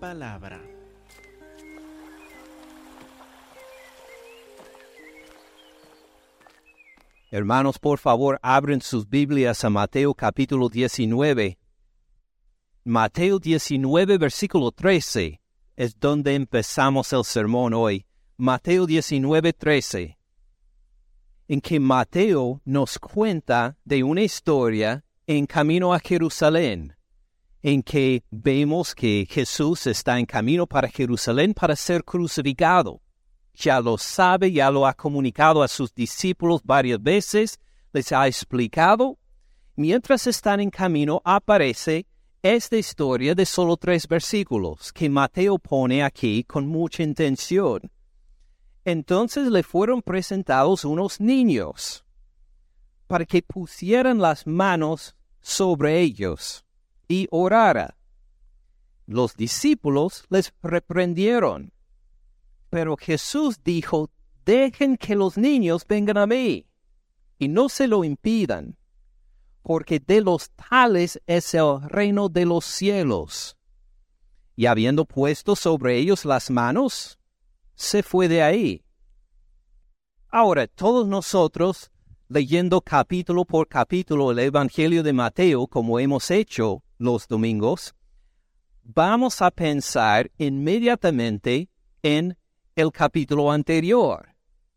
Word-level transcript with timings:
palabra. 0.00 0.60
Hermanos, 7.30 7.78
por 7.78 7.98
favor, 7.98 8.40
abren 8.42 8.80
sus 8.80 9.08
Biblias 9.08 9.64
a 9.64 9.70
Mateo 9.70 10.14
capítulo 10.14 10.68
19. 10.68 11.58
Mateo 12.82 13.38
19, 13.38 14.18
versículo 14.18 14.72
13 14.72 15.40
es 15.76 15.98
donde 15.98 16.34
empezamos 16.34 17.12
el 17.12 17.24
sermón 17.24 17.72
hoy. 17.72 18.06
Mateo 18.36 18.86
19, 18.86 19.52
13. 19.52 20.18
En 21.48 21.60
que 21.60 21.78
Mateo 21.78 22.60
nos 22.64 22.98
cuenta 22.98 23.76
de 23.84 24.02
una 24.02 24.22
historia 24.22 25.04
en 25.26 25.46
camino 25.46 25.94
a 25.94 26.00
Jerusalén, 26.00 26.96
en 27.62 27.82
que 27.82 28.24
vemos 28.30 28.94
que 28.94 29.26
Jesús 29.28 29.86
está 29.86 30.18
en 30.18 30.26
camino 30.26 30.66
para 30.66 30.88
Jerusalén 30.88 31.54
para 31.54 31.76
ser 31.76 32.04
crucificado 32.04 33.00
ya 33.60 33.80
lo 33.80 33.98
sabe, 33.98 34.52
ya 34.52 34.70
lo 34.70 34.86
ha 34.86 34.94
comunicado 34.94 35.62
a 35.62 35.68
sus 35.68 35.94
discípulos 35.94 36.62
varias 36.64 37.02
veces, 37.02 37.58
les 37.92 38.10
ha 38.12 38.26
explicado. 38.26 39.18
Mientras 39.76 40.26
están 40.26 40.60
en 40.60 40.70
camino 40.70 41.20
aparece 41.24 42.06
esta 42.42 42.76
historia 42.76 43.34
de 43.34 43.44
solo 43.44 43.76
tres 43.76 44.08
versículos 44.08 44.92
que 44.92 45.08
Mateo 45.08 45.58
pone 45.58 46.02
aquí 46.02 46.44
con 46.44 46.66
mucha 46.66 47.02
intención. 47.02 47.90
Entonces 48.84 49.48
le 49.48 49.62
fueron 49.62 50.00
presentados 50.00 50.84
unos 50.84 51.20
niños 51.20 52.04
para 53.06 53.26
que 53.26 53.42
pusieran 53.42 54.18
las 54.18 54.46
manos 54.46 55.14
sobre 55.40 56.00
ellos 56.00 56.64
y 57.10 57.26
orara. 57.30 57.96
Los 59.06 59.34
discípulos 59.36 60.24
les 60.30 60.54
reprendieron 60.62 61.72
pero 62.70 62.96
Jesús 62.96 63.62
dijo, 63.62 64.10
dejen 64.46 64.96
que 64.96 65.16
los 65.16 65.36
niños 65.36 65.84
vengan 65.86 66.16
a 66.16 66.26
mí 66.26 66.66
y 67.36 67.48
no 67.48 67.68
se 67.68 67.88
lo 67.88 68.04
impidan, 68.04 68.78
porque 69.62 69.98
de 69.98 70.20
los 70.20 70.50
tales 70.50 71.20
es 71.26 71.52
el 71.54 71.82
reino 71.82 72.28
de 72.28 72.46
los 72.46 72.64
cielos. 72.64 73.56
Y 74.54 74.66
habiendo 74.66 75.04
puesto 75.04 75.56
sobre 75.56 75.98
ellos 75.98 76.24
las 76.24 76.50
manos, 76.50 77.18
se 77.74 78.02
fue 78.02 78.28
de 78.28 78.42
ahí. 78.42 78.84
Ahora, 80.28 80.68
todos 80.68 81.08
nosotros, 81.08 81.90
leyendo 82.30 82.80
capítulo 82.80 83.44
por 83.44 83.66
capítulo 83.66 84.30
el 84.30 84.38
Evangelio 84.38 85.02
de 85.02 85.12
Mateo, 85.12 85.66
como 85.66 85.98
hemos 85.98 86.30
hecho 86.30 86.84
los 86.96 87.26
domingos, 87.26 87.96
vamos 88.84 89.42
a 89.42 89.50
pensar 89.50 90.30
inmediatamente 90.38 91.68
en 92.04 92.38
el 92.76 92.92
capítulo 92.92 93.50
anterior, 93.50 94.28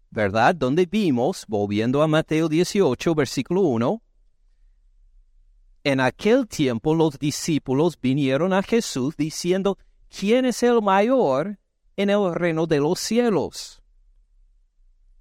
¿verdad? 0.09 0.55
Donde 0.55 0.87
vimos, 0.87 1.45
volviendo 1.47 2.01
a 2.01 2.07
Mateo 2.07 2.49
18, 2.49 3.13
versículo 3.13 3.61
1, 3.61 4.01
en 5.83 5.99
aquel 5.99 6.47
tiempo 6.47 6.95
los 6.95 7.19
discípulos 7.19 7.99
vinieron 8.01 8.51
a 8.51 8.63
Jesús 8.63 9.15
diciendo, 9.15 9.77
¿quién 10.09 10.45
es 10.45 10.63
el 10.63 10.81
mayor 10.81 11.59
en 11.97 12.09
el 12.09 12.33
reino 12.33 12.65
de 12.65 12.79
los 12.79 12.99
cielos? 12.99 13.82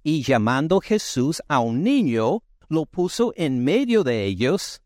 Y 0.03 0.23
llamando 0.23 0.81
Jesús 0.81 1.41
a 1.47 1.59
un 1.59 1.81
niño, 1.81 2.43
lo 2.67 2.85
puso 2.85 3.33
en 3.35 3.63
medio 3.63 4.03
de 4.03 4.25
ellos, 4.25 4.81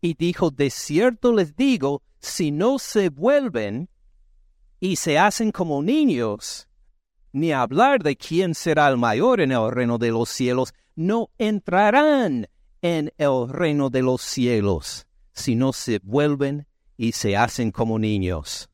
y 0.00 0.14
dijo, 0.14 0.50
de 0.50 0.70
cierto 0.70 1.32
les 1.32 1.56
digo, 1.56 2.02
si 2.20 2.52
no 2.52 2.78
se 2.78 3.08
vuelven 3.08 3.88
y 4.78 4.96
se 4.96 5.18
hacen 5.18 5.50
como 5.50 5.82
niños, 5.82 6.68
ni 7.32 7.52
hablar 7.52 8.02
de 8.02 8.16
quién 8.16 8.54
será 8.54 8.88
el 8.88 8.96
mayor 8.96 9.40
en 9.40 9.52
el 9.52 9.70
reino 9.70 9.98
de 9.98 10.10
los 10.10 10.28
cielos, 10.28 10.74
no 10.94 11.30
entrarán 11.38 12.48
en 12.82 13.12
el 13.18 13.48
reino 13.48 13.90
de 13.90 14.02
los 14.02 14.22
cielos, 14.22 15.06
si 15.32 15.54
no 15.56 15.72
se 15.72 15.98
vuelven 16.02 16.66
y 16.96 17.12
se 17.12 17.36
hacen 17.36 17.70
como 17.70 17.98
niños. 17.98 18.70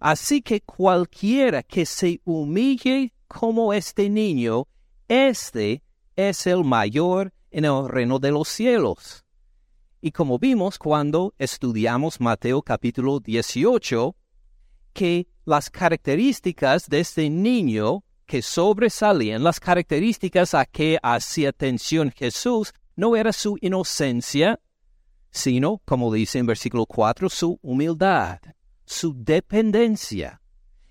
Así 0.00 0.42
que 0.42 0.60
cualquiera 0.60 1.62
que 1.62 1.86
se 1.86 2.20
humille 2.24 3.12
como 3.26 3.72
este 3.72 4.08
niño, 4.10 4.68
este 5.08 5.82
es 6.16 6.46
el 6.46 6.64
mayor 6.64 7.32
en 7.50 7.64
el 7.64 7.88
reino 7.88 8.18
de 8.18 8.30
los 8.30 8.48
cielos. 8.48 9.24
Y 10.00 10.12
como 10.12 10.38
vimos 10.38 10.78
cuando 10.78 11.34
estudiamos 11.38 12.20
Mateo 12.20 12.62
capítulo 12.62 13.18
18, 13.18 14.14
que 14.92 15.26
las 15.44 15.70
características 15.70 16.88
de 16.88 17.00
este 17.00 17.30
niño 17.30 18.04
que 18.26 18.42
sobresalían, 18.42 19.42
las 19.42 19.58
características 19.58 20.54
a 20.54 20.66
que 20.66 20.98
hacía 21.02 21.48
atención 21.48 22.12
Jesús, 22.14 22.74
no 22.94 23.16
era 23.16 23.32
su 23.32 23.56
inocencia, 23.60 24.60
sino, 25.30 25.80
como 25.84 26.12
dice 26.12 26.38
en 26.38 26.46
versículo 26.46 26.84
4, 26.84 27.28
su 27.30 27.58
humildad, 27.62 28.38
su 28.84 29.14
dependencia. 29.16 30.42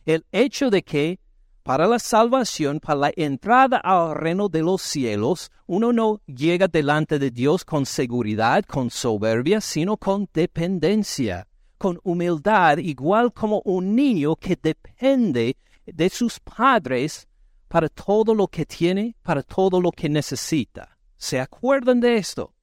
El 0.06 0.26
hecho 0.32 0.70
de 0.70 0.84
que 0.84 1.20
para 1.68 1.86
la 1.86 2.00
salvación, 2.00 2.80
para 2.80 2.98
la 2.98 3.12
entrada 3.18 3.76
al 3.78 4.16
reino 4.16 4.48
de 4.48 4.62
los 4.62 4.82
cielos, 4.82 5.52
uno 5.66 5.92
no 5.92 6.22
llega 6.26 6.70
delante 6.70 7.20
de 7.20 7.30
Dios 7.30 7.66
con 7.66 7.86
seguridad, 7.86 8.64
con 8.64 8.90
soberbia, 8.90 9.60
sino 9.60 9.98
con 9.98 10.30
dependencia 10.34 11.46
con 11.78 12.00
humildad, 12.04 12.78
igual 12.78 13.34
como 13.34 13.62
un 13.66 13.96
niño 13.96 14.38
que 14.38 14.58
depende 14.62 15.58
de 15.86 16.10
sus 16.10 16.40
padres 16.40 17.28
para 17.68 17.90
todo 17.90 18.34
lo 18.34 18.48
que 18.48 18.66
tiene, 18.66 19.18
para 19.22 19.44
todo 19.44 19.82
lo 19.82 19.92
que 19.92 20.08
necesita. 20.08 20.98
¿Se 21.18 21.38
acuerdan 21.38 22.00
de 22.00 22.16
esto? 22.16 22.54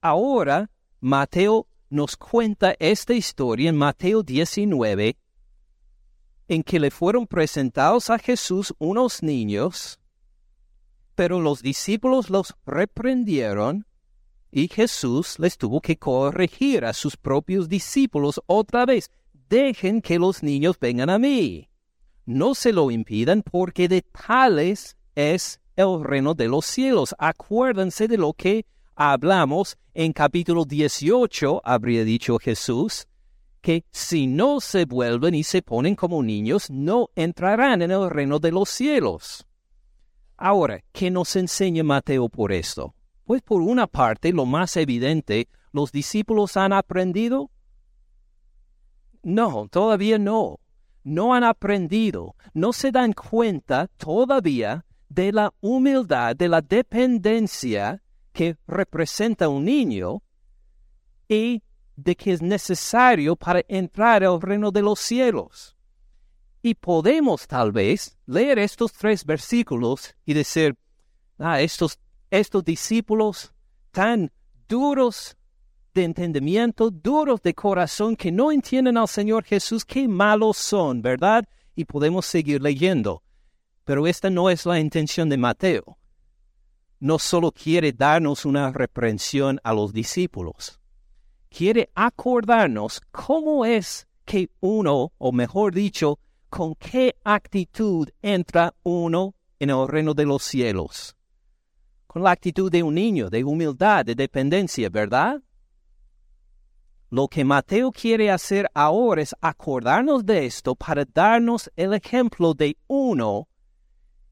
Ahora, 0.00 0.68
Mateo 0.98 1.68
nos 1.90 2.16
cuenta 2.16 2.74
esta 2.80 3.14
historia 3.14 3.70
en 3.70 3.76
Mateo 3.76 4.24
19, 4.24 5.16
en 6.48 6.62
que 6.62 6.78
le 6.78 6.90
fueron 6.90 7.26
presentados 7.26 8.10
a 8.10 8.18
Jesús 8.18 8.74
unos 8.78 9.22
niños, 9.22 9.98
pero 11.14 11.40
los 11.40 11.62
discípulos 11.62 12.30
los 12.30 12.54
reprendieron 12.66 13.86
y 14.52 14.68
Jesús 14.68 15.38
les 15.38 15.58
tuvo 15.58 15.80
que 15.80 15.96
corregir 15.96 16.84
a 16.84 16.92
sus 16.92 17.16
propios 17.16 17.68
discípulos 17.68 18.40
otra 18.46 18.86
vez. 18.86 19.10
Dejen 19.48 20.00
que 20.00 20.18
los 20.18 20.42
niños 20.42 20.78
vengan 20.80 21.10
a 21.10 21.18
mí. 21.18 21.68
No 22.24 22.54
se 22.54 22.72
lo 22.72 22.90
impidan 22.90 23.42
porque 23.42 23.88
de 23.88 24.02
tales 24.02 24.96
es 25.14 25.60
el 25.76 26.02
reino 26.02 26.34
de 26.34 26.48
los 26.48 26.66
cielos. 26.66 27.14
Acuérdense 27.18 28.08
de 28.08 28.18
lo 28.18 28.32
que 28.32 28.66
hablamos 28.94 29.76
en 29.94 30.12
capítulo 30.12 30.64
18, 30.64 31.62
habría 31.64 32.04
dicho 32.04 32.38
Jesús, 32.38 33.06
que 33.66 33.84
si 33.90 34.28
no 34.28 34.60
se 34.60 34.84
vuelven 34.84 35.34
y 35.34 35.42
se 35.42 35.60
ponen 35.60 35.96
como 35.96 36.22
niños, 36.22 36.70
no 36.70 37.08
entrarán 37.16 37.82
en 37.82 37.90
el 37.90 38.08
reino 38.08 38.38
de 38.38 38.52
los 38.52 38.68
cielos. 38.68 39.44
Ahora, 40.36 40.84
¿qué 40.92 41.10
nos 41.10 41.34
enseña 41.34 41.82
Mateo 41.82 42.28
por 42.28 42.52
esto? 42.52 42.94
Pues 43.24 43.42
por 43.42 43.60
una 43.62 43.88
parte, 43.88 44.32
lo 44.32 44.46
más 44.46 44.76
evidente, 44.76 45.48
¿los 45.72 45.90
discípulos 45.90 46.56
han 46.56 46.72
aprendido? 46.72 47.50
No, 49.24 49.66
todavía 49.68 50.16
no. 50.16 50.60
No 51.02 51.34
han 51.34 51.42
aprendido, 51.42 52.36
no 52.54 52.72
se 52.72 52.92
dan 52.92 53.14
cuenta 53.14 53.88
todavía 53.96 54.86
de 55.08 55.32
la 55.32 55.52
humildad, 55.60 56.36
de 56.36 56.48
la 56.48 56.60
dependencia 56.60 58.00
que 58.32 58.58
representa 58.68 59.48
un 59.48 59.64
niño 59.64 60.22
y 61.28 61.64
de 61.96 62.14
que 62.14 62.32
es 62.32 62.42
necesario 62.42 63.34
para 63.36 63.62
entrar 63.68 64.22
al 64.22 64.40
reino 64.40 64.70
de 64.70 64.82
los 64.82 65.00
cielos. 65.00 65.76
Y 66.62 66.74
podemos 66.74 67.46
tal 67.46 67.72
vez 67.72 68.16
leer 68.26 68.58
estos 68.58 68.92
tres 68.92 69.24
versículos 69.24 70.14
y 70.24 70.34
decir, 70.34 70.76
ah, 71.38 71.60
estos 71.60 71.98
estos 72.30 72.64
discípulos 72.64 73.52
tan 73.90 74.32
duros 74.68 75.36
de 75.94 76.04
entendimiento, 76.04 76.90
duros 76.90 77.40
de 77.42 77.54
corazón, 77.54 78.16
que 78.16 78.30
no 78.30 78.52
entienden 78.52 78.98
al 78.98 79.08
Señor 79.08 79.44
Jesús, 79.44 79.84
qué 79.84 80.06
malos 80.06 80.56
son, 80.56 81.00
¿verdad? 81.00 81.44
Y 81.74 81.84
podemos 81.84 82.26
seguir 82.26 82.60
leyendo. 82.60 83.22
Pero 83.84 84.06
esta 84.06 84.28
no 84.28 84.50
es 84.50 84.66
la 84.66 84.78
intención 84.78 85.28
de 85.28 85.38
Mateo. 85.38 85.98
No 86.98 87.18
solo 87.18 87.52
quiere 87.52 87.92
darnos 87.92 88.44
una 88.44 88.72
reprensión 88.72 89.60
a 89.62 89.72
los 89.72 89.92
discípulos, 89.92 90.80
quiere 91.56 91.90
acordarnos 91.94 93.00
cómo 93.10 93.64
es 93.64 94.06
que 94.24 94.50
uno, 94.60 95.12
o 95.18 95.32
mejor 95.32 95.72
dicho, 95.72 96.18
con 96.48 96.74
qué 96.74 97.14
actitud 97.24 98.08
entra 98.20 98.74
uno 98.82 99.34
en 99.58 99.70
el 99.70 99.88
reino 99.88 100.14
de 100.14 100.26
los 100.26 100.42
cielos 100.42 101.16
con 102.16 102.22
la 102.22 102.30
actitud 102.30 102.72
de 102.72 102.82
un 102.82 102.94
niño, 102.94 103.28
de 103.28 103.44
humildad, 103.44 104.02
de 104.02 104.14
dependencia, 104.14 104.88
¿verdad? 104.88 105.38
Lo 107.10 107.28
que 107.28 107.44
Mateo 107.44 107.92
quiere 107.92 108.30
hacer 108.30 108.70
ahora 108.72 109.20
es 109.20 109.36
acordarnos 109.42 110.24
de 110.24 110.46
esto 110.46 110.74
para 110.74 111.04
darnos 111.04 111.70
el 111.76 111.92
ejemplo 111.92 112.54
de 112.54 112.78
uno 112.86 113.48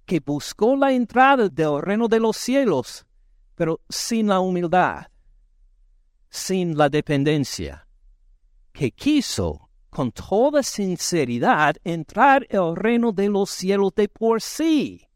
que 0.07 0.21
buscó 0.21 0.75
la 0.77 0.93
entrada 0.93 1.51
del 1.51 1.83
reino 1.83 2.09
de 2.09 2.21
los 2.21 2.39
cielos, 2.39 3.05
pero 3.55 3.83
sin 3.91 4.29
la 4.29 4.41
humildad, 4.41 5.09
sin 6.35 6.77
la 6.77 6.89
dependencia, 6.89 7.87
que 8.73 8.91
quiso 8.91 9.71
con 9.89 10.11
toda 10.11 10.65
sinceridad 10.65 11.77
entrar 11.85 12.45
el 12.51 12.75
reino 12.75 13.13
de 13.13 13.29
los 13.29 13.51
cielos 13.51 13.95
de 13.95 14.09
por 14.09 14.43
sí. 14.43 15.07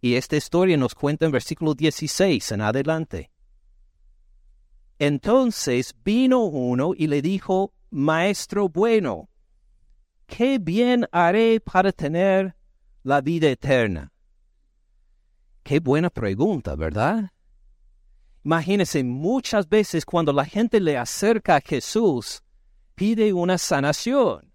Y 0.00 0.14
esta 0.14 0.36
historia 0.36 0.76
nos 0.76 0.94
cuenta 0.94 1.26
en 1.26 1.32
versículo 1.32 1.74
16 1.74 2.52
en 2.52 2.60
adelante. 2.60 3.32
Entonces 5.00 5.92
vino 6.04 6.44
uno 6.44 6.92
y 6.96 7.08
le 7.08 7.20
dijo, 7.20 7.74
Maestro 7.90 8.68
bueno, 8.68 9.28
¿qué 10.26 10.60
bien 10.60 11.08
haré 11.10 11.58
para 11.58 11.90
tener 11.90 12.54
la 13.02 13.20
vida 13.20 13.48
eterna? 13.50 14.12
Qué 15.64 15.80
buena 15.80 16.10
pregunta, 16.10 16.76
¿verdad? 16.76 17.32
Imagínense, 18.46 19.02
muchas 19.02 19.68
veces 19.68 20.06
cuando 20.06 20.32
la 20.32 20.44
gente 20.44 20.78
le 20.78 20.96
acerca 20.96 21.56
a 21.56 21.60
Jesús, 21.60 22.44
pide 22.94 23.32
una 23.32 23.58
sanación. 23.58 24.52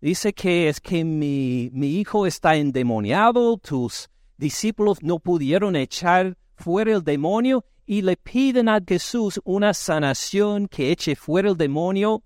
Dice 0.00 0.32
que 0.32 0.68
es 0.68 0.80
que 0.80 1.04
mi, 1.04 1.70
mi 1.72 2.00
hijo 2.00 2.26
está 2.26 2.56
endemoniado, 2.56 3.58
tus 3.58 4.10
discípulos 4.36 5.04
no 5.04 5.20
pudieron 5.20 5.76
echar 5.76 6.36
fuera 6.56 6.94
el 6.94 7.04
demonio 7.04 7.64
y 7.86 8.02
le 8.02 8.16
piden 8.16 8.68
a 8.68 8.80
Jesús 8.84 9.40
una 9.44 9.72
sanación 9.72 10.66
que 10.66 10.90
eche 10.90 11.14
fuera 11.14 11.50
el 11.50 11.56
demonio, 11.56 12.24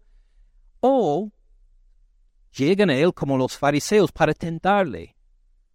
o 0.81 1.31
llegan 2.57 2.89
a 2.89 2.97
él 2.97 3.13
como 3.13 3.37
los 3.37 3.55
fariseos 3.55 4.11
para 4.13 4.33
tentarle, 4.33 5.15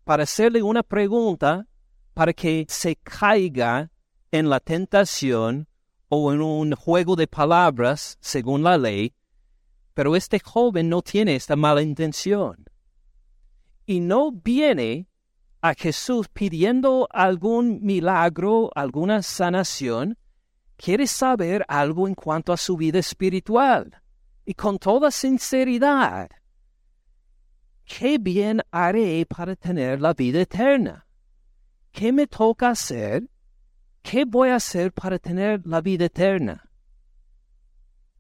para 0.04 0.24
hacerle 0.24 0.64
una 0.64 0.82
pregunta 0.82 1.68
para 2.16 2.34
que 2.34 2.66
se 2.68 2.96
caiga 2.96 3.92
en 4.38 4.50
la 4.50 4.60
tentación 4.60 5.68
o 6.10 6.34
en 6.34 6.42
un 6.42 6.76
juego 6.76 7.16
de 7.16 7.28
palabras 7.28 8.18
según 8.20 8.64
la 8.64 8.78
ley, 8.78 9.14
pero 9.94 10.16
este 10.16 10.40
joven 10.40 10.90
no 10.90 11.02
tiene 11.02 11.36
esta 11.36 11.56
mala 11.56 11.82
intención. 11.82 12.66
Y 13.86 14.02
no 14.02 14.32
viene 14.32 15.08
a 15.62 15.74
Jesús 15.74 16.28
pidiendo 16.28 17.08
algún 17.12 17.80
milagro, 17.82 18.72
alguna 18.76 19.24
sanación, 19.24 20.18
quiere 20.76 21.08
saber 21.08 21.66
algo 21.68 22.08
en 22.08 22.14
cuanto 22.14 22.52
a 22.52 22.58
su 22.58 22.76
vida 22.76 23.00
espiritual. 23.00 24.02
Y 24.46 24.54
con 24.54 24.78
toda 24.78 25.10
sinceridad, 25.12 26.30
¿qué 27.86 28.18
bien 28.18 28.62
haré 28.70 29.26
para 29.26 29.56
tener 29.56 30.02
la 30.02 30.14
vida 30.14 30.42
eterna? 30.42 31.08
¿Qué 31.92 32.12
me 32.12 32.28
toca 32.28 32.70
hacer? 32.70 33.28
¿Qué 34.06 34.24
voy 34.24 34.50
a 34.50 34.58
hacer 34.58 34.94
para 34.94 35.18
tener 35.18 35.66
la 35.66 35.82
vida 35.82 36.06
eterna? 36.06 36.70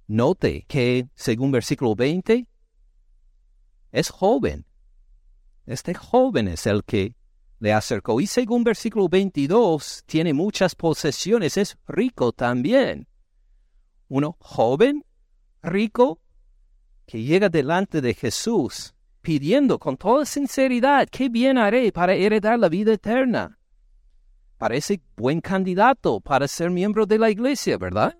Note 0.07 0.65
que, 0.67 1.07
según 1.13 1.51
versículo 1.51 1.93
20, 1.93 2.47
es 3.91 4.09
joven. 4.09 4.65
Este 5.67 5.93
joven 5.93 6.47
es 6.47 6.65
el 6.65 6.83
que 6.83 7.15
le 7.59 7.71
acercó. 7.71 8.19
Y 8.19 8.25
según 8.25 8.63
versículo 8.63 9.07
22, 9.07 10.01
tiene 10.07 10.33
muchas 10.33 10.73
posesiones, 10.73 11.55
es 11.55 11.77
rico 11.87 12.31
también. 12.31 13.07
Uno 14.07 14.37
joven, 14.39 15.05
rico, 15.61 16.19
que 17.05 17.21
llega 17.21 17.47
delante 17.49 18.01
de 18.01 18.15
Jesús 18.15 18.95
pidiendo 19.21 19.77
con 19.77 19.97
toda 19.97 20.25
sinceridad, 20.25 21.07
¿qué 21.11 21.29
bien 21.29 21.59
haré 21.59 21.91
para 21.91 22.15
heredar 22.15 22.57
la 22.57 22.69
vida 22.69 22.93
eterna? 22.93 23.59
Parece 24.57 25.01
buen 25.17 25.41
candidato 25.41 26.21
para 26.21 26.47
ser 26.47 26.71
miembro 26.71 27.05
de 27.05 27.19
la 27.19 27.29
iglesia, 27.29 27.77
¿verdad? 27.77 28.17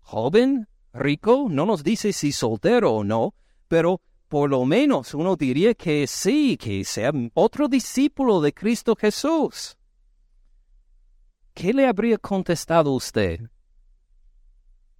Joven, 0.00 0.66
rico, 0.92 1.46
no 1.50 1.66
nos 1.66 1.84
dice 1.84 2.12
si 2.12 2.32
soltero 2.32 2.94
o 2.94 3.04
no, 3.04 3.34
pero 3.68 4.00
por 4.28 4.48
lo 4.48 4.64
menos 4.64 5.14
uno 5.14 5.36
diría 5.36 5.74
que 5.74 6.06
sí, 6.06 6.56
que 6.56 6.84
sea 6.84 7.12
otro 7.34 7.68
discípulo 7.68 8.40
de 8.40 8.52
Cristo 8.52 8.96
Jesús. 8.96 9.76
¿Qué 11.54 11.72
le 11.72 11.86
habría 11.86 12.18
contestado 12.18 12.92
usted? 12.92 13.40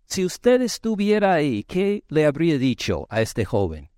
Si 0.07 0.25
usted 0.25 0.63
estuviera 0.63 1.35
ahí, 1.35 1.65
¿qué 1.65 2.05
le 2.09 2.27
habría 2.27 2.59
dicho 2.59 3.07
a 3.11 3.21
este 3.21 3.45
joven? 3.45 3.91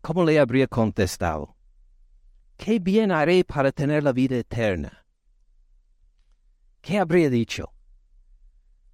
¿Cómo 0.00 0.24
le 0.24 0.38
habría 0.38 0.68
contestado? 0.68 1.56
¿Qué 2.56 2.78
bien 2.78 3.10
haré 3.10 3.44
para 3.44 3.72
tener 3.72 4.04
la 4.04 4.12
vida 4.12 4.36
eterna? 4.36 5.01
¿Qué 6.82 6.98
habría 6.98 7.30
dicho? 7.30 7.72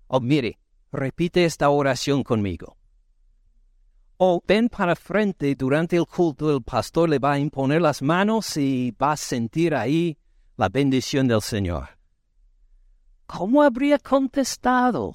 Oh, 0.06 0.20
mire, 0.20 0.60
repite 0.92 1.44
esta 1.44 1.68
oración 1.68 2.22
conmigo 2.22 2.78
o 4.18 4.42
ven 4.46 4.68
para 4.68 4.96
frente 4.96 5.54
durante 5.54 5.96
el 5.96 6.06
culto, 6.06 6.54
el 6.54 6.62
pastor 6.62 7.08
le 7.08 7.18
va 7.20 7.34
a 7.34 7.38
imponer 7.38 7.80
las 7.80 8.02
manos 8.02 8.56
y 8.56 8.90
va 9.00 9.12
a 9.12 9.16
sentir 9.16 9.74
ahí 9.74 10.18
la 10.56 10.68
bendición 10.68 11.28
del 11.28 11.40
Señor. 11.40 11.88
¿Cómo 13.26 13.62
habría 13.62 13.98
contestado 13.98 15.12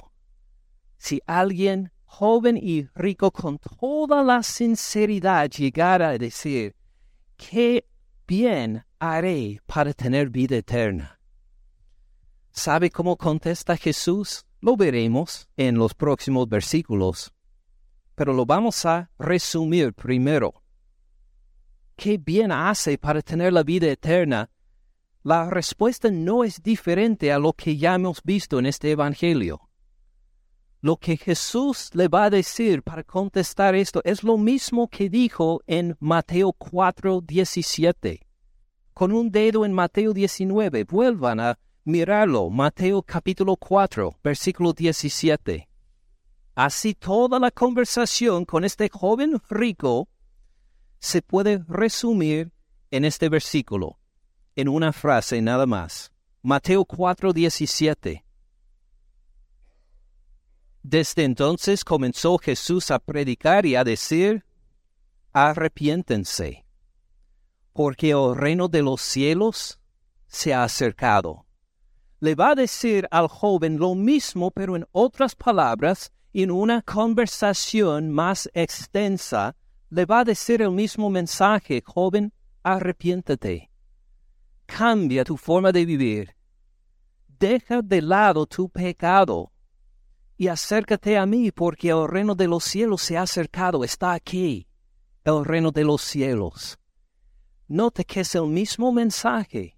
si 0.97 1.21
alguien 1.27 1.91
joven 2.05 2.55
y 2.55 2.87
rico 2.95 3.29
con 3.29 3.59
toda 3.59 4.23
la 4.23 4.41
sinceridad 4.41 5.49
llegara 5.49 6.09
a 6.09 6.17
decir, 6.17 6.73
qué 7.35 7.85
bien 8.25 8.85
haré 8.99 9.59
para 9.65 9.91
tener 9.93 10.29
vida 10.29 10.55
eterna? 10.55 11.19
¿Sabe 12.53 12.89
cómo 12.89 13.17
contesta 13.17 13.75
Jesús? 13.75 14.45
Lo 14.61 14.77
veremos 14.77 15.49
en 15.57 15.77
los 15.77 15.93
próximos 15.93 16.47
versículos 16.47 17.33
pero 18.15 18.33
lo 18.33 18.45
vamos 18.45 18.85
a 18.85 19.09
resumir 19.17 19.93
primero. 19.93 20.53
¿Qué 21.95 22.17
bien 22.17 22.51
hace 22.51 22.97
para 22.97 23.21
tener 23.21 23.53
la 23.53 23.63
vida 23.63 23.87
eterna? 23.87 24.49
La 25.23 25.49
respuesta 25.49 26.09
no 26.11 26.43
es 26.43 26.61
diferente 26.61 27.31
a 27.31 27.39
lo 27.39 27.53
que 27.53 27.77
ya 27.77 27.95
hemos 27.95 28.21
visto 28.23 28.59
en 28.59 28.65
este 28.65 28.91
Evangelio. 28.91 29.69
Lo 30.81 30.97
que 30.97 31.15
Jesús 31.15 31.91
le 31.93 32.09
va 32.09 32.25
a 32.25 32.29
decir 32.29 32.83
para 32.83 33.03
contestar 33.03 33.73
esto 33.73 34.01
es 34.03 34.21
lo 34.21 34.37
mismo 34.37 34.89
que 34.89 35.09
dijo 35.09 35.61
en 35.65 35.95
Mateo 35.99 36.51
4, 36.51 37.21
17. 37.21 38.27
Con 38.93 39.13
un 39.13 39.31
dedo 39.31 39.65
en 39.65 39.71
Mateo 39.71 40.13
19, 40.13 40.83
vuelvan 40.83 41.39
a 41.39 41.57
mirarlo, 41.83 42.49
Mateo 42.49 43.01
capítulo 43.01 43.55
4, 43.55 44.17
versículo 44.23 44.73
17. 44.73 45.67
Así 46.55 46.93
toda 46.93 47.39
la 47.39 47.51
conversación 47.51 48.45
con 48.45 48.63
este 48.63 48.89
joven 48.89 49.41
rico 49.49 50.07
se 50.99 51.21
puede 51.21 51.63
resumir 51.67 52.51
en 52.91 53.05
este 53.05 53.27
versículo, 53.27 53.99
en 54.55 54.69
una 54.69 54.93
frase 54.93 55.41
nada 55.41 55.65
más. 55.65 56.11
Mateo 56.41 56.85
4:17. 56.85 58.23
Desde 60.83 61.23
entonces 61.23 61.83
comenzó 61.83 62.37
Jesús 62.37 62.91
a 62.91 62.99
predicar 62.99 63.65
y 63.65 63.75
a 63.75 63.83
decir, 63.83 64.45
arrepiéntense, 65.31 66.65
porque 67.71 68.11
el 68.11 68.35
reino 68.35 68.67
de 68.67 68.81
los 68.83 69.01
cielos 69.01 69.79
se 70.27 70.53
ha 70.53 70.63
acercado. 70.63 71.45
Le 72.23 72.35
va 72.35 72.51
a 72.51 72.55
decir 72.55 73.05
al 73.11 73.27
joven 73.27 73.77
lo 73.77 73.95
mismo, 73.95 74.49
pero 74.49 74.77
en 74.77 74.85
otras 74.93 75.35
palabras, 75.35 76.09
en 76.31 76.51
una 76.51 76.81
conversación 76.81 78.11
más 78.11 78.49
extensa, 78.53 79.57
le 79.89 80.05
va 80.05 80.19
a 80.19 80.23
decir 80.23 80.61
el 80.61 80.71
mismo 80.71 81.09
mensaje, 81.09 81.83
joven, 81.85 82.31
arrepiéntate. 82.63 83.69
Cambia 84.65 85.25
tu 85.25 85.35
forma 85.35 85.73
de 85.73 85.85
vivir. 85.85 86.33
Deja 87.27 87.81
de 87.81 88.01
lado 88.01 88.45
tu 88.45 88.69
pecado 88.69 89.51
y 90.37 90.47
acércate 90.47 91.17
a 91.17 91.25
mí 91.25 91.51
porque 91.51 91.89
el 91.89 92.07
reino 92.07 92.35
de 92.35 92.47
los 92.47 92.63
cielos 92.63 93.01
se 93.01 93.17
ha 93.17 93.23
acercado, 93.23 93.83
está 93.83 94.13
aquí, 94.13 94.65
el 95.25 95.43
reino 95.43 95.71
de 95.71 95.83
los 95.83 96.01
cielos. 96.01 96.79
Note 97.67 98.05
que 98.05 98.21
es 98.21 98.33
el 98.33 98.47
mismo 98.47 98.93
mensaje. 98.93 99.75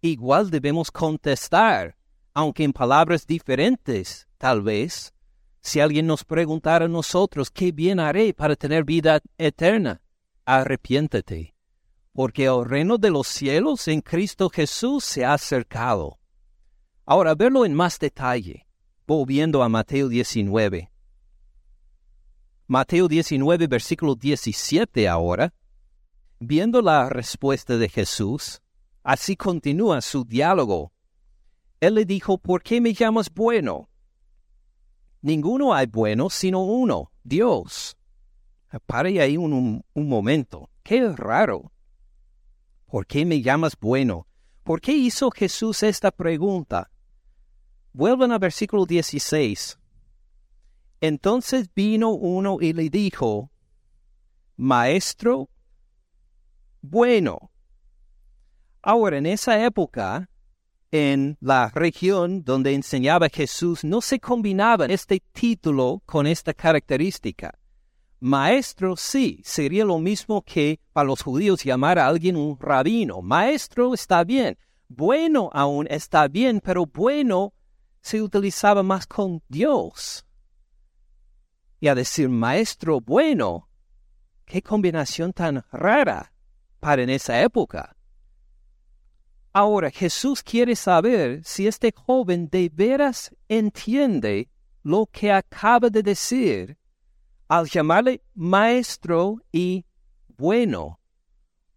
Igual 0.00 0.50
debemos 0.50 0.90
contestar, 0.90 1.96
aunque 2.34 2.64
en 2.64 2.72
palabras 2.72 3.26
diferentes, 3.26 4.28
tal 4.38 4.62
vez, 4.62 5.14
si 5.60 5.80
alguien 5.80 6.06
nos 6.06 6.24
preguntara 6.24 6.84
a 6.84 6.88
nosotros, 6.88 7.50
¿qué 7.50 7.72
bien 7.72 7.98
haré 7.98 8.32
para 8.34 8.54
tener 8.54 8.84
vida 8.84 9.20
eterna? 9.38 10.00
Arrepiéntete, 10.44 11.54
porque 12.12 12.44
el 12.44 12.64
reino 12.64 12.98
de 12.98 13.10
los 13.10 13.26
cielos 13.26 13.88
en 13.88 14.00
Cristo 14.00 14.48
Jesús 14.48 15.02
se 15.04 15.24
ha 15.24 15.32
acercado. 15.32 16.18
Ahora, 17.04 17.34
verlo 17.34 17.64
en 17.64 17.74
más 17.74 17.98
detalle, 17.98 18.66
volviendo 19.06 19.62
a 19.62 19.68
Mateo 19.68 20.08
19. 20.08 20.90
Mateo 22.68 23.06
19, 23.06 23.66
versículo 23.68 24.14
17 24.16 25.08
ahora. 25.08 25.54
Viendo 26.40 26.82
la 26.82 27.08
respuesta 27.08 27.76
de 27.76 27.88
Jesús, 27.88 28.60
así 29.06 29.36
continúa 29.36 30.00
su 30.00 30.24
diálogo. 30.24 30.92
Él 31.78 31.94
le 31.94 32.04
dijo, 32.04 32.38
¿por 32.38 32.60
qué 32.62 32.80
me 32.80 32.92
llamas 32.92 33.32
bueno? 33.32 33.88
Ninguno 35.22 35.72
hay 35.72 35.86
bueno 35.86 36.28
sino 36.28 36.64
uno, 36.64 37.12
Dios. 37.22 37.96
Pare 38.84 39.20
ahí 39.20 39.36
un, 39.36 39.84
momento. 39.94 40.68
Qué 40.82 41.08
raro. 41.08 41.72
¿Por 42.86 43.06
qué 43.06 43.24
me 43.24 43.40
llamas 43.40 43.76
bueno? 43.80 44.26
¿Por 44.64 44.80
qué 44.80 44.92
hizo 44.92 45.30
Jesús 45.30 45.84
esta 45.84 46.10
pregunta? 46.10 46.90
Vuelvan 47.92 48.32
al 48.32 48.40
versículo 48.40 48.86
16. 48.86 49.78
Entonces 51.00 51.72
vino 51.72 52.10
uno 52.10 52.58
y 52.60 52.72
le 52.72 52.90
dijo, 52.90 53.52
Maestro, 54.56 55.48
bueno. 56.82 57.52
Ahora, 58.88 59.18
en 59.18 59.26
esa 59.26 59.64
época, 59.64 60.30
en 60.92 61.36
la 61.40 61.70
región 61.74 62.44
donde 62.44 62.72
enseñaba 62.72 63.28
Jesús, 63.28 63.82
no 63.82 64.00
se 64.00 64.20
combinaba 64.20 64.86
este 64.86 65.20
título 65.32 66.04
con 66.06 66.24
esta 66.28 66.54
característica. 66.54 67.58
Maestro 68.20 68.94
sí, 68.94 69.40
sería 69.42 69.84
lo 69.84 69.98
mismo 69.98 70.40
que 70.42 70.78
para 70.92 71.08
los 71.08 71.20
judíos 71.20 71.64
llamar 71.64 71.98
a 71.98 72.06
alguien 72.06 72.36
un 72.36 72.56
rabino. 72.60 73.22
Maestro 73.22 73.92
está 73.92 74.22
bien. 74.22 74.56
Bueno 74.86 75.50
aún 75.52 75.88
está 75.90 76.28
bien, 76.28 76.60
pero 76.60 76.86
bueno 76.86 77.54
se 78.00 78.22
utilizaba 78.22 78.84
más 78.84 79.08
con 79.08 79.42
Dios. 79.48 80.24
Y 81.80 81.88
a 81.88 81.96
decir 81.96 82.28
maestro 82.28 83.00
bueno, 83.00 83.68
qué 84.44 84.62
combinación 84.62 85.32
tan 85.32 85.64
rara 85.72 86.32
para 86.78 87.02
en 87.02 87.10
esa 87.10 87.42
época. 87.42 87.95
Ahora 89.56 89.90
Jesús 89.90 90.42
quiere 90.42 90.76
saber 90.76 91.42
si 91.42 91.66
este 91.66 91.90
joven 91.90 92.46
de 92.50 92.70
veras 92.70 93.34
entiende 93.48 94.50
lo 94.82 95.06
que 95.06 95.32
acaba 95.32 95.88
de 95.88 96.02
decir 96.02 96.76
al 97.48 97.66
llamarle 97.66 98.22
maestro 98.34 99.40
y 99.50 99.86
bueno, 100.36 101.00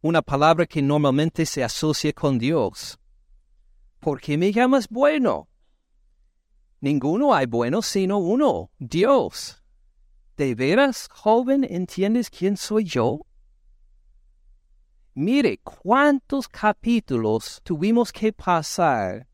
una 0.01 0.21
palabra 0.21 0.65
que 0.65 0.81
normalmente 0.81 1.45
se 1.45 1.63
asocia 1.63 2.11
con 2.11 2.37
Dios. 2.37 2.99
¿Por 4.01 4.19
qué 4.19 4.37
me 4.37 4.51
llamas 4.51 4.89
bueno? 4.89 5.47
Ninguno 6.81 7.33
hay 7.33 7.45
bueno 7.45 7.81
sino 7.81 8.17
uno, 8.17 8.71
Dios. 8.77 9.63
¿De 10.35 10.53
veras, 10.53 11.07
joven, 11.09 11.63
entiendes 11.63 12.29
quién 12.29 12.57
soy 12.57 12.83
yo? 12.83 13.21
Mire 15.21 15.57
cuántos 15.57 16.47
capítulos 16.47 17.59
tuvimos 17.65 18.09
que 18.09 18.31
pasar 18.31 19.27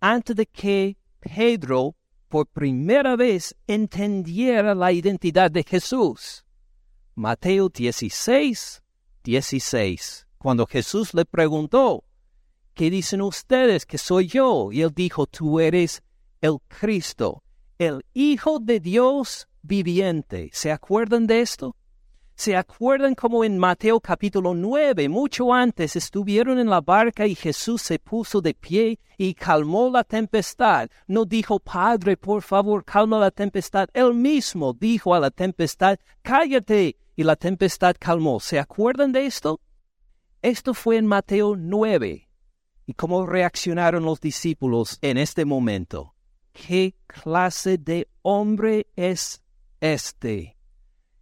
antes 0.00 0.34
de 0.34 0.44
que 0.44 0.96
Pedro 1.20 1.94
por 2.28 2.48
primera 2.48 3.14
vez 3.14 3.54
entendiera 3.68 4.74
la 4.74 4.90
identidad 4.90 5.48
de 5.48 5.62
Jesús. 5.62 6.44
Mateo 7.14 7.68
16, 7.68 8.82
16. 9.22 10.26
Cuando 10.36 10.66
Jesús 10.66 11.14
le 11.14 11.24
preguntó, 11.24 12.02
¿qué 12.74 12.90
dicen 12.90 13.22
ustedes 13.22 13.86
que 13.86 13.98
soy 13.98 14.26
yo? 14.26 14.72
Y 14.72 14.82
él 14.82 14.90
dijo, 14.92 15.28
tú 15.28 15.60
eres 15.60 16.02
el 16.40 16.56
Cristo, 16.66 17.44
el 17.78 18.04
Hijo 18.14 18.58
de 18.58 18.80
Dios 18.80 19.46
viviente. 19.62 20.50
¿Se 20.52 20.72
acuerdan 20.72 21.28
de 21.28 21.40
esto? 21.40 21.76
¿Se 22.40 22.56
acuerdan 22.56 23.14
como 23.14 23.44
en 23.44 23.58
Mateo 23.58 24.00
capítulo 24.00 24.54
9, 24.54 25.10
mucho 25.10 25.52
antes, 25.52 25.94
estuvieron 25.94 26.58
en 26.58 26.70
la 26.70 26.80
barca 26.80 27.26
y 27.26 27.34
Jesús 27.34 27.82
se 27.82 27.98
puso 27.98 28.40
de 28.40 28.54
pie 28.54 28.98
y 29.18 29.34
calmó 29.34 29.90
la 29.90 30.04
tempestad? 30.04 30.88
No 31.06 31.26
dijo, 31.26 31.60
Padre, 31.60 32.16
por 32.16 32.40
favor, 32.40 32.82
calma 32.82 33.18
la 33.18 33.30
tempestad. 33.30 33.90
Él 33.92 34.14
mismo 34.14 34.72
dijo 34.72 35.14
a 35.14 35.20
la 35.20 35.30
tempestad, 35.30 35.98
cállate. 36.22 36.96
Y 37.14 37.24
la 37.24 37.36
tempestad 37.36 37.94
calmó. 37.98 38.40
¿Se 38.40 38.58
acuerdan 38.58 39.12
de 39.12 39.26
esto? 39.26 39.60
Esto 40.40 40.72
fue 40.72 40.96
en 40.96 41.04
Mateo 41.04 41.56
9. 41.58 42.26
¿Y 42.86 42.94
cómo 42.94 43.26
reaccionaron 43.26 44.02
los 44.02 44.18
discípulos 44.18 44.96
en 45.02 45.18
este 45.18 45.44
momento? 45.44 46.14
¿Qué 46.54 46.94
clase 47.06 47.76
de 47.76 48.08
hombre 48.22 48.86
es 48.96 49.42
este? 49.82 50.56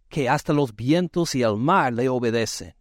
Que 0.09 0.27
hasta 0.27 0.53
los 0.53 0.75
vientos 0.75 1.35
y 1.35 1.43
el 1.43 1.55
mar 1.55 1.93
le 1.93 2.09
obedecen. 2.09 2.73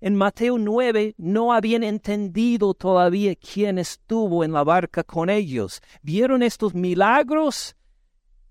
En 0.00 0.16
Mateo 0.16 0.58
9 0.58 1.14
no 1.16 1.54
habían 1.54 1.82
entendido 1.82 2.74
todavía 2.74 3.34
quién 3.36 3.78
estuvo 3.78 4.44
en 4.44 4.52
la 4.52 4.62
barca 4.62 5.02
con 5.02 5.30
ellos. 5.30 5.80
Vieron 6.02 6.42
estos 6.42 6.74
milagros 6.74 7.74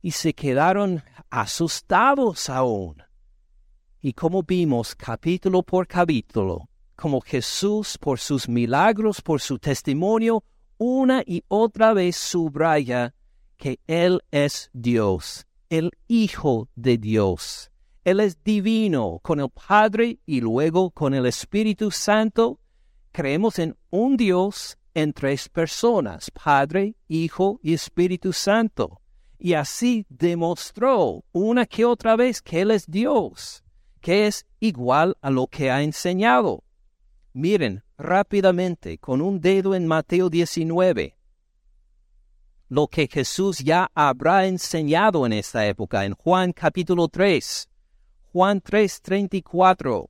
y 0.02 0.12
se 0.12 0.34
quedaron 0.34 1.04
asustados 1.30 2.50
aún. 2.50 3.04
Y 4.02 4.14
como 4.14 4.42
vimos 4.42 4.96
capítulo 4.96 5.62
por 5.62 5.88
capítulo, 5.88 6.70
como 6.96 7.22
Jesús 7.22 7.98
por 8.00 8.20
sus 8.20 8.50
milagros, 8.50 9.22
por 9.22 9.40
su 9.40 9.60
testimonio, 9.60 10.44
una 10.78 11.22
y 11.26 11.44
otra 11.48 11.94
vez 11.94 12.16
subraya 12.18 13.14
que 13.58 13.80
Él 13.88 14.22
es 14.32 14.70
Dios, 14.74 15.46
el 15.70 15.92
Hijo 16.08 16.68
de 16.76 16.98
Dios. 16.98 17.73
Él 18.04 18.20
es 18.20 18.44
divino 18.44 19.20
con 19.22 19.40
el 19.40 19.50
Padre 19.50 20.20
y 20.26 20.42
luego 20.42 20.92
con 20.92 21.14
el 21.14 21.26
Espíritu 21.26 21.90
Santo. 21.90 22.60
Creemos 23.14 23.60
en 23.60 23.78
un 23.92 24.18
Dios 24.18 24.78
en 24.94 25.14
tres 25.14 25.48
personas, 25.48 26.30
Padre, 26.32 26.96
Hijo 27.08 27.60
y 27.64 27.74
Espíritu 27.74 28.34
Santo. 28.34 29.00
Y 29.40 29.54
así 29.54 30.06
demostró 30.10 31.24
una 31.32 31.66
que 31.66 31.86
otra 31.86 32.16
vez 32.16 32.42
que 32.42 32.62
Él 32.62 32.72
es 32.72 32.88
Dios, 32.88 33.64
que 34.02 34.28
es 34.28 34.46
igual 34.60 35.18
a 35.22 35.30
lo 35.30 35.48
que 35.48 35.72
ha 35.72 35.82
enseñado. 35.82 36.64
Miren 37.32 37.84
rápidamente 37.98 38.98
con 38.98 39.22
un 39.22 39.40
dedo 39.40 39.76
en 39.76 39.88
Mateo 39.88 40.30
19 40.30 41.18
lo 42.70 42.88
que 42.88 43.08
Jesús 43.08 43.60
ya 43.60 43.92
habrá 43.94 44.48
enseñado 44.48 45.28
en 45.28 45.34
esta 45.34 45.68
época, 45.68 46.06
en 46.06 46.16
Juan 46.16 46.52
capítulo 46.54 47.08
3. 47.08 47.70
Juan 48.34 48.62
3:34. 48.62 50.10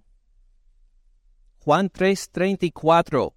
Juan 1.60 1.90
3:34. 1.90 3.34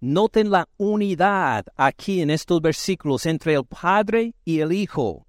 Noten 0.00 0.48
la 0.48 0.68
unidad 0.76 1.66
aquí 1.74 2.20
en 2.20 2.30
estos 2.30 2.60
versículos 2.60 3.26
entre 3.26 3.54
el 3.54 3.64
Padre 3.64 4.36
y 4.44 4.60
el 4.60 4.70
Hijo. 4.70 5.26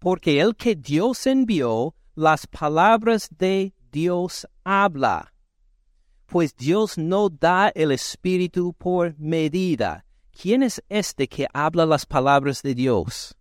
Porque 0.00 0.40
el 0.40 0.56
que 0.56 0.74
Dios 0.74 1.28
envió, 1.28 1.94
las 2.16 2.48
palabras 2.48 3.28
de 3.30 3.72
Dios 3.92 4.48
habla. 4.64 5.32
Pues 6.26 6.56
Dios 6.56 6.98
no 6.98 7.28
da 7.28 7.68
el 7.68 7.92
Espíritu 7.92 8.72
por 8.72 9.16
medida. 9.16 10.04
¿Quién 10.32 10.64
es 10.64 10.82
este 10.88 11.28
que 11.28 11.46
habla 11.52 11.86
las 11.86 12.04
palabras 12.04 12.62
de 12.62 12.74
Dios? 12.74 13.36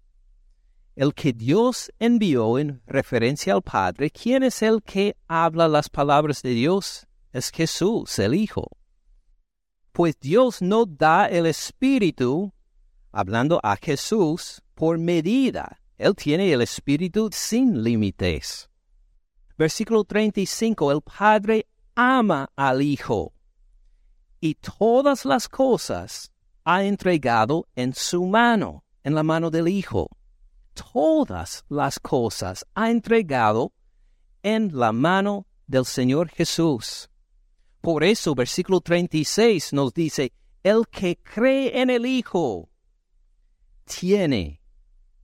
El 0.96 1.14
que 1.14 1.34
Dios 1.34 1.92
envió 2.00 2.60
en 2.60 2.82
referencia 2.86 3.54
al 3.54 3.64
Padre, 3.64 4.12
¿quién 4.12 4.44
es 4.44 4.62
el 4.62 4.82
que 4.84 5.16
habla 5.28 5.68
las 5.68 5.90
palabras 5.90 6.42
de 6.42 6.52
Dios? 6.52 7.08
Es 7.32 7.50
Jesús, 7.50 8.20
el 8.20 8.36
Hijo. 8.36 8.70
Pues 9.92 10.20
Dios 10.20 10.62
no 10.62 10.86
da 10.86 11.26
el 11.26 11.46
Espíritu, 11.48 12.54
hablando 13.12 13.60
a 13.64 13.76
Jesús, 13.76 14.62
por 14.76 14.98
medida. 15.00 15.80
Él 15.98 16.16
tiene 16.16 16.52
el 16.52 16.62
Espíritu 16.62 17.30
sin 17.32 17.84
límites. 17.84 18.70
Versículo 19.58 20.04
35. 20.04 20.92
El 20.92 21.02
Padre 21.02 21.68
ama 21.96 22.52
al 22.56 22.82
Hijo 22.82 23.34
y 24.40 24.56
todas 24.56 25.26
las 25.26 25.48
cosas 25.48 26.32
ha 26.66 26.84
entregado 26.84 27.68
en 27.76 27.94
su 27.94 28.26
mano, 28.26 28.84
en 29.04 29.16
la 29.16 29.24
mano 29.24 29.50
del 29.50 29.68
Hijo 29.68 30.10
todas 30.74 31.66
las 31.70 32.00
cosas 32.00 32.66
ha 32.74 32.92
entregado 32.92 33.74
en 34.42 34.78
la 34.78 34.92
mano 34.92 35.48
del 35.68 35.86
Señor 35.86 36.30
Jesús. 36.30 37.10
Por 37.82 38.04
eso, 38.04 38.36
versículo 38.36 38.82
36 38.82 39.74
nos 39.74 39.94
dice, 39.94 40.34
el 40.64 40.88
que 40.88 41.18
cree 41.18 41.82
en 41.82 41.90
el 41.90 42.06
Hijo 42.06 42.70
tiene, 43.86 44.62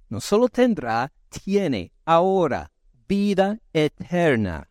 no 0.10 0.20
solo 0.20 0.50
tendrá, 0.50 1.12
tiene 1.29 1.94
ahora 2.06 2.72
vida 3.08 3.60
eterna. 3.74 4.70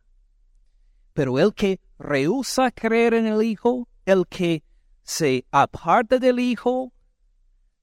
Pero 1.14 1.38
el 1.38 1.54
que 1.54 1.80
rehúsa 1.99 2.70
creer 2.70 3.14
en 3.14 3.26
el 3.26 3.42
Hijo, 3.42 3.88
el 4.04 4.26
que 4.26 4.62
se 5.02 5.47
aparta 5.50 6.18
del 6.18 6.38
Hijo, 6.38 6.92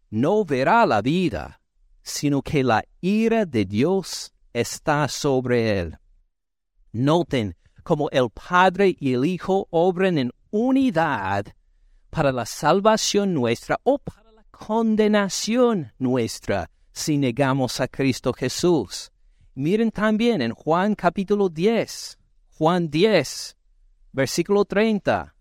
no 0.09 0.45
verá 0.45 0.85
la 0.85 1.01
vida, 1.01 1.59
sino 2.05 2.43
que 2.43 2.63
la 2.63 2.85
ira 3.01 3.45
de 3.45 3.65
Dios 3.65 4.31
está 4.53 5.07
sobre 5.07 5.79
él. 5.79 5.97
Noten 6.91 7.57
cómo 7.83 8.09
el 8.11 8.29
Padre 8.29 8.95
y 8.99 9.13
el 9.13 9.25
Hijo 9.25 9.67
obran 9.71 10.19
en 10.19 10.31
unidad 10.51 11.47
para 12.11 12.31
la 12.31 12.45
salvación 12.45 13.33
nuestra 13.33 13.79
o 13.83 13.97
para 13.97 14.31
la 14.31 14.45
condenación 14.51 15.91
nuestra 15.97 16.69
si 16.93 17.17
negamos 17.17 17.81
a 17.81 17.87
Cristo 17.87 18.31
Jesús. 18.33 19.11
Miren 19.55 19.89
también 19.89 20.41
en 20.41 20.53
Juan 20.53 20.93
capítulo 20.93 21.49
10, 21.49 22.19
Juan 22.57 22.87
10, 22.89 23.57
versículo 24.11 24.63
30. 24.63 25.35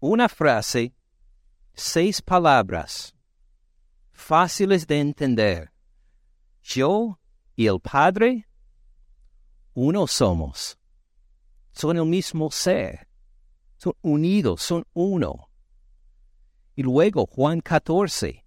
Una 0.00 0.28
frase, 0.30 0.94
seis 1.74 2.22
palabras, 2.22 3.13
fáciles 4.14 4.86
de 4.86 5.00
entender. 5.00 5.72
Yo 6.62 7.20
y 7.54 7.66
el 7.66 7.80
Padre, 7.80 8.48
uno 9.74 10.06
somos. 10.06 10.78
Son 11.72 11.96
el 11.96 12.06
mismo 12.06 12.50
ser. 12.50 13.08
Son 13.76 13.92
unidos, 14.00 14.62
son 14.62 14.86
uno. 14.94 15.50
Y 16.74 16.82
luego 16.82 17.26
Juan 17.26 17.60
14. 17.60 18.44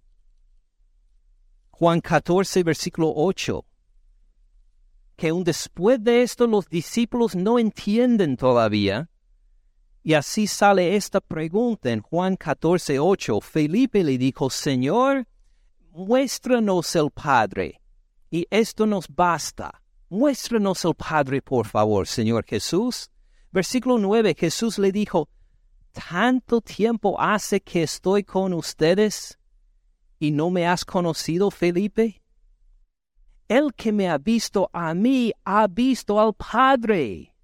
Juan 1.70 2.00
14, 2.00 2.64
versículo 2.64 3.12
8 3.14 3.64
que 5.18 5.30
aún 5.30 5.42
después 5.42 6.02
de 6.02 6.22
esto 6.22 6.46
los 6.46 6.68
discípulos 6.68 7.34
no 7.34 7.58
entienden 7.58 8.36
todavía. 8.36 9.10
Y 10.04 10.14
así 10.14 10.46
sale 10.46 10.94
esta 10.94 11.20
pregunta 11.20 11.90
en 11.90 12.02
Juan 12.02 12.36
14, 12.36 13.00
8. 13.00 13.40
Felipe 13.40 14.04
le 14.04 14.16
dijo, 14.16 14.48
Señor, 14.48 15.26
muéstranos 15.98 16.94
el 16.94 17.10
Padre, 17.10 17.80
y 18.30 18.46
esto 18.50 18.86
nos 18.86 19.08
basta. 19.08 19.82
Muéstranos 20.08 20.84
el 20.84 20.94
Padre, 20.94 21.42
por 21.42 21.66
favor, 21.66 22.06
Señor 22.06 22.44
Jesús. 22.46 23.10
Versículo 23.50 23.98
9, 23.98 24.36
Jesús 24.38 24.78
le 24.78 24.92
dijo, 24.92 25.28
¿tanto 25.92 26.60
tiempo 26.60 27.20
hace 27.20 27.60
que 27.60 27.82
estoy 27.82 28.22
con 28.22 28.54
ustedes 28.54 29.38
y 30.20 30.30
no 30.30 30.50
me 30.50 30.68
has 30.68 30.84
conocido, 30.84 31.50
Felipe? 31.50 32.22
El 33.48 33.74
que 33.74 33.90
me 33.90 34.08
ha 34.08 34.18
visto 34.18 34.70
a 34.72 34.94
mí 34.94 35.32
ha 35.44 35.66
visto 35.66 36.20
al 36.20 36.34
Padre. 36.34 37.34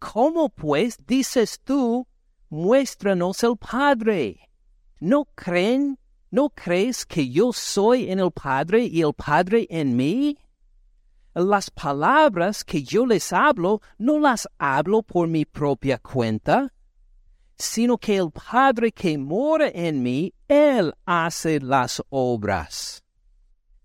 ¿Cómo 0.00 0.48
pues 0.48 0.96
dices 1.06 1.60
tú, 1.62 2.08
muéstranos 2.48 3.44
el 3.44 3.56
Padre? 3.56 4.50
¿No 4.98 5.26
creen, 5.36 5.98
no 6.34 6.50
crees 6.50 7.06
que 7.06 7.30
yo 7.30 7.52
soy 7.52 8.10
en 8.10 8.18
el 8.18 8.32
Padre 8.32 8.86
y 8.86 9.02
el 9.02 9.14
Padre 9.14 9.68
en 9.70 9.94
mí? 9.94 10.36
Las 11.32 11.70
palabras 11.70 12.64
que 12.64 12.82
yo 12.82 13.06
les 13.06 13.32
hablo 13.32 13.80
no 13.98 14.18
las 14.18 14.48
hablo 14.58 15.04
por 15.04 15.28
mi 15.28 15.44
propia 15.44 15.96
cuenta, 15.98 16.72
sino 17.56 17.98
que 17.98 18.16
el 18.16 18.32
Padre 18.32 18.90
que 18.90 19.16
mora 19.16 19.68
en 19.68 20.02
mí, 20.02 20.34
Él 20.48 20.92
hace 21.06 21.60
las 21.60 22.02
obras. 22.08 23.04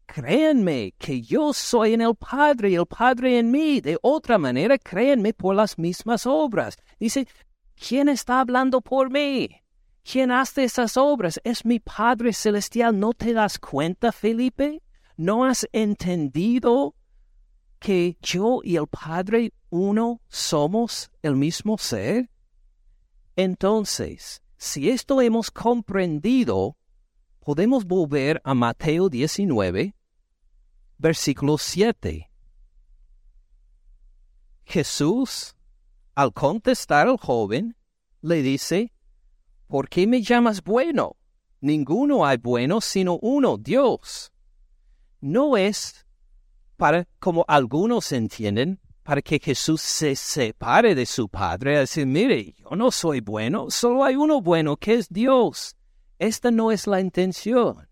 Créanme 0.08 0.96
que 0.98 1.22
yo 1.22 1.54
soy 1.54 1.94
en 1.94 2.02
el 2.02 2.16
Padre 2.16 2.72
y 2.72 2.76
el 2.76 2.88
Padre 2.88 3.38
en 3.38 3.52
mí. 3.52 3.80
De 3.80 4.00
otra 4.02 4.40
manera, 4.40 4.80
créanme 4.80 5.36
por 5.36 5.54
las 5.54 5.78
mismas 5.78 6.26
obras. 6.26 6.78
Dice, 7.00 7.28
¿quién 7.76 8.10
está 8.10 8.40
hablando 8.40 8.82
por 8.82 9.12
mí? 9.12 9.50
¿Quién 10.12 10.32
hace 10.32 10.64
esas 10.64 10.98
obras? 10.98 11.40
Es 11.44 11.66
mi 11.66 11.80
Padre 11.80 12.34
Celestial. 12.34 12.98
¿No 13.00 13.14
te 13.14 13.32
das 13.32 13.60
cuenta, 13.60 14.12
Felipe? 14.12 14.82
¿No 15.18 15.46
has 15.46 15.68
entendido 15.72 16.96
que 17.78 18.18
yo 18.20 18.62
y 18.64 18.78
el 18.78 18.88
Padre 18.88 19.54
uno 19.70 20.22
somos 20.28 21.12
el 21.22 21.36
mismo 21.36 21.78
ser? 21.78 22.32
Entonces, 23.36 24.42
si 24.58 24.90
esto 24.90 25.22
hemos 25.22 25.52
comprendido, 25.52 26.76
podemos 27.40 27.86
volver 27.86 28.42
a 28.44 28.56
Mateo 28.56 29.10
19 29.10 29.96
versículo 30.98 31.60
7. 31.60 32.32
Jesús, 34.66 35.56
al 36.16 36.34
contestar 36.34 37.08
al 37.08 37.18
joven, 37.18 37.76
le 38.22 38.42
dice, 38.42 38.92
¿por 39.70 39.88
qué 39.88 40.08
me 40.08 40.22
llamas 40.22 40.64
bueno? 40.64 41.16
Ninguno 41.62 42.26
hay 42.26 42.38
bueno 42.38 42.82
sino 42.82 43.20
uno, 43.22 43.58
Dios. 43.58 44.34
No 45.22 45.56
es 45.56 46.06
para, 46.76 47.08
como 47.20 47.46
algunos 47.48 48.12
entienden, 48.12 48.80
para 49.04 49.22
que 49.22 49.40
Jesús 49.40 49.82
se 49.82 50.16
separe 50.16 50.96
de 50.96 51.06
su 51.06 51.30
Padre, 51.30 51.78
a 51.78 51.80
decir, 51.82 52.06
mire, 52.06 52.56
yo 52.58 52.76
no 52.76 52.90
soy 52.90 53.22
bueno, 53.22 53.70
solo 53.70 54.04
hay 54.04 54.16
uno 54.16 54.42
bueno, 54.42 54.76
que 54.76 54.96
es 54.96 55.08
Dios. 55.10 55.76
Esta 56.18 56.52
no 56.52 56.72
es 56.72 56.88
la 56.88 57.00
intención. 57.00 57.88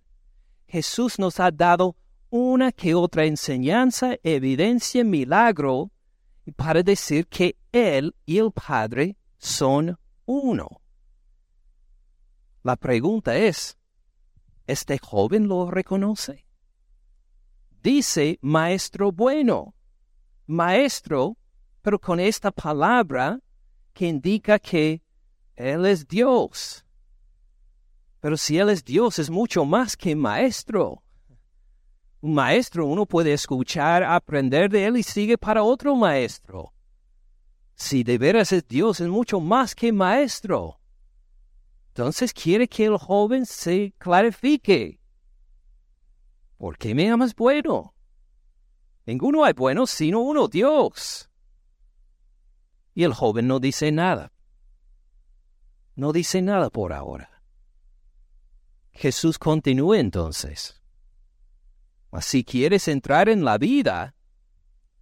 Jesús 0.67 1.19
nos 1.19 1.39
ha 1.39 1.51
dado 1.51 1.95
una 2.29 2.71
que 2.71 2.95
otra 2.95 3.25
enseñanza, 3.25 4.15
evidencia, 4.23 5.03
milagro, 5.03 5.91
para 6.55 6.81
decir 6.81 7.27
que 7.27 7.55
Él 7.71 8.15
y 8.25 8.37
el 8.37 8.51
Padre 8.51 9.15
son 9.37 9.97
uno. 10.25 10.81
La 12.67 12.75
pregunta 12.75 13.37
es, 13.37 13.77
¿este 14.65 14.97
joven 14.97 15.47
lo 15.47 15.71
reconoce? 15.71 16.45
Dice 17.81 18.39
maestro 18.41 19.13
bueno, 19.13 19.73
maestro, 20.47 21.37
pero 21.81 21.97
con 21.97 22.19
esta 22.19 22.51
palabra 22.51 23.39
que 23.93 24.07
indica 24.07 24.59
que 24.59 25.01
Él 25.55 25.85
es 25.85 26.09
Dios. 26.09 26.83
Pero 28.19 28.35
si 28.35 28.57
Él 28.57 28.67
es 28.67 28.83
Dios, 28.83 29.17
es 29.17 29.29
mucho 29.29 29.63
más 29.63 29.95
que 29.95 30.13
maestro. 30.13 31.01
Un 32.19 32.33
maestro 32.33 32.85
uno 32.85 33.05
puede 33.05 33.31
escuchar, 33.31 34.03
aprender 34.03 34.69
de 34.69 34.87
él 34.87 34.97
y 34.97 35.03
sigue 35.03 35.37
para 35.37 35.63
otro 35.63 35.95
maestro. 35.95 36.73
Si 37.75 38.03
de 38.03 38.17
veras 38.17 38.51
es 38.51 38.67
Dios, 38.67 38.99
es 38.99 39.07
mucho 39.07 39.39
más 39.39 39.73
que 39.73 39.93
maestro. 39.93 40.81
Entonces 41.97 42.31
quiere 42.31 42.67
que 42.67 42.85
el 42.85 42.95
joven 42.95 43.43
se 43.47 43.91
clarifique. 43.97 45.01
¿Por 46.55 46.77
qué 46.77 46.93
me 46.93 47.09
amas 47.09 47.33
bueno? 47.33 47.95
Ninguno 49.07 49.43
hay 49.43 49.53
bueno 49.53 49.87
sino 49.87 50.19
uno, 50.19 50.47
Dios. 50.47 51.27
Y 52.93 53.03
el 53.03 53.15
joven 53.15 53.47
no 53.47 53.59
dice 53.59 53.91
nada. 53.91 54.31
No 55.95 56.13
dice 56.13 56.43
nada 56.43 56.69
por 56.69 56.93
ahora. 56.93 57.41
Jesús 58.91 59.39
continúa 59.39 59.97
entonces. 59.97 60.79
Si 62.21 62.43
quieres 62.43 62.87
entrar 62.87 63.27
en 63.27 63.43
la 63.43 63.57
vida, 63.57 64.13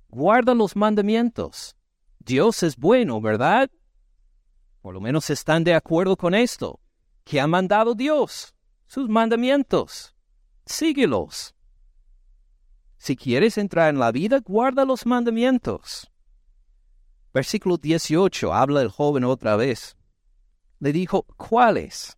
guarda 0.08 0.54
los 0.54 0.78
mandamientos. 0.78 1.76
Dios 2.20 2.64
es 2.64 2.78
bueno, 2.78 3.20
¿verdad? 3.20 3.70
Por 4.82 4.94
lo 4.94 5.02
menos 5.02 5.30
están 5.30 5.66
de 5.66 5.74
acuerdo 5.74 6.16
con 6.16 6.34
esto. 6.34 6.80
¿Qué 7.26 7.42
ha 7.42 7.48
mandado 7.48 7.96
Dios? 7.96 8.54
Sus 8.86 9.10
mandamientos. 9.10 10.16
Síguelos. 10.64 11.56
Si 12.98 13.16
quieres 13.16 13.58
entrar 13.58 13.90
en 13.90 14.00
la 14.00 14.12
vida, 14.12 14.42
guarda 14.46 14.86
los 14.86 15.08
mandamientos. 15.08 16.12
Versículo 17.34 17.78
18, 17.78 18.54
habla 18.54 18.84
el 18.84 18.90
joven 18.90 19.24
otra 19.24 19.56
vez. 19.56 19.98
Le 20.80 20.94
dijo, 20.94 21.24
¿cuáles? 21.36 22.16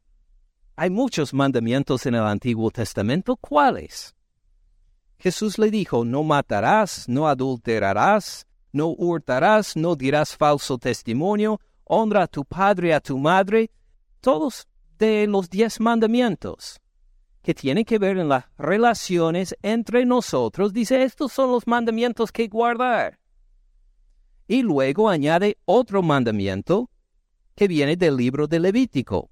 Hay 0.75 0.89
muchos 0.89 1.33
mandamientos 1.33 2.05
en 2.05 2.15
el 2.15 2.23
Antiguo 2.23 2.69
Testamento, 2.69 3.37
¿cuáles? 3.37 4.13
Jesús 5.19 5.57
le 5.57 5.71
dijo, 5.71 6.03
no 6.03 6.23
matarás, 6.23 7.07
no 7.07 7.29
adulterarás, 7.29 8.45
no 8.73 8.87
hurtarás, 8.89 9.77
no 9.77 9.95
dirás 9.95 10.35
falso 10.35 10.77
testimonio, 10.77 11.61
honra 11.85 12.23
a 12.23 12.27
tu 12.27 12.43
padre 12.43 12.89
y 12.89 12.91
a 12.91 12.99
tu 12.99 13.17
madre, 13.17 13.71
todos 14.19 14.67
de 14.97 15.27
los 15.27 15.49
diez 15.49 15.79
mandamientos 15.79 16.79
que 17.41 17.53
tienen 17.53 17.85
que 17.85 17.99
ver 17.99 18.17
en 18.17 18.29
las 18.29 18.45
relaciones 18.57 19.55
entre 19.61 20.05
nosotros. 20.05 20.73
Dice, 20.73 21.03
estos 21.03 21.31
son 21.31 21.51
los 21.51 21.65
mandamientos 21.65 22.31
que 22.31 22.47
guardar. 22.47 23.19
Y 24.47 24.61
luego 24.63 25.09
añade 25.09 25.57
otro 25.65 26.01
mandamiento 26.01 26.89
que 27.55 27.67
viene 27.67 27.95
del 27.95 28.17
libro 28.17 28.47
de 28.47 28.59
Levítico, 28.59 29.29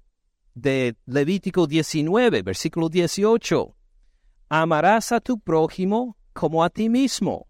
de 0.54 0.96
Levítico 1.06 1.66
19, 1.66 2.42
versículo 2.42 2.88
18 2.88 3.76
amarás 4.48 5.12
a 5.12 5.20
tu 5.20 5.38
prójimo 5.38 6.16
como 6.32 6.62
a 6.62 6.70
ti 6.70 6.88
mismo. 6.88 7.46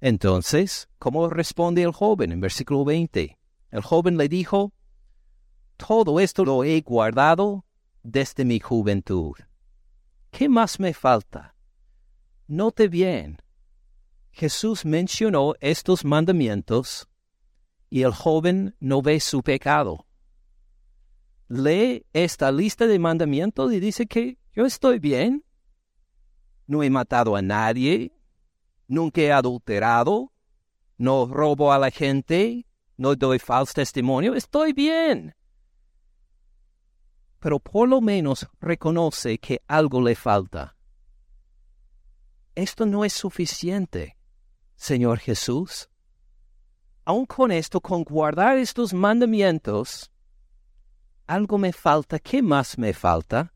Entonces, 0.00 0.88
¿cómo 0.98 1.28
responde 1.28 1.82
el 1.82 1.92
joven 1.92 2.32
en 2.32 2.40
versículo 2.40 2.84
20? 2.84 3.38
El 3.70 3.82
joven 3.82 4.16
le 4.16 4.28
dijo, 4.28 4.72
todo 5.86 6.20
esto 6.20 6.44
lo 6.44 6.62
he 6.62 6.82
guardado 6.82 7.64
desde 8.02 8.44
mi 8.44 8.60
juventud. 8.60 9.32
¿Qué 10.30 10.48
más 10.48 10.78
me 10.78 10.92
falta? 10.92 11.54
Note 12.46 12.88
bien, 12.88 13.38
Jesús 14.30 14.84
mencionó 14.84 15.54
estos 15.60 16.04
mandamientos 16.04 17.08
y 17.88 18.02
el 18.02 18.12
joven 18.12 18.76
no 18.78 19.00
ve 19.00 19.20
su 19.20 19.42
pecado. 19.42 20.06
Lee 21.48 22.06
esta 22.12 22.52
lista 22.52 22.86
de 22.86 22.98
mandamientos 22.98 23.72
y 23.72 23.80
dice 23.80 24.06
que 24.06 24.38
yo 24.52 24.66
estoy 24.66 24.98
bien. 24.98 25.44
No 26.66 26.82
he 26.82 26.90
matado 26.90 27.34
a 27.34 27.42
nadie, 27.42 28.12
nunca 28.86 29.20
he 29.22 29.32
adulterado, 29.32 30.32
no 30.98 31.26
robo 31.26 31.72
a 31.72 31.78
la 31.78 31.90
gente, 31.90 32.66
no 32.96 33.16
doy 33.16 33.38
falso 33.38 33.72
testimonio, 33.74 34.34
estoy 34.34 34.72
bien. 34.72 35.34
Pero 37.40 37.58
por 37.58 37.88
lo 37.88 38.00
menos 38.00 38.46
reconoce 38.60 39.38
que 39.38 39.62
algo 39.66 40.00
le 40.00 40.14
falta. 40.14 40.76
Esto 42.54 42.86
no 42.86 43.04
es 43.04 43.12
suficiente, 43.12 44.16
Señor 44.76 45.18
Jesús. 45.18 45.88
Aun 47.04 47.26
con 47.26 47.50
esto, 47.50 47.80
con 47.80 48.04
guardar 48.04 48.58
estos 48.58 48.92
mandamientos, 48.92 50.10
algo 51.26 51.58
me 51.58 51.72
falta. 51.72 52.18
¿Qué 52.18 52.42
más 52.42 52.76
me 52.76 52.92
falta? 52.92 53.54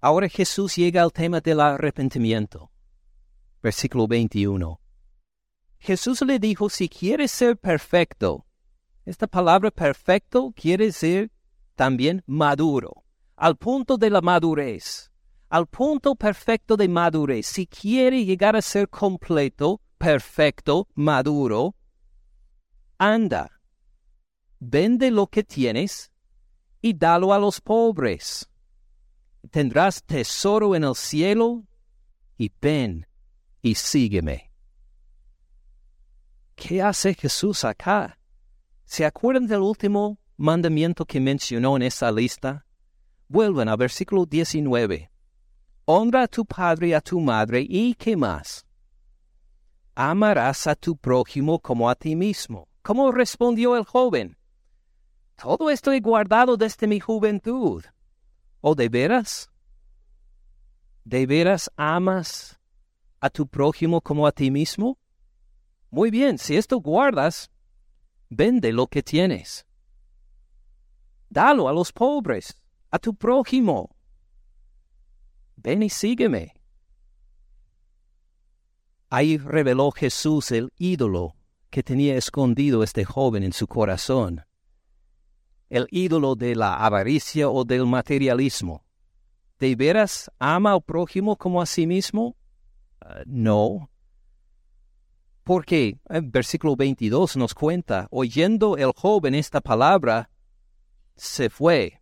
Ahora 0.00 0.28
Jesús 0.28 0.76
llega 0.76 1.02
al 1.02 1.12
tema 1.12 1.40
del 1.40 1.60
arrepentimiento. 1.60 2.70
Versículo 3.62 4.06
21. 4.06 4.80
Jesús 5.80 6.22
le 6.22 6.38
dijo, 6.38 6.70
si 6.70 6.88
quieres 6.88 7.30
ser 7.30 7.56
perfecto, 7.56 8.46
esta 9.04 9.26
palabra 9.26 9.70
perfecto 9.70 10.52
quiere 10.56 10.86
decir 10.86 11.32
también 11.78 12.24
maduro, 12.26 13.04
al 13.36 13.56
punto 13.56 13.96
de 13.98 14.10
la 14.10 14.20
madurez, 14.20 15.12
al 15.48 15.68
punto 15.68 16.16
perfecto 16.16 16.76
de 16.76 16.88
madurez. 16.88 17.46
Si 17.46 17.68
quiere 17.68 18.24
llegar 18.24 18.56
a 18.56 18.62
ser 18.62 18.88
completo, 18.88 19.80
perfecto, 19.96 20.88
maduro, 20.96 21.76
anda, 22.98 23.48
vende 24.58 25.12
lo 25.12 25.28
que 25.28 25.44
tienes 25.44 26.10
y 26.82 26.94
dalo 26.94 27.32
a 27.32 27.38
los 27.38 27.60
pobres. 27.60 28.50
Tendrás 29.48 30.02
tesoro 30.02 30.74
en 30.74 30.82
el 30.82 30.96
cielo 30.96 31.62
y 32.36 32.50
ven 32.60 33.06
y 33.62 33.76
sígueme. 33.76 34.50
¿Qué 36.56 36.82
hace 36.82 37.14
Jesús 37.14 37.62
acá? 37.62 38.18
¿Se 38.84 39.04
acuerdan 39.04 39.46
del 39.46 39.60
último 39.60 40.18
mandamiento 40.38 41.04
que 41.04 41.20
mencionó 41.20 41.76
en 41.76 41.82
esa 41.82 42.10
lista? 42.10 42.64
Vuelven 43.28 43.68
al 43.68 43.76
versículo 43.76 44.24
19. 44.24 45.10
Honra 45.84 46.22
a 46.22 46.28
tu 46.28 46.46
padre 46.46 46.88
y 46.88 46.92
a 46.94 47.00
tu 47.00 47.20
madre 47.20 47.66
y 47.68 47.94
qué 47.94 48.16
más. 48.16 48.64
Amarás 49.94 50.66
a 50.66 50.74
tu 50.74 50.96
prójimo 50.96 51.58
como 51.58 51.90
a 51.90 51.94
ti 51.94 52.14
mismo. 52.14 52.68
¿Cómo 52.82 53.10
respondió 53.10 53.76
el 53.76 53.84
joven? 53.84 54.38
Todo 55.36 55.70
esto 55.70 55.92
he 55.92 56.00
guardado 56.00 56.56
desde 56.56 56.86
mi 56.86 57.00
juventud. 57.00 57.84
¿O 58.60 58.74
de 58.74 58.88
veras? 58.88 59.50
¿De 61.04 61.26
veras 61.26 61.70
amas 61.76 62.58
a 63.20 63.28
tu 63.28 63.46
prójimo 63.46 64.00
como 64.00 64.26
a 64.26 64.32
ti 64.32 64.50
mismo? 64.50 64.98
Muy 65.90 66.10
bien, 66.10 66.38
si 66.38 66.56
esto 66.56 66.78
guardas, 66.78 67.50
vende 68.28 68.72
lo 68.72 68.86
que 68.86 69.02
tienes. 69.02 69.67
Dalo 71.28 71.68
a 71.68 71.72
los 71.72 71.92
pobres, 71.92 72.60
a 72.90 72.98
tu 72.98 73.14
prójimo. 73.14 73.94
Ven 75.56 75.82
y 75.82 75.90
sígueme. 75.90 76.54
Ahí 79.10 79.38
reveló 79.38 79.90
Jesús 79.90 80.52
el 80.52 80.70
ídolo 80.78 81.34
que 81.70 81.82
tenía 81.82 82.16
escondido 82.16 82.82
este 82.82 83.04
joven 83.04 83.42
en 83.42 83.52
su 83.52 83.66
corazón 83.66 84.44
el 85.70 85.86
ídolo 85.90 86.34
de 86.34 86.54
la 86.54 86.74
avaricia 86.76 87.48
o 87.48 87.64
del 87.64 87.86
materialismo. 87.86 88.84
¿De 89.58 89.74
veras 89.74 90.30
ama 90.38 90.72
al 90.72 90.82
prójimo 90.82 91.36
como 91.36 91.60
a 91.60 91.66
sí 91.66 91.86
mismo? 91.86 92.36
Uh, 93.02 93.22
no. 93.26 93.90
Porque 95.44 95.98
el 96.08 96.22
versículo 96.22 96.76
22 96.76 97.36
nos 97.36 97.54
cuenta, 97.54 98.06
oyendo 98.10 98.76
el 98.76 98.92
joven 98.94 99.34
esta 99.34 99.60
palabra, 99.60 100.30
se 101.18 101.50
fue, 101.50 102.00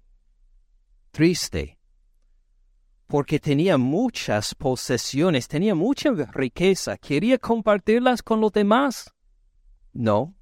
triste, 1.11 1.79
porque 3.07 3.39
tenía 3.39 3.79
muchas 3.79 4.55
posesiones, 4.55 5.49
tenía 5.49 5.75
mucha 5.75 6.11
riqueza, 6.33 6.99
quería 6.99 7.39
compartirlas 7.39 8.23
con 8.23 8.41
los 8.41 8.53
demás. 8.53 9.11
No, 9.93 10.35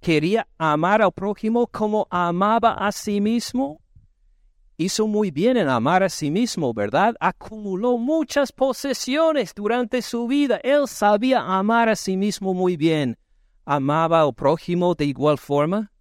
quería 0.00 0.46
amar 0.58 1.02
al 1.02 1.12
prójimo 1.12 1.66
como 1.66 2.06
amaba 2.10 2.74
a 2.74 2.92
sí 2.92 3.20
mismo. 3.20 3.80
Hizo 4.76 5.06
muy 5.06 5.30
bien 5.30 5.56
en 5.56 5.68
amar 5.68 6.02
a 6.02 6.08
sí 6.08 6.30
mismo, 6.30 6.72
¿verdad? 6.72 7.14
Acumuló 7.20 7.98
muchas 7.98 8.52
posesiones 8.52 9.54
durante 9.54 10.02
su 10.02 10.26
vida. 10.26 10.60
Él 10.62 10.88
sabía 10.88 11.40
amar 11.40 11.88
a 11.88 11.96
sí 11.96 12.16
mismo 12.16 12.54
muy 12.54 12.76
bien. 12.76 13.18
¿Amaba 13.64 14.22
al 14.22 14.34
prójimo 14.34 14.94
de 14.94 15.04
igual 15.04 15.38
forma? 15.38 15.91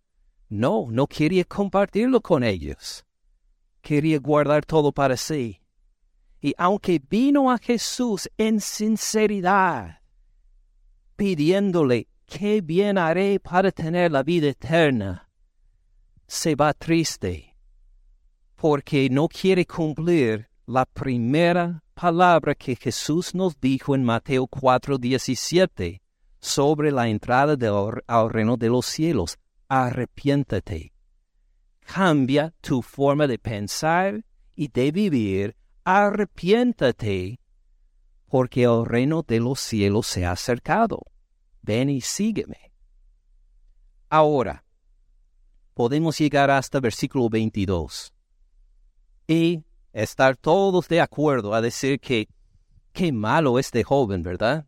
No, 0.51 0.87
no 0.89 1.07
quería 1.07 1.45
compartirlo 1.45 2.19
con 2.19 2.43
ellos. 2.43 3.05
Quería 3.81 4.19
guardar 4.19 4.65
todo 4.65 4.91
para 4.91 5.15
sí. 5.15 5.61
Y 6.41 6.53
aunque 6.57 7.01
vino 7.09 7.49
a 7.49 7.57
Jesús 7.57 8.29
en 8.37 8.59
sinceridad, 8.59 10.01
pidiéndole 11.15 12.09
¿qué 12.25 12.59
bien 12.59 12.97
haré 12.97 13.39
para 13.39 13.71
tener 13.71 14.11
la 14.11 14.23
vida 14.23 14.49
eterna? 14.49 15.29
Se 16.27 16.53
va 16.55 16.73
triste 16.73 17.55
porque 18.57 19.09
no 19.09 19.29
quiere 19.29 19.65
cumplir 19.65 20.49
la 20.67 20.85
primera 20.85 21.81
palabra 21.93 22.55
que 22.55 22.75
Jesús 22.75 23.33
nos 23.33 23.57
dijo 23.57 23.95
en 23.95 24.03
Mateo 24.03 24.47
4:17 24.47 26.01
sobre 26.41 26.91
la 26.91 27.07
entrada 27.07 27.55
al 28.05 28.29
reino 28.29 28.57
de 28.57 28.67
los 28.67 28.85
cielos. 28.85 29.37
Arrepiéntate. 29.71 30.91
Cambia 31.85 32.53
tu 32.61 32.81
forma 32.81 33.25
de 33.25 33.37
pensar 33.37 34.25
y 34.55 34.67
de 34.67 34.91
vivir. 34.91 35.55
Arrepiéntate 35.85 37.39
porque 38.27 38.63
el 38.63 38.85
reino 38.85 39.23
de 39.23 39.39
los 39.39 39.59
cielos 39.59 40.07
se 40.07 40.25
ha 40.25 40.31
acercado 40.33 41.01
ven 41.61 41.89
y 41.89 42.01
sígueme. 42.01 42.71
Ahora, 44.09 44.65
podemos 45.73 46.17
llegar 46.17 46.51
hasta 46.51 46.79
versículo 46.79 47.29
22 47.29 48.13
y 49.27 49.63
estar 49.93 50.35
todos 50.35 50.87
de 50.87 51.01
acuerdo 51.01 51.53
a 51.53 51.61
decir 51.61 51.99
que 51.99 52.27
qué 52.91 53.11
malo 53.11 53.57
este 53.57 53.83
joven, 53.83 54.21
¿verdad? 54.21 54.67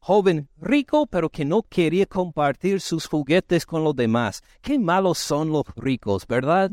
Joven 0.00 0.48
rico, 0.56 1.06
pero 1.06 1.28
que 1.28 1.44
no 1.44 1.62
quería 1.62 2.06
compartir 2.06 2.80
sus 2.80 3.06
juguetes 3.06 3.66
con 3.66 3.84
los 3.84 3.94
demás. 3.94 4.42
Qué 4.62 4.78
malos 4.78 5.18
son 5.18 5.50
los 5.50 5.64
ricos, 5.76 6.26
¿verdad? 6.26 6.70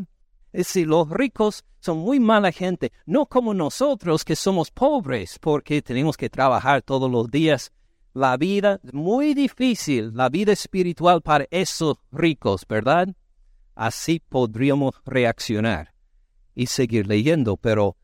Es 0.54 0.68
decir, 0.68 0.88
los 0.88 1.10
ricos 1.10 1.66
son 1.80 2.00
muy 2.00 2.20
mala 2.20 2.52
gente, 2.52 2.92
no 3.06 3.26
como 3.26 3.54
nosotros 3.54 4.24
que 4.24 4.36
somos 4.36 4.72
pobres 4.72 5.38
porque 5.40 5.82
tenemos 5.82 6.18
que 6.18 6.30
trabajar 6.30 6.82
todos 6.82 7.12
los 7.12 7.30
días 7.30 7.72
la 8.18 8.36
vida 8.36 8.80
muy 8.94 9.36
difícil, 9.36 10.12
la 10.16 10.30
vida 10.30 10.52
espiritual 10.52 11.22
para 11.22 11.46
esos 11.52 11.98
ricos, 12.12 12.66
¿verdad? 12.68 13.10
Así 13.76 14.20
podríamos 14.20 14.96
reaccionar 15.06 15.94
y 16.56 16.66
seguir 16.66 17.06
leyendo, 17.06 17.58
pero 17.58 17.96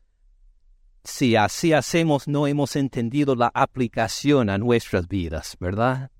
si 1.04 1.36
así 1.36 1.74
hacemos 1.74 2.26
no 2.26 2.46
hemos 2.46 2.76
entendido 2.76 3.34
la 3.36 3.50
aplicación 3.54 4.48
a 4.48 4.56
nuestras 4.56 5.06
vidas, 5.06 5.56
¿verdad? 5.60 6.10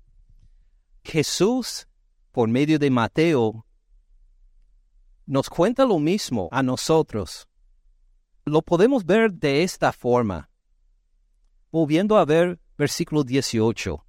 Jesús, 1.03 1.87
por 2.31 2.47
medio 2.47 2.77
de 2.77 2.91
Mateo, 2.91 3.65
nos 5.25 5.49
cuenta 5.49 5.85
lo 5.85 5.97
mismo 5.97 6.49
a 6.51 6.61
nosotros. 6.61 7.47
Lo 8.45 8.61
podemos 8.61 9.05
ver 9.05 9.33
de 9.33 9.63
esta 9.63 9.91
forma. 9.91 10.51
Volviendo 11.71 12.17
a 12.17 12.25
ver 12.25 12.59
versículo 12.77 13.23
18. 13.23 14.05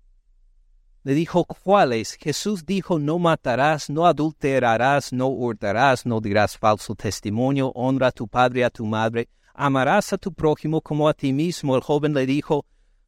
Le 1.05 1.15
dijo, 1.15 1.45
¿cuáles? 1.45 2.15
Jesús 2.15 2.67
dijo, 2.67 2.99
no 2.99 3.19
matarás, 3.19 3.89
no 3.89 4.07
adulterarás, 4.07 5.13
no 5.13 5.29
hurtarás, 5.29 6.05
no 6.05 6.21
dirás 6.21 6.59
falso 6.59 6.95
testimonio, 6.95 7.71
honra 7.75 8.09
a 8.09 8.13
tu 8.13 8.27
padre 8.29 8.61
y 8.61 8.63
a 8.65 8.71
tu 8.71 8.85
madre, 8.85 9.29
amarás 9.57 10.13
a 10.13 10.19
tu 10.19 10.33
prójimo 10.33 10.81
como 10.81 11.09
a 11.09 11.15
ti 11.15 11.33
mismo. 11.33 11.75
El 11.75 11.83
joven 11.83 12.15
le 12.15 12.27
dijo, 12.27 12.67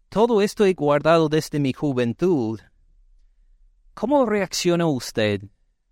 todo 0.08 0.40
esto 0.40 0.64
he 0.64 0.72
guardado 0.72 1.28
desde 1.28 1.60
mi 1.60 1.72
juventud. 1.72 2.60
¿Cómo 3.94 4.24
reacciona 4.24 4.86
usted 4.86 5.42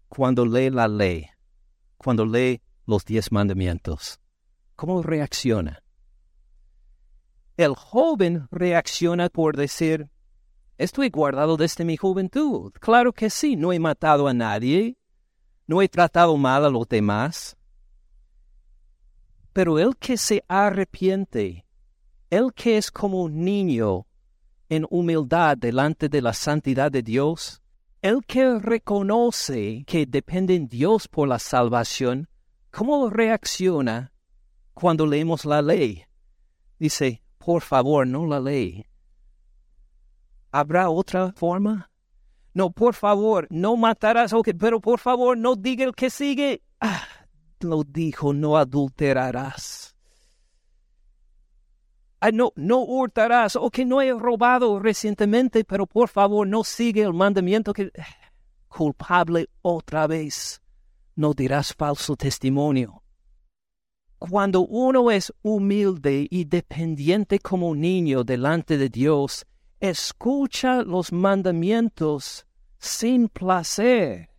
cuando 0.09 0.47
lee 0.47 0.71
la 0.71 0.88
ley, 0.88 1.27
cuando 1.99 2.25
lee 2.25 2.62
los 2.87 3.05
diez 3.05 3.31
mandamientos? 3.31 4.19
¿Cómo 4.75 5.03
reacciona? 5.03 5.83
El 7.57 7.75
joven 7.75 8.49
reacciona 8.51 9.29
por 9.29 9.57
decir, 9.57 10.09
estoy 10.79 11.11
guardado 11.11 11.57
desde 11.57 11.85
mi 11.85 11.97
juventud. 11.97 12.73
Claro 12.81 13.12
que 13.12 13.31
sí, 13.31 13.57
no 13.57 13.73
he 13.73 13.79
matado 13.79 14.29
a 14.29 14.35
nadie, 14.35 14.97
no 15.66 15.83
he 15.83 15.88
tratado 15.88 16.37
mal 16.37 16.64
a 16.64 16.71
los 16.71 16.88
demás. 16.88 17.56
Pero 19.57 19.79
el 19.79 19.97
que 19.97 20.19
se 20.19 20.45
arrepiente, 20.49 21.64
el 22.29 22.53
que 22.53 22.77
es 22.77 22.90
como 22.90 23.23
un 23.23 23.42
niño 23.42 24.07
en 24.69 24.87
humildad 24.90 25.57
delante 25.57 26.11
de 26.11 26.21
la 26.21 26.35
santidad 26.35 26.92
de 26.92 27.01
Dios, 27.01 27.62
el 28.03 28.23
que 28.27 28.59
reconoce 28.59 29.83
que 29.87 30.05
depende 30.05 30.57
en 30.57 30.69
Dios 30.69 31.09
por 31.09 31.27
la 31.27 31.38
salvación, 31.38 32.29
¿cómo 32.71 33.09
reacciona 33.09 34.12
cuando 34.75 35.07
leemos 35.07 35.47
la 35.47 35.62
ley? 35.62 36.05
Dice, 36.79 37.23
por 37.38 37.62
favor, 37.62 38.07
no 38.07 38.27
la 38.27 38.40
ley. 38.40 38.85
¿Habrá 40.53 40.90
otra 40.90 41.33
forma? 41.33 41.90
No, 42.53 42.73
por 42.73 42.92
favor, 42.92 43.47
no 43.49 43.75
matarás, 43.79 44.35
okay, 44.35 44.53
pero 44.53 44.83
por 44.83 45.01
favor, 45.01 45.35
no 45.38 45.57
diga 45.57 45.87
el 45.87 45.95
que 45.95 46.11
sigue. 46.11 46.62
Ah, 46.79 47.07
lo 47.61 47.83
dijo, 47.85 48.33
no 48.33 48.57
adulterarás. 48.57 49.95
No, 52.33 52.53
no 52.57 52.79
hurtarás, 52.83 53.57
o 53.57 53.71
que 53.71 53.85
no 53.85 54.01
he 54.01 54.12
robado 54.12 54.81
recientemente, 54.81 55.64
pero 55.64 55.87
por 55.87 56.09
favor, 56.09 56.47
no 56.47 56.64
sigue 56.64 57.03
el 57.03 57.12
mandamiento 57.12 57.73
que... 57.73 57.90
Culpable 58.69 59.49
otra 59.62 60.07
vez. 60.07 60.61
No 61.14 61.33
dirás 61.33 61.73
falso 61.73 62.16
testimonio. 62.16 63.03
Cuando 64.19 64.62
uno 64.62 65.11
es 65.11 65.33
humilde 65.42 66.27
y 66.31 66.45
dependiente 66.45 67.38
como 67.38 67.69
un 67.69 67.81
niño 67.81 68.25
delante 68.25 68.77
de 68.77 68.88
Dios, 68.88 69.47
escucha 69.79 70.83
los 70.83 71.12
mandamientos 71.12 72.47
sin 72.79 73.29
placer, 73.29 74.31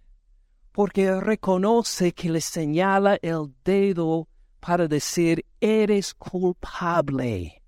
porque 0.77 1.19
reconoce 1.19 2.13
que 2.13 2.29
le 2.29 2.39
señala 2.39 3.17
el 3.23 3.51
dedo 3.65 4.27
para 4.59 4.87
decir, 4.87 5.43
eres 5.59 6.13
culpable, 6.13 7.63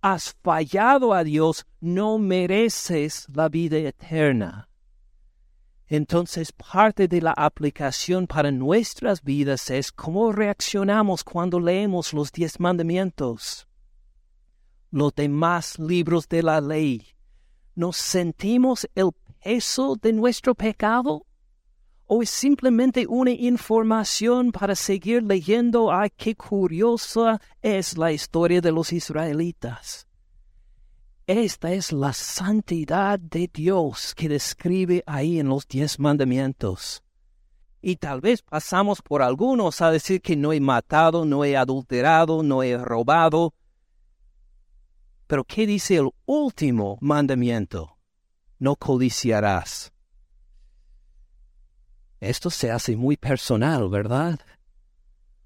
has 0.00 0.36
fallado 0.40 1.12
a 1.12 1.24
Dios, 1.24 1.66
no 1.80 2.16
mereces 2.16 3.26
la 3.34 3.48
vida 3.48 3.78
eterna. 3.78 4.68
Entonces 5.88 6.52
parte 6.52 7.08
de 7.08 7.22
la 7.22 7.32
aplicación 7.32 8.28
para 8.28 8.52
nuestras 8.52 9.20
vidas 9.24 9.68
es 9.70 9.90
cómo 9.90 10.30
reaccionamos 10.30 11.24
cuando 11.24 11.58
leemos 11.58 12.12
los 12.12 12.30
diez 12.30 12.60
mandamientos. 12.60 13.66
Los 14.92 15.12
demás 15.16 15.76
libros 15.80 16.28
de 16.28 16.44
la 16.44 16.60
ley. 16.60 17.04
¿Nos 17.74 17.96
sentimos 17.96 18.88
el 18.94 19.10
peso 19.42 19.96
de 20.00 20.12
nuestro 20.12 20.54
pecado? 20.54 21.26
¿O 22.06 22.22
es 22.22 22.30
simplemente 22.30 23.06
una 23.06 23.30
información 23.30 24.52
para 24.52 24.74
seguir 24.74 25.22
leyendo? 25.22 25.90
¡Ay, 25.90 26.10
qué 26.16 26.34
curiosa 26.34 27.40
es 27.62 27.96
la 27.96 28.12
historia 28.12 28.60
de 28.60 28.72
los 28.72 28.92
israelitas! 28.92 30.06
Esta 31.26 31.72
es 31.72 31.90
la 31.90 32.12
santidad 32.12 33.18
de 33.18 33.50
Dios 33.50 34.14
que 34.14 34.28
describe 34.28 35.02
ahí 35.06 35.40
en 35.40 35.48
los 35.48 35.66
diez 35.66 35.98
mandamientos. 35.98 37.02
Y 37.80 37.96
tal 37.96 38.20
vez 38.20 38.42
pasamos 38.42 39.00
por 39.00 39.22
algunos 39.22 39.80
a 39.80 39.90
decir 39.90 40.20
que 40.20 40.36
no 40.36 40.52
he 40.52 40.60
matado, 40.60 41.24
no 41.24 41.42
he 41.42 41.56
adulterado, 41.56 42.42
no 42.42 42.62
he 42.62 42.76
robado. 42.76 43.54
Pero 45.26 45.44
¿qué 45.44 45.66
dice 45.66 45.96
el 45.96 46.10
último 46.26 46.98
mandamiento? 47.00 47.96
No 48.58 48.76
codiciarás. 48.76 49.93
Esto 52.28 52.50
se 52.50 52.70
hace 52.70 52.96
muy 52.96 53.16
personal, 53.16 53.88
¿verdad? 53.88 54.40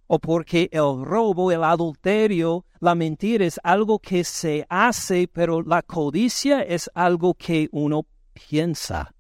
o 0.09 0.19
porque 0.19 0.71
el 0.73 1.05
robo, 1.05 1.53
el 1.53 1.63
adulterio, 1.63 2.65
la 2.81 2.95
mentira 2.95 3.45
es 3.45 3.61
algo 3.63 3.99
que 3.99 4.25
se 4.25 4.67
hace, 4.69 5.29
pero 5.29 5.63
la 5.63 5.83
codicia 5.83 6.63
es 6.63 6.91
algo 6.95 7.35
que 7.35 7.69
uno 7.73 8.07
piensa. 8.33 9.15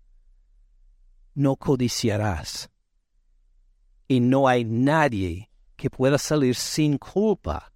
No 1.34 1.56
codiciarás. 1.56 2.70
Y 4.08 4.20
no 4.20 4.48
hay 4.48 4.64
nadie 4.64 5.50
que 5.76 5.90
pueda 5.90 6.16
salir 6.16 6.54
sin 6.54 6.96
culpa 6.96 7.70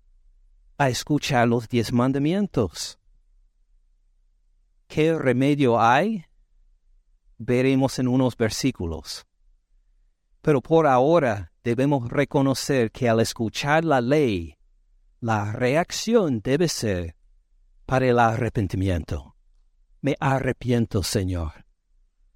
a 0.79 0.88
escuchar 0.88 1.47
los 1.47 1.68
diez 1.68 1.92
mandamientos. 1.92 2.99
¿Qué 4.88 5.16
remedio 5.16 5.79
hay? 5.79 6.25
Veremos 7.37 7.99
en 7.99 8.09
unos 8.09 8.37
versículos. 8.38 9.27
Pero 10.43 10.61
por 10.61 10.87
ahora 10.87 11.53
debemos 11.63 12.11
reconocer 12.11 12.91
que 12.91 13.09
al 13.09 13.21
escuchar 13.21 13.85
la 13.85 14.01
ley, 14.01 14.57
la 15.21 15.53
reacción 15.53 16.41
debe 16.41 16.69
ser 16.69 17.15
para 17.87 18.07
el 18.07 18.19
arrepentimiento. 18.19 19.37
Me 20.01 20.17
arrepiento, 20.19 21.05
Señor. 21.05 21.65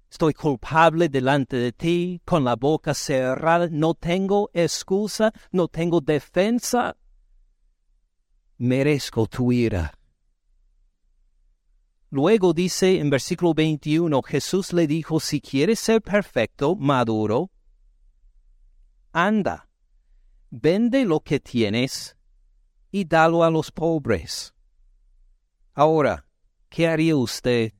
Estoy 0.09 0.33
culpable 0.33 1.09
delante 1.09 1.57
de 1.57 1.73
ti, 1.73 2.21
con 2.23 2.45
la 2.45 2.55
boca 2.55 2.93
cerrada, 2.93 3.67
no 3.69 3.93
tengo 3.93 4.49
excusa, 4.53 5.33
no 5.51 5.67
tengo 5.67 5.99
defensa. 5.99 6.95
Merezco 8.57 9.27
tu 9.27 9.51
ira. 9.51 9.93
Luego 12.09 12.53
dice 12.53 12.99
en 12.99 13.09
versículo 13.09 13.53
21, 13.53 14.21
Jesús 14.21 14.71
le 14.71 14.87
dijo, 14.87 15.19
si 15.19 15.41
quieres 15.41 15.79
ser 15.79 16.01
perfecto, 16.01 16.77
maduro, 16.77 17.51
anda, 19.17 19.67
vende 20.51 21.03
lo 21.03 21.21
que 21.21 21.39
tienes 21.39 22.15
y 22.91 23.05
dalo 23.05 23.43
a 23.43 23.49
los 23.49 23.71
pobres. 23.71 24.53
Ahora, 25.73 26.27
¿qué 26.69 26.87
haría 26.87 27.15
usted 27.15 27.73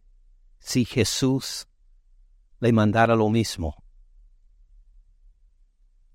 si 0.58 0.84
Jesús 0.84 1.67
le 2.60 2.71
mandara 2.73 3.15
lo 3.15 3.30
mismo? 3.30 3.76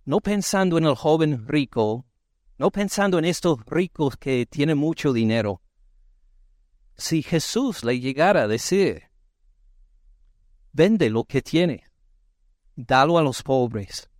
No 0.04 0.18
pensando 0.20 0.76
en 0.76 0.87
el 0.87 0.96
joven 0.96 1.46
rico, 1.46 2.04
no 2.58 2.72
pensando 2.72 3.16
en 3.20 3.24
estos 3.24 3.64
ricos 3.66 4.16
que 4.16 4.44
tienen 4.46 4.76
mucho 4.76 5.12
dinero. 5.12 5.62
Si 6.96 7.22
Jesús 7.22 7.85
le 7.85 8.00
llegara 8.00 8.42
a 8.42 8.48
decir, 8.48 9.04
vende 10.72 11.11
lo 11.11 11.22
que 11.22 11.42
tiene, 11.42 11.85
dalo 12.74 13.18
a 13.18 13.22
los 13.22 13.44
pobres, 13.44 14.12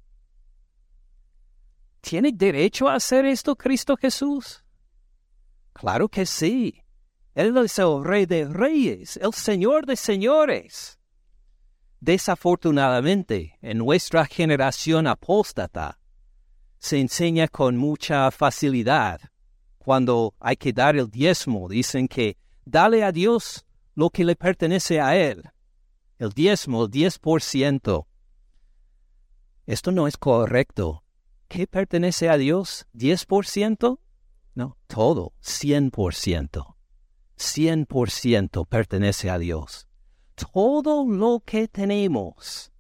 ¿Tiene 2.03 2.33
derecho 2.33 2.89
a 2.89 2.97
hacer 2.97 3.25
esto 3.25 3.57
Cristo 3.57 3.97
Jesús? 3.97 4.63
Claro 5.73 6.09
que 6.09 6.27
sí. 6.27 6.83
Él 7.35 7.57
es 7.57 7.79
el 7.79 8.05
rey 8.05 8.27
de 8.27 8.47
reyes, 8.47 9.17
el 9.17 9.33
señor 9.33 9.87
de 9.87 9.97
señores. 9.97 10.99
Desafortunadamente, 12.01 13.57
en 13.63 13.79
nuestra 13.79 14.27
generación 14.27 15.07
apóstata, 15.07 15.99
se 16.79 17.01
enseña 17.01 17.47
con 17.47 17.77
mucha 17.77 18.31
facilidad. 18.33 19.21
Cuando 19.79 20.35
hay 20.41 20.57
que 20.57 20.73
dar 20.73 20.97
el 20.97 21.09
diezmo, 21.09 21.69
dicen 21.69 22.09
que 22.09 22.37
dale 22.65 23.05
a 23.05 23.13
Dios 23.13 23.65
lo 23.95 24.11
que 24.11 24.25
le 24.25 24.35
pertenece 24.35 25.01
a 25.01 25.17
Él. 25.17 25.43
El 26.19 26.31
diezmo, 26.31 26.85
el 26.85 26.91
diez 26.91 27.19
por 27.19 27.41
ciento. 27.41 28.09
Esto 29.65 29.93
no 29.93 30.09
es 30.09 30.17
correcto. 30.17 31.02
¿Qué 31.53 31.67
pertenece 31.67 32.31
a 32.31 32.39
Dios? 32.39 32.87
¿10%? 32.95 33.99
No, 34.55 34.79
todo, 34.87 35.35
100%. 35.43 36.77
100% 37.37 38.67
pertenece 38.67 39.29
a 39.29 39.39
Dios. 39.39 39.87
Todo 40.35 41.07
lo 41.07 41.43
que 41.45 41.69
tenemos, 41.69 42.73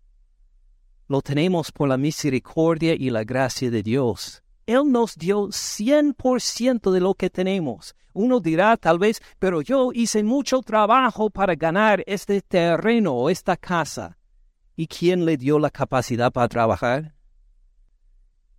lo 1.06 1.20
tenemos 1.20 1.70
por 1.70 1.87
la 1.87 1.98
misericordia 1.98 2.94
y 2.94 3.11
la 3.11 3.24
gracia 3.24 3.70
de 3.70 3.82
Dios. 3.82 4.42
Él 4.64 4.90
nos 4.90 5.16
dio 5.16 5.48
100% 5.48 6.90
de 6.92 7.00
lo 7.00 7.12
que 7.12 7.28
tenemos. 7.28 7.94
Uno 8.14 8.40
dirá 8.40 8.78
tal 8.78 8.98
vez, 8.98 9.20
pero 9.38 9.61
yo 9.61 9.90
hice 9.92 10.22
mucho 10.22 10.62
trabajo 10.62 11.28
para 11.28 11.54
ganar 11.56 12.02
este 12.06 12.40
terreno 12.40 13.12
o 13.12 13.28
esta 13.28 13.58
casa. 13.58 14.16
¿Y 14.76 14.87
quién 14.87 15.26
le 15.26 15.37
dio 15.37 15.58
la 15.58 15.68
capacidad 15.68 16.32
para 16.32 16.48
trabajar? 16.48 17.14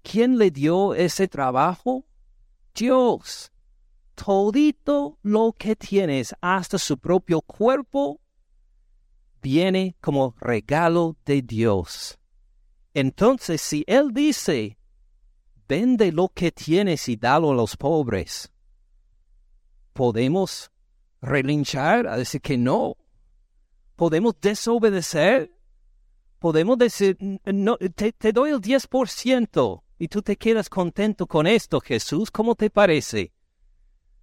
¿Quién 0.04 0.38
le 0.38 0.52
dio 0.52 0.94
ese 0.94 1.28
trabajo? 1.28 2.06
Dios. 2.76 3.52
Todito 4.13 5.18
lo 5.24 5.56
que 5.58 5.76
tienes, 5.76 6.36
hasta 6.39 6.78
su 6.78 7.00
propio 7.00 7.42
cuerpo, 7.42 8.22
viene 9.42 9.96
como 10.00 10.36
regalo 10.39 11.18
de 11.26 11.42
Dios. 11.42 12.20
Entonces, 12.94 13.60
si 13.62 13.84
Él 13.88 14.13
dice, 14.13 14.78
vende 15.68 16.12
lo 16.12 16.30
que 16.30 16.52
tienes 16.52 17.10
y 17.10 17.16
dalo 17.16 17.52
a 17.52 17.56
los 17.56 17.76
pobres, 17.76 18.54
podemos 19.94 20.70
relinchar, 21.22 22.06
a 22.08 22.18
decir 22.18 22.42
que 22.42 22.58
no. 22.58 22.98
Podemos 23.96 24.36
desobedecer. 24.39 25.52
Podemos 26.38 26.78
decir, 26.78 27.18
no, 27.46 27.78
te, 27.78 28.12
te 28.12 28.32
doy 28.34 28.52
el 28.52 28.62
10% 28.62 29.84
y 29.97 30.08
tú 30.08 30.21
te 30.21 30.36
quedas 30.36 30.69
contento 30.69 31.27
con 31.27 31.47
esto, 31.47 31.79
Jesús. 31.79 32.32
¿Cómo 32.32 32.56
te 32.56 32.69
parece? 32.69 33.34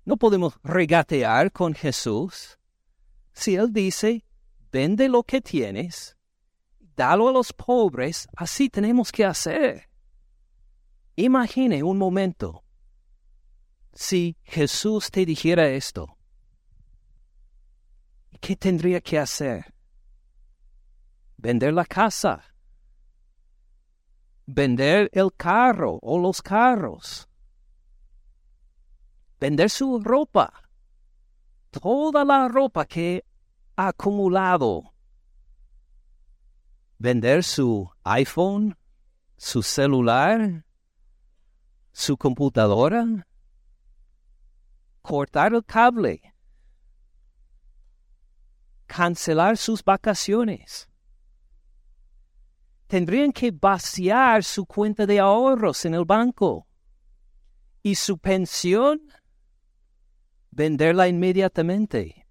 No 0.04 0.16
podemos 0.16 0.58
regatear 0.62 1.52
con 1.52 1.74
Jesús. 1.74 2.58
Si 3.32 3.54
Él 3.54 3.72
dice, 3.72 4.24
vende 4.72 5.08
lo 5.08 5.22
que 5.22 5.40
tienes, 5.40 6.16
dalo 6.96 7.28
a 7.28 7.32
los 7.32 7.52
pobres, 7.52 8.28
así 8.36 8.68
tenemos 8.68 9.12
que 9.12 9.24
hacer. 9.24 9.88
Imagine 11.16 11.82
un 11.82 11.98
momento 11.98 12.64
si 13.92 14.36
Jesús 14.42 15.10
te 15.10 15.24
dijera 15.26 15.68
esto. 15.68 16.16
¿Qué 18.40 18.56
tendría 18.56 19.00
que 19.00 19.18
hacer? 19.18 19.74
Vender 21.36 21.74
la 21.74 21.84
casa. 21.84 22.49
Vender 24.52 25.08
el 25.12 25.32
carro 25.36 26.00
o 26.02 26.18
los 26.18 26.42
carros. 26.42 27.28
Vender 29.38 29.70
su 29.70 30.00
ropa. 30.00 30.52
Toda 31.70 32.24
la 32.24 32.48
ropa 32.48 32.84
que 32.84 33.24
ha 33.76 33.88
acumulado. 33.88 34.92
Vender 36.98 37.44
su 37.44 37.88
iPhone, 38.02 38.76
su 39.36 39.62
celular, 39.62 40.66
su 41.92 42.16
computadora, 42.16 43.24
cortar 45.00 45.54
el 45.54 45.64
cable, 45.64 46.34
cancelar 48.88 49.56
sus 49.56 49.84
vacaciones. 49.84 50.89
Tendrían 52.90 53.30
que 53.30 53.52
vaciar 53.52 54.42
su 54.42 54.66
cuenta 54.66 55.06
de 55.06 55.20
ahorros 55.20 55.84
en 55.84 55.94
el 55.94 56.04
banco 56.04 56.66
y 57.84 57.94
su 57.94 58.18
pensión 58.18 59.00
venderla 60.50 61.06
inmediatamente. 61.06 62.26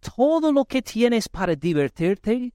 Todo 0.00 0.50
lo 0.50 0.64
que 0.64 0.80
tienes 0.80 1.28
para 1.28 1.54
divertirte, 1.54 2.54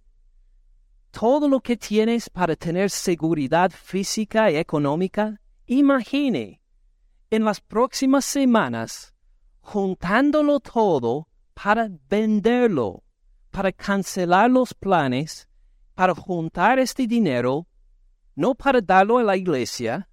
todo 1.11 1.47
lo 1.47 1.59
que 1.59 1.77
tienes 1.77 2.27
para 2.27 2.55
tener 2.55 2.89
seguridad 2.89 3.69
física 3.69 4.49
y 4.49 4.55
económica, 4.55 5.39
imagine 5.67 6.59
en 7.29 7.45
las 7.45 7.61
próximas 7.61 8.25
semanas 8.25 9.13
juntándolo 9.59 10.59
todo 10.59 11.27
para 11.53 11.87
venderlo, 12.09 13.03
para 13.51 13.71
cancelar 13.71 14.49
los 14.49 14.73
planes, 14.73 15.47
para 15.97 16.13
juntar 16.13 16.77
este 16.77 17.07
dinero, 17.07 17.67
no 18.35 18.53
para 18.53 18.79
darlo 18.81 19.17
a 19.17 19.23
la 19.23 19.35
iglesia, 19.35 20.07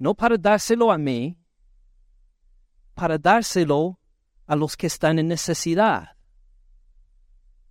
no 0.00 0.14
para 0.16 0.36
dárselo 0.36 0.90
a 0.90 0.98
mí, 0.98 1.38
para 2.94 3.16
dárselo 3.16 4.00
a 4.46 4.56
los 4.56 4.76
que 4.76 4.88
están 4.88 5.20
en 5.20 5.28
necesidad 5.28 6.14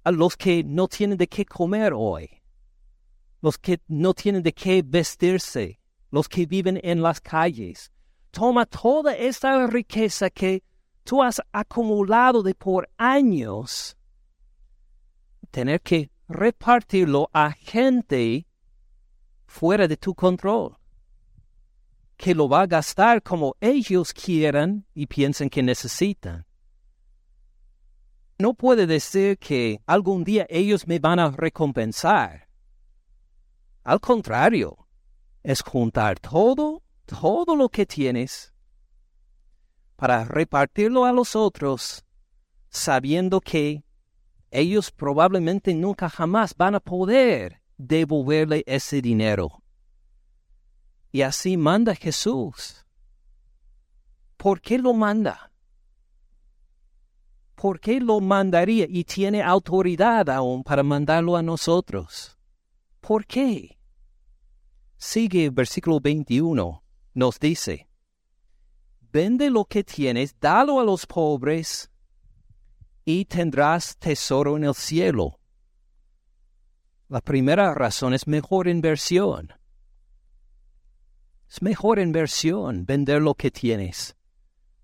a 0.06 0.12
los 0.12 0.36
que 0.36 0.63
no 0.63 0.88
tienen 0.88 1.18
de 1.18 1.28
qué 1.28 1.46
comer 1.46 1.94
hoy, 1.94 2.30
los 3.42 3.58
que 3.58 3.82
no 3.88 4.13
tienen 4.13 4.44
de 4.44 4.54
qué 4.54 4.82
vestirse, 4.86 5.80
los 6.12 6.28
que 6.28 6.46
viven 6.46 6.80
en 6.84 7.02
las 7.02 7.22
calles. 7.22 7.92
Toma 8.32 8.66
toda 8.66 9.16
esta 9.16 9.66
riqueza 9.68 10.30
que 10.30 10.63
tú 11.04 11.24
has 11.24 11.42
acumulado 11.52 12.44
de 12.44 12.54
por 12.54 12.89
años, 12.98 13.96
tener 15.52 15.82
que 15.82 16.10
repartirlo 16.34 17.30
a 17.34 17.52
gente 17.52 18.48
fuera 19.46 19.88
de 19.88 19.96
tu 19.98 20.13
control, 20.13 20.78
que 22.17 22.36
lo 22.36 22.50
va 22.50 22.62
a 22.62 22.67
gastar 22.67 23.22
como 23.22 23.56
ellos 23.62 24.13
quieran 24.13 24.86
y 24.93 25.08
piensen 25.08 25.50
que 25.50 25.63
necesitan 25.63 26.46
no 28.43 28.54
puede 28.54 28.88
decir 28.88 29.38
que 29.38 29.82
algún 29.86 30.26
día 30.26 30.46
ellos 30.50 30.86
me 30.86 31.00
van 31.00 31.17
a 31.17 31.32
recompensar. 31.32 32.50
Al 33.84 34.00
contrario, 34.00 34.88
es 35.43 35.62
juntar 35.62 36.19
todo, 36.19 36.84
todo 37.06 37.56
lo 37.56 37.69
que 37.69 37.86
tienes, 37.86 38.54
para 39.96 40.26
repartirlo 40.26 41.06
a 41.06 41.13
los 41.13 41.36
otros, 41.38 42.04
sabiendo 42.69 43.39
que 43.39 43.86
ellos 44.54 44.92
probablemente 44.92 45.74
nunca 45.74 46.10
jamás 46.10 46.56
van 46.56 46.76
a 46.76 46.80
poder 46.80 47.62
devolverle 47.78 48.63
ese 48.66 49.02
dinero. 49.02 49.63
Y 51.12 51.22
así 51.22 51.58
manda 51.58 51.96
Jesús. 51.96 52.86
¿Por 54.38 54.62
qué 54.62 54.78
lo 54.78 54.94
manda? 54.94 55.54
¿por 57.63 57.80
qué 57.80 58.02
lo 58.02 58.20
mandaría 58.20 58.86
y 58.89 59.06
tiene 59.06 59.42
autoridad 59.42 60.30
aún 60.30 60.66
para 60.66 60.84
mandarlo 60.84 61.38
a 61.38 61.42
nosotros? 61.42 62.38
¿Por 63.00 63.26
qué? 63.26 63.80
Sigue 64.98 65.46
el 65.46 65.52
versículo 65.52 66.02
21, 66.02 66.84
nos 67.13 67.39
dice, 67.39 67.88
Vende 69.00 69.50
lo 69.50 69.63
que 69.63 69.82
tienes, 69.86 70.38
dalo 70.42 70.82
a 70.82 70.84
los 70.84 71.06
pobres, 71.06 71.89
y 73.06 73.26
tendrás 73.26 73.98
tesoro 73.98 74.58
en 74.58 74.63
el 74.63 74.76
cielo. 74.76 75.39
La 77.10 77.22
primera 77.22 77.74
razón 77.74 78.13
es 78.13 78.28
mejor 78.28 78.68
inversión. 78.68 79.54
Es 81.50 81.62
mejor 81.62 82.00
inversión 82.00 82.86
vender 82.86 83.22
lo 83.22 83.36
que 83.36 83.52
tienes 83.52 84.16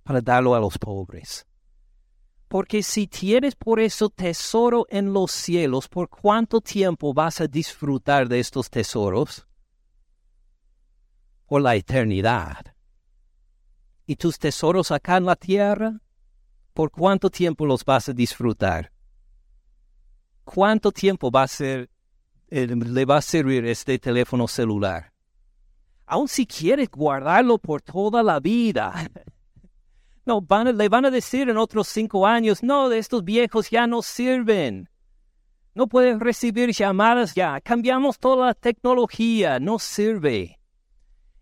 para 0.03 0.21
darlo 0.21 0.53
a 0.53 0.59
los 0.59 0.77
pobres. 0.77 1.47
Porque 2.47 2.83
si 2.83 3.07
tienes 3.07 3.55
por 3.55 3.79
eso 3.79 4.09
tesoro 4.09 4.85
en 4.89 5.13
los 5.13 5.31
cielos, 5.31 5.87
¿por 5.87 6.09
cuánto 6.09 6.61
tiempo 6.61 7.13
vas 7.13 7.41
a 7.41 7.47
disfrutar 7.47 8.27
de 8.27 8.39
estos 8.39 8.69
tesoros? 8.69 9.47
Por 11.45 11.61
la 11.61 11.75
eternidad. 11.75 12.75
¿Y 14.05 14.15
tus 14.15 14.39
tesoros 14.39 14.91
acá 14.91 15.17
en 15.17 15.25
la 15.25 15.35
tierra? 15.35 16.01
¿Por 16.79 16.91
cuánto 16.91 17.29
tiempo 17.29 17.65
los 17.65 17.83
vas 17.83 18.07
a 18.07 18.13
disfrutar? 18.13 18.89
¿Cuánto 20.45 20.93
tiempo 20.93 21.29
va 21.29 21.43
a 21.43 21.47
ser, 21.49 21.89
eh, 22.47 22.67
le 22.67 23.03
va 23.03 23.17
a 23.17 23.21
servir 23.21 23.65
este 23.65 23.99
teléfono 23.99 24.47
celular? 24.47 25.11
Aun 26.05 26.29
si 26.29 26.47
quieres 26.47 26.89
guardarlo 26.89 27.57
por 27.57 27.81
toda 27.81 28.23
la 28.23 28.39
vida, 28.39 28.93
No, 30.25 30.39
le 30.73 30.87
van 30.87 31.03
a 31.03 31.11
decir 31.11 31.49
en 31.49 31.57
otros 31.57 31.89
cinco 31.89 32.25
años, 32.25 32.63
no, 32.63 32.89
estos 32.93 33.25
viejos 33.25 33.69
ya 33.69 33.85
no 33.85 34.01
sirven. 34.01 34.89
No 35.75 35.87
pueden 35.87 36.21
recibir 36.21 36.71
llamadas 36.71 37.35
ya. 37.35 37.59
Cambiamos 37.59 38.17
toda 38.19 38.45
la 38.45 38.53
tecnología, 38.53 39.59
no 39.59 39.79
sirve. 39.79 40.61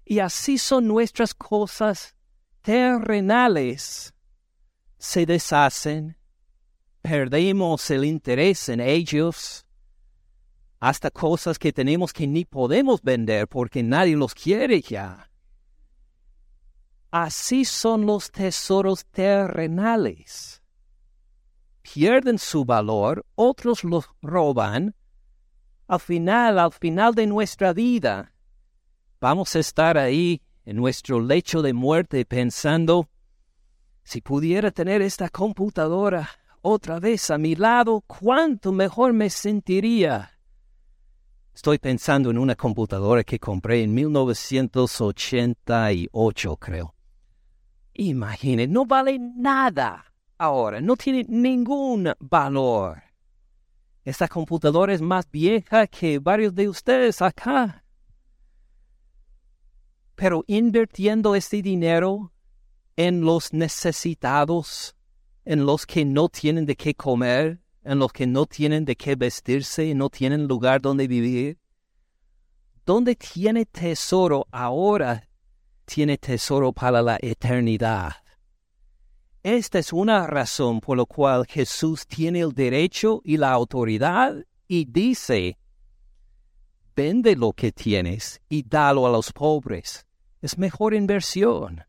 Y 0.04 0.18
así 0.18 0.58
son 0.58 0.88
nuestras 0.88 1.36
cosas 1.36 2.16
terrenales. 2.64 4.16
Se 4.98 5.26
deshacen, 5.26 6.18
perdemos 7.02 7.90
el 7.92 8.06
interés 8.06 8.70
en 8.70 8.80
ellos, 8.80 9.66
hasta 10.80 11.10
cosas 11.10 11.58
que 11.58 11.74
tenemos 11.74 12.14
que 12.14 12.28
ni 12.28 12.46
podemos 12.46 13.02
vender 13.02 13.48
porque 13.48 13.82
nadie 13.84 14.16
los 14.16 14.34
quiere 14.34 14.82
ya. 14.82 15.30
Así 17.12 17.66
son 17.66 18.06
los 18.06 18.32
tesoros 18.32 19.06
terrenales. 19.06 20.62
Pierden 21.82 22.38
su 22.38 22.66
valor, 22.66 23.26
otros 23.36 23.84
los 23.84 24.06
roban. 24.22 24.94
Al 25.88 26.00
final, 26.00 26.60
al 26.60 26.74
final 26.74 27.16
de 27.16 27.28
nuestra 27.28 27.72
vida, 27.72 28.34
vamos 29.22 29.56
a 29.56 29.60
estar 29.60 29.98
ahí 29.98 30.42
en 30.66 30.76
nuestro 30.76 31.22
lecho 31.22 31.62
de 31.62 31.72
muerte 31.72 32.26
pensando, 32.26 33.10
si 34.08 34.22
pudiera 34.22 34.72
tener 34.72 35.02
esta 35.02 35.28
computadora 35.28 36.30
otra 36.62 36.98
vez 36.98 37.30
a 37.30 37.38
mi 37.38 37.56
lado, 37.56 38.06
cuánto 38.08 38.72
mejor 38.72 39.12
me 39.12 39.30
sentiría. 39.30 40.32
Estoy 41.54 41.78
pensando 41.78 42.32
en 42.32 42.38
una 42.38 42.56
computadora 42.56 43.26
que 43.26 43.38
compré 43.38 43.84
en 43.84 43.94
1988, 43.94 46.56
creo. 46.56 46.96
Imagine, 47.96 48.66
no 48.66 48.86
vale 48.86 49.20
nada 49.20 50.06
ahora, 50.38 50.80
no 50.80 50.96
tiene 50.96 51.26
ningún 51.28 52.14
valor. 52.18 53.04
Esta 54.06 54.30
computadora 54.30 54.94
es 54.94 55.02
más 55.02 55.30
vieja 55.30 55.86
que 55.86 56.20
varios 56.20 56.56
de 56.56 56.70
ustedes 56.70 57.22
acá. 57.22 57.84
Pero 60.16 60.46
invirtiendo 60.48 61.36
este 61.36 61.62
dinero 61.62 62.32
en 62.98 63.22
los 63.22 63.54
necesitados, 63.54 64.96
en 65.46 65.66
los 65.66 65.86
que 65.86 66.04
no 66.04 66.28
tienen 66.28 66.66
de 66.66 66.76
qué 66.76 66.94
comer, 66.94 67.62
en 67.84 68.00
los 68.00 68.12
que 68.12 68.28
no 68.28 68.46
tienen 68.46 68.84
de 68.84 68.98
qué 68.98 69.16
vestirse 69.16 69.96
no 69.96 70.10
tienen 70.10 70.48
lugar 70.48 70.82
donde 70.82 71.08
vivir. 71.08 71.58
Donde 72.86 73.16
tiene 73.16 73.66
tesoro 73.66 74.46
ahora, 74.52 75.30
tiene 75.86 76.18
tesoro 76.18 76.74
para 76.74 77.02
la 77.02 77.18
eternidad. 77.22 78.14
Esta 79.44 79.80
es 79.80 79.94
una 79.94 80.28
razón 80.28 80.82
por 80.82 80.98
la 80.98 81.06
cual 81.06 81.46
Jesús 81.46 82.06
tiene 82.06 82.42
el 82.42 82.52
derecho 82.52 83.22
y 83.24 83.38
la 83.38 83.52
autoridad 83.52 84.36
y 84.68 84.86
dice, 84.86 85.58
vende 86.96 87.36
lo 87.36 87.54
que 87.54 87.72
tienes 87.72 88.42
y 88.50 88.64
dalo 88.64 89.08
a 89.08 89.12
los 89.12 89.32
pobres. 89.32 90.06
Es 90.42 90.58
mejor 90.58 90.94
inversión. 90.94 91.87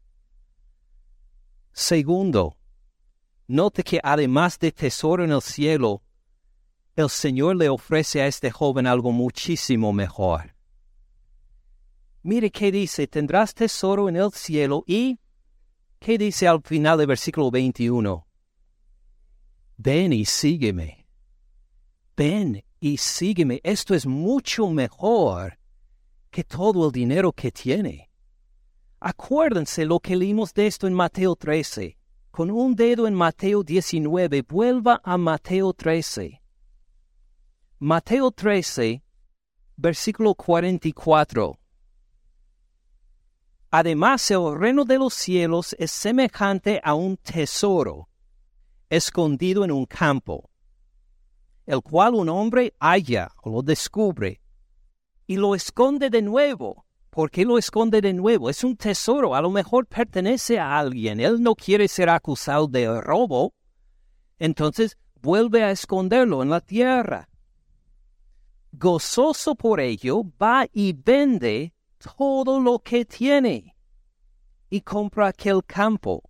Segundo, 1.79 2.57
note 3.47 3.85
que 3.85 4.01
además 4.03 4.59
de 4.59 4.73
tesoro 4.73 5.23
en 5.23 5.31
el 5.31 5.41
cielo, 5.41 6.03
el 6.97 7.09
Señor 7.09 7.55
le 7.55 7.69
ofrece 7.69 8.21
a 8.21 8.27
este 8.27 8.51
joven 8.51 8.85
algo 8.85 9.13
muchísimo 9.13 9.93
mejor. 9.93 10.57
Mire 12.25 12.51
qué 12.51 12.73
dice, 12.73 13.07
tendrás 13.07 13.55
tesoro 13.55 14.09
en 14.09 14.17
el 14.17 14.33
cielo 14.33 14.83
y, 14.89 15.21
¿qué 16.01 16.19
dice 16.19 16.49
al 16.49 16.63
final 16.63 16.99
del 16.99 17.07
versículo 17.07 17.49
21? 17.49 18.27
Ven 19.77 20.13
y 20.13 20.25
sígueme. 20.25 21.07
Ven 22.17 22.65
y 22.81 22.97
sígueme. 22.97 23.61
Esto 23.63 23.95
es 23.95 24.05
mucho 24.05 24.69
mejor 24.71 25.57
que 26.29 26.43
todo 26.43 26.87
el 26.87 26.93
dinero 26.93 27.33
que 27.33 27.53
tiene. 27.53 28.08
Acuérdense 29.01 29.85
lo 29.85 30.01
que 30.01 30.17
leímos 30.17 30.53
de 30.55 30.67
esto 30.67 30.87
en 30.87 30.95
Mateo 30.95 31.37
13. 31.37 31.97
Con 32.31 32.51
un 32.51 32.75
dedo 32.75 33.07
en 33.07 33.15
Mateo 33.15 33.63
19, 33.63 34.43
vuelva 34.43 35.01
a 35.05 35.17
Mateo 35.17 35.73
13. 35.73 36.43
Mateo 37.79 38.31
13, 38.31 39.03
versículo 39.77 40.35
44. 40.35 41.59
Además, 43.71 44.31
el 44.31 44.59
reino 44.59 44.85
de 44.85 44.99
los 44.99 45.15
cielos 45.15 45.77
es 45.79 45.91
semejante 45.91 46.81
a 46.83 46.95
un 46.95 47.17
tesoro 47.17 48.09
escondido 48.89 49.65
en 49.65 49.71
un 49.71 49.85
campo 49.85 50.49
el 51.69 51.83
cual 51.83 52.15
un 52.15 52.31
hombre 52.31 52.75
halla 52.81 53.31
o 53.43 53.51
lo 53.51 53.63
descubre 53.63 54.41
y 55.27 55.37
lo 55.37 55.55
esconde 55.55 56.09
de 56.09 56.23
nuevo. 56.23 56.87
¿Por 57.19 57.33
qué 57.33 57.45
lo 57.45 57.59
esconde 57.59 58.01
de 58.01 58.13
nuevo? 58.15 58.49
Es 58.49 58.63
un 58.63 58.77
tesoro, 58.77 59.35
a 59.35 59.43
lo 59.43 59.51
mejor 59.51 59.87
pertenece 59.89 60.61
a 60.61 60.79
alguien, 60.79 61.19
él 61.19 61.43
no 61.43 61.57
quiere 61.57 61.89
ser 61.89 62.11
acusado 62.11 62.69
de 62.69 63.01
robo, 63.01 63.55
entonces 64.39 64.97
vuelve 65.21 65.65
a 65.65 65.73
esconderlo 65.73 66.45
en 66.45 66.51
la 66.51 66.61
tierra. 66.61 67.29
Gozoso 68.71 69.57
por 69.57 69.81
ello, 69.81 70.23
va 70.41 70.69
y 70.73 70.93
vende 70.93 71.75
todo 72.17 72.61
lo 72.61 72.79
que 72.79 73.05
tiene 73.05 73.75
y 74.71 74.81
compra 74.83 75.27
aquel 75.27 75.65
campo 75.65 76.23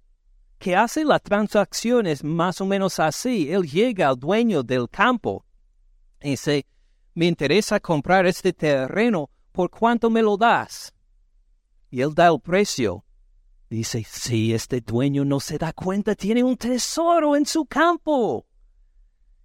que 0.59 0.74
hace 0.74 1.05
la 1.05 1.18
transacción 1.18 2.07
es 2.07 2.24
más 2.24 2.62
o 2.62 2.64
menos 2.64 2.99
así. 2.99 3.53
Él 3.53 3.64
llega 3.64 4.09
al 4.09 4.18
dueño 4.18 4.62
del 4.62 4.89
campo 4.89 5.45
y 6.22 6.30
dice, 6.30 6.64
me 7.12 7.26
interesa 7.26 7.78
comprar 7.78 8.24
este 8.24 8.55
terreno, 8.55 9.28
¿por 9.59 9.70
cuánto 9.70 10.09
me 10.09 10.22
lo 10.22 10.36
das? 10.36 10.94
Y 11.90 12.00
él 12.00 12.14
da 12.14 12.28
el 12.28 12.40
precio. 12.40 13.04
Dice, 13.68 14.04
si 14.09 14.54
este 14.54 14.80
dueño 14.80 15.24
no 15.24 15.40
se 15.40 15.59
da 15.59 15.72
cuenta, 15.72 16.14
tiene 16.14 16.44
un 16.44 16.56
tesoro 16.56 17.34
en 17.34 17.44
su 17.44 17.66
campo. 17.66 18.46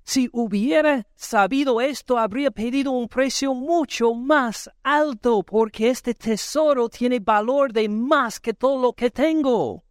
Si 0.04 0.30
hubiera 0.32 1.08
sabido 1.16 1.82
esto, 1.82 2.20
habría 2.20 2.52
pedido 2.52 2.92
un 2.92 3.08
precio 3.08 3.56
mucho 3.56 4.14
más 4.14 4.70
alto, 4.84 5.42
porque 5.42 5.90
este 5.90 6.14
tesoro 6.14 6.90
tiene 6.90 7.20
valor 7.20 7.74
de 7.74 7.90
más 7.90 8.40
que 8.40 8.54
todo 8.54 8.80
lo 8.80 8.94
que 8.94 9.10
tengo. 9.10 9.84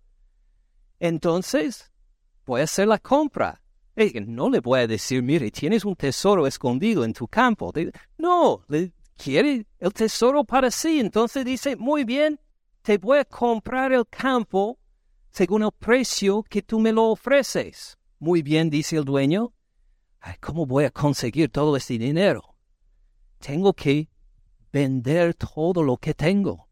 Entonces, 1.00 1.90
voy 2.46 2.60
a 2.60 2.64
hacer 2.64 2.86
la 2.86 3.00
compra. 3.00 3.60
no 3.96 4.50
le 4.50 4.60
voy 4.60 4.78
a 4.82 4.86
decir, 4.86 5.20
mire, 5.20 5.50
tienes 5.50 5.84
un 5.84 5.96
tesoro 5.96 6.46
escondido 6.46 7.04
en 7.04 7.12
tu 7.12 7.26
campo. 7.26 7.72
No, 8.18 8.62
le 8.68 8.92
quiere 9.22 9.66
el 9.78 9.92
tesoro 9.92 10.44
para 10.44 10.70
sí. 10.70 11.00
Entonces 11.00 11.44
dice, 11.44 11.76
muy 11.76 12.04
bien, 12.04 12.40
te 12.82 12.98
voy 12.98 13.18
a 13.18 13.24
comprar 13.24 13.92
el 13.92 14.06
campo 14.08 14.78
según 15.30 15.62
el 15.62 15.72
precio 15.72 16.42
que 16.42 16.62
tú 16.62 16.80
me 16.80 16.92
lo 16.92 17.10
ofreces. 17.10 17.98
Muy 18.18 18.42
bien, 18.42 18.70
dice 18.70 18.96
el 18.96 19.04
dueño. 19.04 19.52
¿Cómo 20.40 20.66
voy 20.66 20.84
a 20.84 20.90
conseguir 20.90 21.50
todo 21.50 21.76
este 21.76 21.98
dinero? 21.98 22.54
Tengo 23.38 23.72
que 23.72 24.08
vender 24.72 25.34
todo 25.34 25.82
lo 25.82 25.96
que 25.96 26.14
tengo 26.14 26.68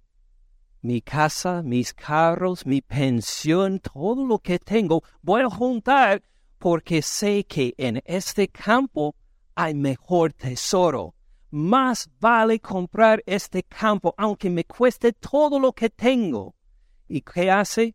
mi 0.83 1.03
casa, 1.03 1.63
mis 1.63 1.93
carros, 1.93 2.65
mi 2.65 2.81
pensión, 2.81 3.81
todo 3.81 4.27
lo 4.27 4.39
que 4.39 4.59
tengo, 4.59 5.03
voy 5.23 5.43
a 5.43 5.51
juntar 5.51 6.23
porque 6.59 7.03
sé 7.03 7.45
que 7.45 7.75
en 7.77 8.03
este 8.05 8.49
campo 8.49 9.15
hay 9.55 9.75
mejor 9.75 10.33
tesoro. 10.33 11.15
Más 11.51 12.09
vale 12.21 12.61
comprar 12.61 13.23
este 13.27 13.63
campo 13.63 14.15
aunque 14.17 14.51
me 14.51 14.65
cueste 14.65 15.13
todo 15.13 15.59
lo 15.59 15.73
que 15.73 15.91
tengo. 15.91 16.55
¿Y 17.09 17.21
qué 17.23 17.51
hace? 17.51 17.95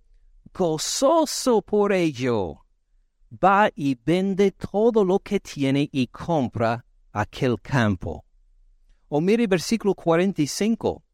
Gozoso 0.54 1.62
por 1.62 1.94
ello. 1.94 2.66
Va 3.32 3.70
y 3.76 3.96
vende 3.96 4.52
todo 4.52 5.04
lo 5.04 5.20
que 5.20 5.40
tiene 5.40 5.90
y 5.92 6.08
compra 6.08 6.86
aquel 7.12 7.60
campo. 7.62 8.26
O 9.08 9.22
mire 9.22 9.48
versículo 9.48 9.96
45 9.96 11.06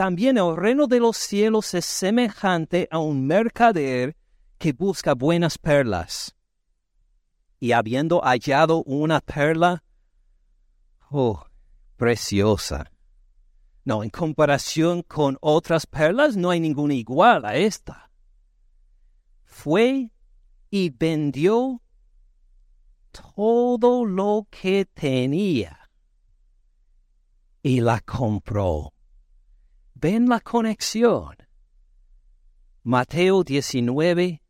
también 0.00 0.38
el 0.38 0.56
reino 0.56 0.86
de 0.86 1.00
los 1.00 1.16
cielos 1.16 1.74
es 1.74 1.84
semejante 1.84 2.88
a 2.90 2.98
un 2.98 3.26
mercader 3.26 4.16
que 4.56 4.72
busca 4.72 5.14
buenas 5.14 5.58
perlas. 5.58 6.34
Y 7.58 7.72
habiendo 7.72 8.20
hallado 8.22 8.82
una 8.84 9.20
perla, 9.20 9.82
oh, 11.10 11.44
preciosa. 12.00 12.90
No, 13.84 14.02
en 14.02 14.08
comparación 14.08 15.02
con 15.02 15.36
otras 15.42 15.84
perlas 15.84 16.34
no 16.34 16.48
hay 16.48 16.58
ninguna 16.58 16.94
igual 16.94 17.44
a 17.44 17.56
esta. 17.56 18.10
Fue 19.44 20.10
y 20.70 20.88
vendió 20.88 21.82
todo 23.36 24.06
lo 24.06 24.48
que 24.50 24.86
tenía 24.86 25.90
y 27.62 27.82
la 27.82 28.00
compró. 28.00 28.94
Ven 29.92 30.26
la 30.26 30.40
conexión. 30.40 31.36
Mateo 32.82 33.44
19, 33.44 34.42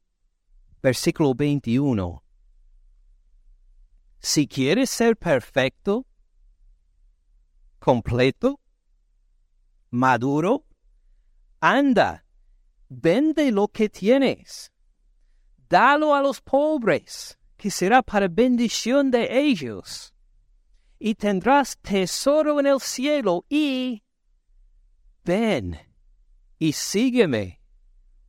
versículo 0.81 1.35
21. 1.35 2.23
Si 4.21 4.47
quieres 4.47 4.89
ser 4.91 5.17
perfecto, 5.17 6.07
completo, 7.81 8.61
maduro, 9.91 10.65
anda, 11.61 12.25
vende 12.89 13.51
lo 13.51 13.69
que 13.69 13.89
tienes, 13.89 14.71
dalo 15.69 16.15
a 16.15 16.23
los 16.23 16.41
pobres, 16.41 17.39
que 17.57 17.71
será 17.71 18.03
para 18.03 18.29
bendición 18.29 19.11
de 19.11 19.41
ellos, 19.41 20.15
y 20.99 21.15
tendrás 21.15 21.79
tesoro 21.79 22.61
en 22.61 22.67
el 22.67 22.81
cielo 22.81 23.45
y 23.49 24.03
ven 25.25 25.79
y 26.59 26.73
sígueme, 26.73 27.61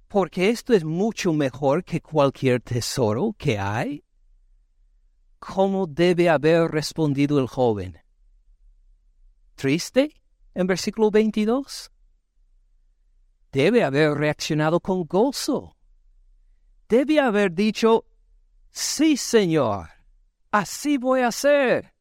porque 0.08 0.50
esto 0.50 0.74
es 0.74 0.86
mucho 0.86 1.34
mejor 1.34 1.84
que 1.84 2.02
cualquier 2.02 2.62
tesoro 2.62 3.36
que 3.38 3.60
hay. 3.60 4.04
¿Cómo 5.40 5.86
debe 5.88 6.30
haber 6.30 6.72
respondido 6.72 7.40
el 7.40 7.48
joven? 7.48 8.01
¿Triste? 9.62 10.12
En 10.56 10.66
versículo 10.66 11.12
22. 11.12 11.92
Debe 13.52 13.84
haber 13.84 14.16
reaccionado 14.16 14.80
con 14.80 15.04
gozo. 15.04 15.78
Debe 16.90 17.20
haber 17.20 17.54
dicho, 17.54 18.06
sí, 18.72 19.16
Señor, 19.16 19.88
así 20.50 20.98
voy 20.98 21.20
a 21.20 21.28
hacer. 21.28 21.94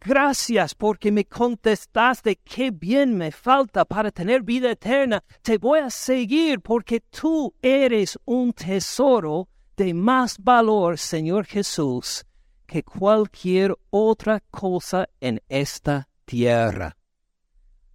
Gracias 0.00 0.74
porque 0.74 1.12
me 1.12 1.26
contestaste 1.26 2.36
qué 2.36 2.70
bien 2.70 3.14
me 3.14 3.30
falta 3.30 3.84
para 3.84 4.10
tener 4.10 4.42
vida 4.42 4.70
eterna. 4.70 5.22
Te 5.42 5.58
voy 5.58 5.80
a 5.80 5.90
seguir 5.90 6.62
porque 6.62 7.02
tú 7.02 7.54
eres 7.60 8.18
un 8.24 8.54
tesoro 8.54 9.50
de 9.76 9.92
más 9.92 10.38
valor, 10.38 10.96
Señor 10.96 11.44
Jesús, 11.44 12.24
que 12.66 12.82
cualquier 12.82 13.76
otra 13.90 14.40
cosa 14.50 15.10
en 15.20 15.42
esta 15.50 16.08
tierra. 16.26 16.98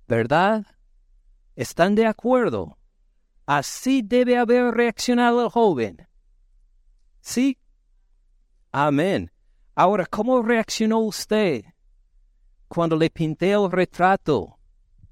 ¿Verdad? 0.08 0.66
¿Están 1.56 1.94
de 1.94 2.08
acuerdo? 2.08 2.78
Así 3.46 4.02
debe 4.02 4.38
haber 4.38 4.74
reaccionado 4.74 5.44
el 5.44 5.50
joven. 5.50 6.08
¿Sí? 7.20 7.60
Amén. 8.72 9.32
Ahora, 9.76 10.06
¿cómo 10.06 10.42
reaccionó 10.42 11.00
usted 11.00 11.64
cuando 12.68 12.96
le 12.96 13.10
pinté 13.10 13.52
el 13.52 13.70
retrato 13.70 14.58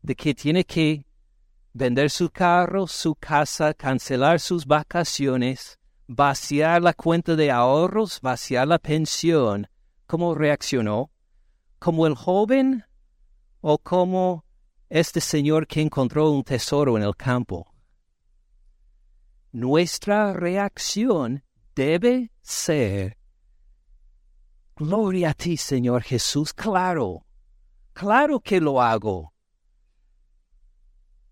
de 0.01 0.15
que 0.15 0.34
tiene 0.34 0.63
que 0.63 1.05
vender 1.74 2.09
su 2.09 2.30
carro, 2.30 2.88
su 2.88 3.15
casa, 3.15 3.74
cancelar 3.74 4.39
sus 4.39 4.65
vacaciones, 4.65 5.78
vaciar 6.07 6.82
la 6.82 6.93
cuenta 6.93 7.36
de 7.36 7.51
ahorros, 7.51 8.22
vaciar 8.22 8.67
la 8.67 8.80
pensión? 8.80 9.67
¿Cómo 10.07 10.34
reaccionó? 10.34 11.11
¿Como 11.78 12.07
el 12.07 12.15
joven 12.15 12.86
o 13.62 13.78
como 13.78 14.45
este 14.89 15.22
señor 15.22 15.68
que 15.68 15.82
encontró 15.82 16.32
un 16.32 16.43
tesoro 16.43 16.97
en 16.97 17.03
el 17.03 17.16
campo? 17.16 17.66
Nuestra 19.51 20.34
reacción 20.34 21.43
debe 21.76 22.32
ser 22.41 23.20
Gloria 24.80 25.32
a 25.32 25.34
ti, 25.34 25.57
Señor 25.57 26.03
Jesús. 26.03 26.53
Claro, 26.53 27.26
claro 27.91 28.39
que 28.39 28.62
lo 28.62 28.82
hago. 28.82 29.34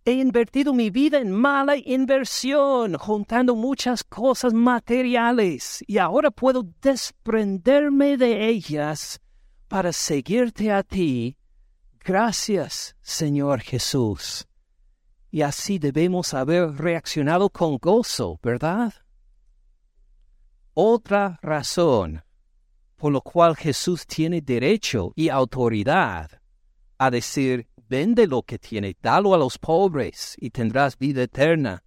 He 0.04 0.16
invertido 0.16 0.74
mi 0.74 0.90
vida 0.90 1.20
en 1.20 1.32
mala 1.32 1.78
inversión, 1.78 2.96
juntando 2.98 3.56
muchas 3.56 4.04
cosas 4.04 4.54
materiales, 4.54 5.82
y 5.88 5.98
ahora 5.98 6.30
puedo 6.30 6.64
desprenderme 6.82 8.18
de 8.18 8.50
ellas 8.50 9.22
para 9.70 9.94
seguirte 9.94 10.70
a 10.70 10.84
ti. 10.84 11.37
Gracias, 12.08 12.96
Señor 13.02 13.60
Jesús. 13.60 14.48
Y 15.30 15.42
así 15.42 15.78
debemos 15.78 16.34
haber 16.34 16.72
reaccionado 16.78 17.50
con 17.50 17.78
gozo, 17.80 18.40
¿verdad? 18.42 18.94
Otra 20.74 21.38
razón 21.42 22.24
por 22.96 23.12
lo 23.12 23.20
cual 23.20 23.58
Jesús 23.58 24.08
tiene 24.08 24.40
derecho 24.40 25.12
y 25.16 25.28
autoridad 25.28 26.32
a 26.98 27.12
decir, 27.12 27.68
vende 27.90 28.26
lo 28.26 28.42
que 28.42 28.58
tiene, 28.58 28.96
dalo 29.02 29.34
a 29.34 29.38
los 29.38 29.58
pobres 29.58 30.38
y 30.40 30.50
tendrás 30.50 30.98
vida 30.98 31.24
eterna. 31.24 31.84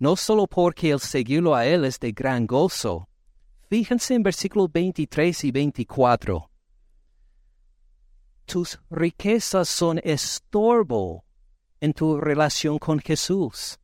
No 0.00 0.16
solo 0.16 0.48
porque 0.48 0.90
el 0.90 0.98
seguirlo 0.98 1.54
a 1.54 1.66
Él 1.66 1.84
es 1.84 2.00
de 2.00 2.10
gran 2.10 2.48
gozo. 2.48 3.08
Fíjense 3.70 4.14
en 4.14 4.24
versículos 4.24 4.72
23 4.72 5.44
y 5.44 5.52
24. 5.52 6.51
Tus 8.52 8.78
riquezas 8.90 9.66
son 9.66 9.98
estorbo 10.04 11.24
en 11.80 11.94
tu 11.94 12.20
relación 12.20 12.78
con 12.78 12.98
Jesús. 12.98 13.78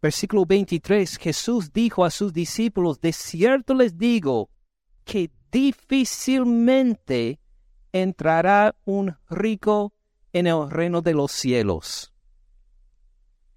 Versículo 0.00 0.46
23, 0.46 1.16
Jesús 1.16 1.72
dijo 1.72 2.04
a 2.04 2.10
sus 2.10 2.32
discípulos, 2.32 3.00
de 3.00 3.12
cierto 3.12 3.74
les 3.74 3.98
digo, 3.98 4.50
que 5.04 5.32
difícilmente 5.50 7.40
entrará 7.90 8.76
un 8.84 9.16
rico 9.28 9.92
en 10.32 10.46
el 10.46 10.70
reino 10.70 11.02
de 11.02 11.14
los 11.14 11.32
cielos. 11.32 12.14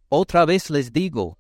Otra 0.07 0.43
vez 0.45 0.71
les 0.71 0.91
digo 0.91 1.37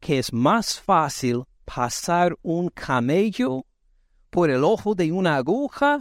que 0.00 0.18
es 0.18 0.32
más 0.32 0.80
fácil 0.80 1.44
pasar 1.64 2.36
un 2.42 2.70
camello 2.70 3.64
por 4.30 4.50
el 4.50 4.64
ojo 4.64 4.96
de 4.96 5.12
una 5.12 5.36
aguja 5.36 6.00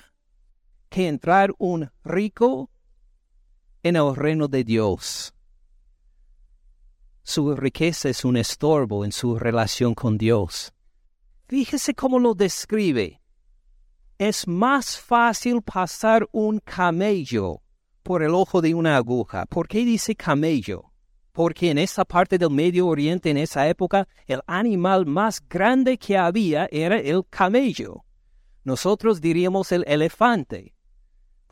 que 0.93 1.07
entrar 1.07 1.51
un 1.57 1.89
rico 2.03 2.69
en 3.81 3.95
el 3.95 4.15
reino 4.15 4.47
de 4.47 4.63
Dios. 4.63 5.33
Su 7.23 7.55
riqueza 7.55 8.09
es 8.09 8.23
un 8.23 8.37
estorbo 8.37 9.03
en 9.03 9.11
su 9.11 9.39
relación 9.39 9.95
con 9.95 10.19
Dios. 10.19 10.71
Fíjese 11.47 11.95
cómo 11.95 12.19
lo 12.19 12.35
describe 12.35 13.23
es 14.17 14.47
más 14.47 14.99
fácil 14.99 15.61
pasar 15.61 16.27
un 16.31 16.59
camello 16.59 17.61
por 18.03 18.21
el 18.21 18.35
ojo 18.35 18.61
de 18.61 18.73
una 18.73 18.95
aguja. 18.95 19.45
¿Por 19.47 19.67
qué 19.67 19.83
dice 19.83 20.15
camello? 20.15 20.91
Porque 21.31 21.71
en 21.71 21.79
esa 21.79 22.05
parte 22.05 22.37
del 22.37 22.51
Medio 22.51 22.87
Oriente, 22.87 23.31
en 23.31 23.37
esa 23.37 23.67
época, 23.67 24.07
el 24.27 24.41
animal 24.45 25.05
más 25.05 25.41
grande 25.49 25.97
que 25.97 26.17
había 26.17 26.67
era 26.71 26.99
el 26.99 27.23
camello. 27.27 28.05
Nosotros 28.63 29.19
diríamos 29.19 29.71
el 29.71 29.83
elefante, 29.87 30.73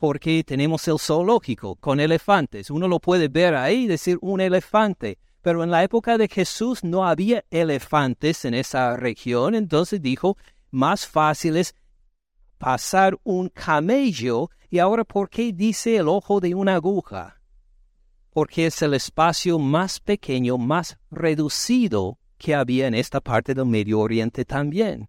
porque 0.02 0.42
tenemos 0.42 0.88
el 0.88 0.98
zoológico 0.98 1.76
con 1.76 2.00
elefantes. 2.00 2.72
Uno 2.72 2.88
lo 2.88 2.98
puede 2.98 3.28
ver 3.28 3.54
ahí 3.54 3.84
y 3.84 3.86
decir 3.86 4.18
un 4.20 4.40
elefante. 4.40 5.20
Pero 5.42 5.62
en 5.62 5.70
la 5.70 5.84
época 5.84 6.18
de 6.18 6.26
Jesús 6.26 6.82
no 6.82 7.06
había 7.06 7.44
elefantes 7.52 8.44
en 8.44 8.54
esa 8.54 8.96
región, 8.96 9.54
entonces 9.54 10.02
dijo, 10.02 10.36
más 10.72 11.06
fácil 11.06 11.56
es 11.56 11.76
pasar 12.58 13.16
un 13.22 13.48
camello 13.48 14.50
y 14.70 14.80
ahora 14.80 15.04
¿por 15.04 15.30
qué 15.30 15.52
dice 15.52 15.94
el 15.94 16.08
ojo 16.08 16.40
de 16.40 16.56
una 16.56 16.74
aguja? 16.74 17.40
Porque 18.30 18.66
es 18.66 18.82
el 18.82 18.94
espacio 18.94 19.60
más 19.60 20.00
pequeño, 20.00 20.58
más 20.58 20.98
reducido 21.12 22.18
que 22.38 22.56
había 22.56 22.88
en 22.88 22.96
esta 22.96 23.20
parte 23.20 23.54
del 23.54 23.66
Medio 23.66 24.00
Oriente 24.00 24.44
también. 24.44 25.08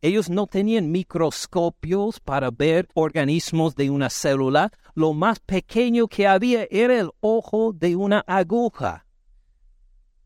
Ellos 0.00 0.30
no 0.30 0.46
tenían 0.46 0.90
microscopios 0.90 2.20
para 2.20 2.50
ver 2.50 2.88
organismos 2.94 3.74
de 3.74 3.90
una 3.90 4.10
célula. 4.10 4.70
Lo 4.94 5.12
más 5.12 5.40
pequeño 5.40 6.06
que 6.06 6.26
había 6.26 6.66
era 6.70 7.00
el 7.00 7.10
ojo 7.20 7.72
de 7.72 7.96
una 7.96 8.20
aguja. 8.26 9.06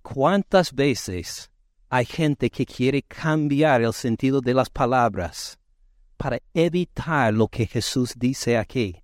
¿Cuántas 0.03 0.75
veces 0.75 1.51
hay 1.89 2.05
gente 2.05 2.51
que 2.51 2.67
quiere 2.67 3.03
cambiar 3.03 3.83
el 3.83 3.93
sentido 3.93 4.41
de 4.41 4.55
las 4.55 4.69
palabras? 4.69 5.59
para 6.23 6.39
evitar 6.55 7.35
lo 7.35 7.49
que 7.49 7.67
Jesús 7.67 8.15
dice 8.17 8.57
aquí. 8.57 9.03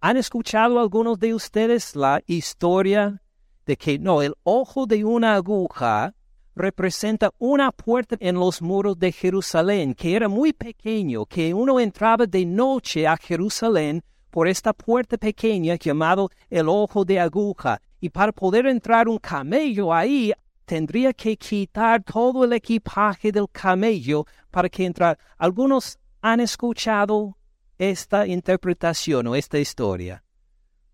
¿Han 0.00 0.16
escuchado 0.16 0.80
algunos 0.80 1.16
de 1.20 1.32
ustedes 1.32 1.94
la 1.94 2.20
historia 2.26 3.22
de 3.66 3.76
que 3.76 4.00
no, 4.00 4.20
el 4.20 4.34
ojo 4.42 4.84
de 4.86 5.04
una 5.04 5.36
aguja 5.36 6.15
representa 6.56 7.30
una 7.38 7.70
puerta 7.70 8.16
en 8.18 8.36
los 8.36 8.62
muros 8.62 8.98
de 8.98 9.12
Jerusalén, 9.12 9.94
que 9.94 10.16
era 10.16 10.26
muy 10.26 10.54
pequeño, 10.54 11.26
que 11.26 11.52
uno 11.52 11.78
entraba 11.78 12.26
de 12.26 12.46
noche 12.46 13.06
a 13.06 13.16
Jerusalén 13.16 14.02
por 14.30 14.48
esta 14.48 14.72
puerta 14.72 15.18
pequeña 15.18 15.76
llamado 15.76 16.30
el 16.50 16.68
ojo 16.68 17.04
de 17.04 17.20
aguja, 17.20 17.80
y 18.00 18.08
para 18.08 18.32
poder 18.32 18.66
entrar 18.66 19.08
un 19.08 19.18
camello 19.18 19.92
ahí 19.92 20.32
tendría 20.64 21.12
que 21.12 21.36
quitar 21.36 22.02
todo 22.02 22.44
el 22.44 22.52
equipaje 22.54 23.30
del 23.30 23.48
camello 23.52 24.26
para 24.50 24.68
que 24.68 24.84
entrar. 24.84 25.18
Algunos 25.38 25.98
han 26.22 26.40
escuchado 26.40 27.36
esta 27.78 28.26
interpretación 28.26 29.26
o 29.26 29.36
esta 29.36 29.58
historia. 29.58 30.24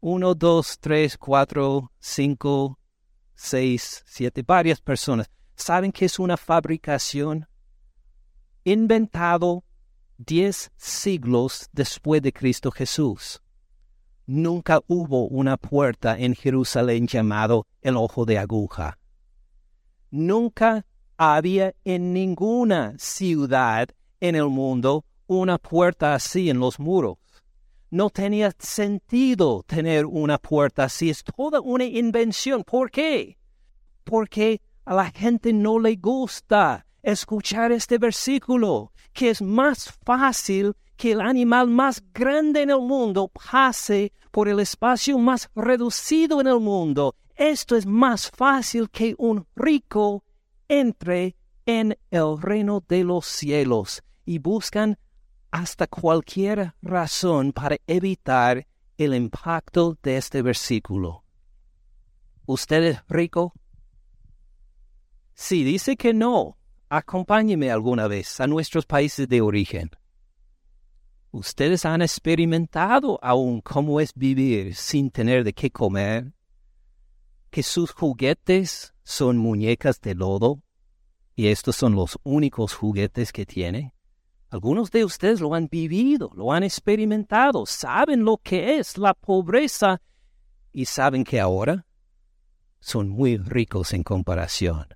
Uno, 0.01 0.35
dos, 0.35 0.79
tres, 0.81 1.17
cuatro, 1.17 1.93
cinco, 2.01 2.79
seis, 3.35 4.03
siete, 4.07 4.43
varias 4.43 4.81
personas. 4.81 5.31
¿Saben 5.57 5.93
que 5.93 6.07
es 6.07 6.19
una 6.19 6.37
fabricación? 6.37 7.47
Inventado 8.65 9.65
diez 10.19 10.71
siglos 10.77 11.69
después 11.73 12.23
de 12.23 12.33
Cristo 12.33 12.71
Jesús. 12.71 13.43
Nunca 14.27 14.81
hubo 14.87 15.27
una 15.27 15.57
puerta 15.57 16.19
en 16.19 16.35
Jerusalén 16.35 17.07
llamado 17.07 17.67
el 17.81 17.97
ojo 17.97 18.25
de 18.25 18.39
aguja. 18.39 18.99
Nunca 20.11 20.87
había 21.17 21.75
en 21.85 22.13
ninguna 22.13 22.95
ciudad 22.99 23.89
en 24.21 24.37
el 24.37 24.49
mundo 24.49 25.05
una 25.27 25.59
puerta 25.59 26.15
así 26.15 26.51
en 26.51 26.61
los 26.61 26.79
muros. 26.79 27.19
No 27.91 28.11
tenía 28.11 28.53
sentido 28.59 29.63
tener 29.67 30.07
una 30.07 30.39
puerta 30.39 30.85
así. 30.85 31.11
Es 31.11 31.23
toda 31.25 31.61
una 31.61 31.85
invención. 31.85 32.65
¿Por 32.65 32.91
qué? 32.91 33.37
Porque 34.05 34.63
a 34.85 34.95
la 34.95 35.11
gente 35.11 35.53
no 35.53 35.79
le 35.79 35.97
gusta 35.97 36.87
escuchar 37.03 37.73
este 37.73 37.99
versículo, 37.99 38.93
que 39.13 39.31
es 39.31 39.43
más 39.43 39.93
fácil 40.05 40.75
que 40.97 41.13
el 41.13 41.21
animal 41.21 41.69
más 41.69 42.03
grande 42.13 42.63
en 42.63 42.71
el 42.71 42.81
mundo 42.81 43.29
pase 43.29 44.13
por 44.31 44.49
el 44.49 44.61
espacio 44.61 45.19
más 45.19 45.51
reducido 45.55 46.41
en 46.41 46.47
el 46.47 46.61
mundo. 46.61 47.17
Esto 47.35 47.77
es 47.77 47.87
más 47.87 48.31
fácil 48.31 48.89
que 48.91 49.15
un 49.19 49.47
rico 49.57 50.25
entre 50.69 51.37
en 51.67 51.97
el 52.11 52.41
reino 52.41 52.83
de 52.89 53.05
los 53.05 53.27
cielos 53.27 54.03
y 54.25 54.39
buscan 54.39 54.99
hasta 55.51 55.87
cualquier 55.87 56.75
razón 56.83 57.53
para 57.53 57.77
evitar 57.87 58.67
el 58.97 59.15
impacto 59.15 59.99
de 60.03 60.17
este 60.17 60.43
versículo. 60.43 61.25
¿Usted 62.47 62.83
es 62.85 63.03
rico? 63.09 63.55
Si 65.45 65.65
dice 65.65 65.97
que 65.97 66.15
no, 66.15 66.57
acompáñeme 66.89 67.73
alguna 67.73 68.07
vez 68.07 68.39
a 68.39 68.47
nuestros 68.47 68.87
países 68.87 69.27
de 69.27 69.41
origen. 69.41 69.91
Ustedes 71.33 71.85
han 71.85 72.01
experimentado 72.01 73.19
aún 73.21 73.61
cómo 73.61 73.99
es 73.99 74.15
vivir 74.15 74.77
sin 74.77 75.11
tener 75.11 75.43
de 75.43 75.53
qué 75.53 75.69
comer. 75.69 76.33
que 77.51 77.65
sus 77.65 77.91
juguetes 77.91 78.95
son 79.03 79.37
muñecas 79.37 80.01
de 80.01 80.15
lodo 80.15 80.63
y 81.35 81.49
estos 81.49 81.75
son 81.75 81.97
los 81.97 82.21
únicos 82.23 82.75
juguetes 82.75 83.33
que 83.33 83.45
tiene? 83.45 83.97
Algunos 84.49 84.93
de 84.93 85.05
ustedes 85.05 85.41
lo 85.41 85.57
han 85.57 85.67
vivido, 85.67 86.31
lo 86.37 86.53
han 86.53 86.63
experimentado, 86.63 87.67
saben 87.67 88.25
lo 88.25 88.37
que 88.37 88.79
es 88.79 88.97
la 88.97 89.13
pobreza 89.13 90.01
y 90.71 90.85
saben 90.85 91.25
que 91.25 91.41
ahora 91.41 91.85
son 92.79 93.09
muy 93.09 93.39
ricos 93.39 93.93
en 93.93 94.05
comparación. 94.05 94.87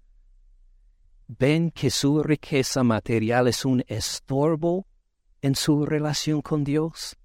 Ven 1.28 1.70
que 1.72 1.90
su 1.90 2.22
riqueza 2.22 2.84
material 2.84 3.48
es 3.48 3.64
un 3.64 3.84
estorbo 3.88 4.86
en 5.42 5.56
su 5.56 5.84
relación 5.84 6.40
con 6.40 6.62
Dios. 6.62 7.16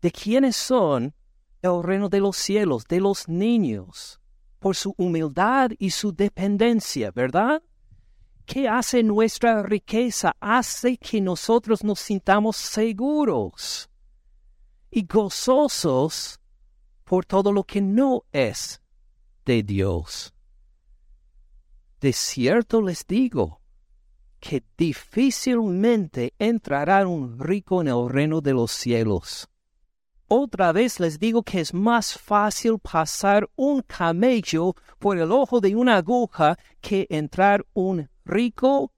¿De 0.00 0.12
quiénes 0.12 0.56
son 0.56 1.14
el 1.62 1.82
reino 1.82 2.08
de 2.08 2.20
los 2.20 2.36
cielos? 2.36 2.84
De 2.86 3.00
los 3.00 3.28
niños, 3.28 4.20
por 4.60 4.76
su 4.76 4.94
humildad 4.96 5.70
y 5.78 5.90
su 5.90 6.12
dependencia, 6.12 7.10
¿verdad? 7.10 7.62
¿Qué 8.46 8.68
hace 8.68 9.02
nuestra 9.02 9.62
riqueza? 9.62 10.36
Hace 10.40 10.96
que 10.96 11.20
nosotros 11.20 11.82
nos 11.84 12.00
sintamos 12.00 12.56
seguros 12.56 13.88
y 14.90 15.06
gozosos 15.06 16.40
por 17.04 17.24
todo 17.24 17.52
lo 17.52 17.64
que 17.64 17.80
no 17.80 18.24
es 18.30 18.80
de 19.44 19.62
Dios. 19.62 20.34
De 22.02 22.12
cierto 22.12 22.82
les 22.82 23.06
digo 23.06 23.60
que 24.40 24.64
difícilmente 24.76 26.34
entrará 26.36 27.06
un 27.06 27.38
rico 27.38 27.80
en 27.80 27.86
el 27.86 28.08
reino 28.08 28.40
de 28.40 28.52
los 28.52 28.72
cielos. 28.72 29.48
Otra 30.26 30.72
vez 30.72 30.98
les 30.98 31.20
digo 31.20 31.44
que 31.44 31.60
es 31.60 31.72
más 31.72 32.18
fácil 32.18 32.80
pasar 32.80 33.48
un 33.54 33.82
camello 33.82 34.74
por 34.98 35.16
el 35.16 35.30
ojo 35.30 35.60
de 35.60 35.76
una 35.76 35.98
aguja 35.98 36.58
que 36.80 37.06
entrar 37.08 37.64
un 37.72 38.10
rico 38.24 38.92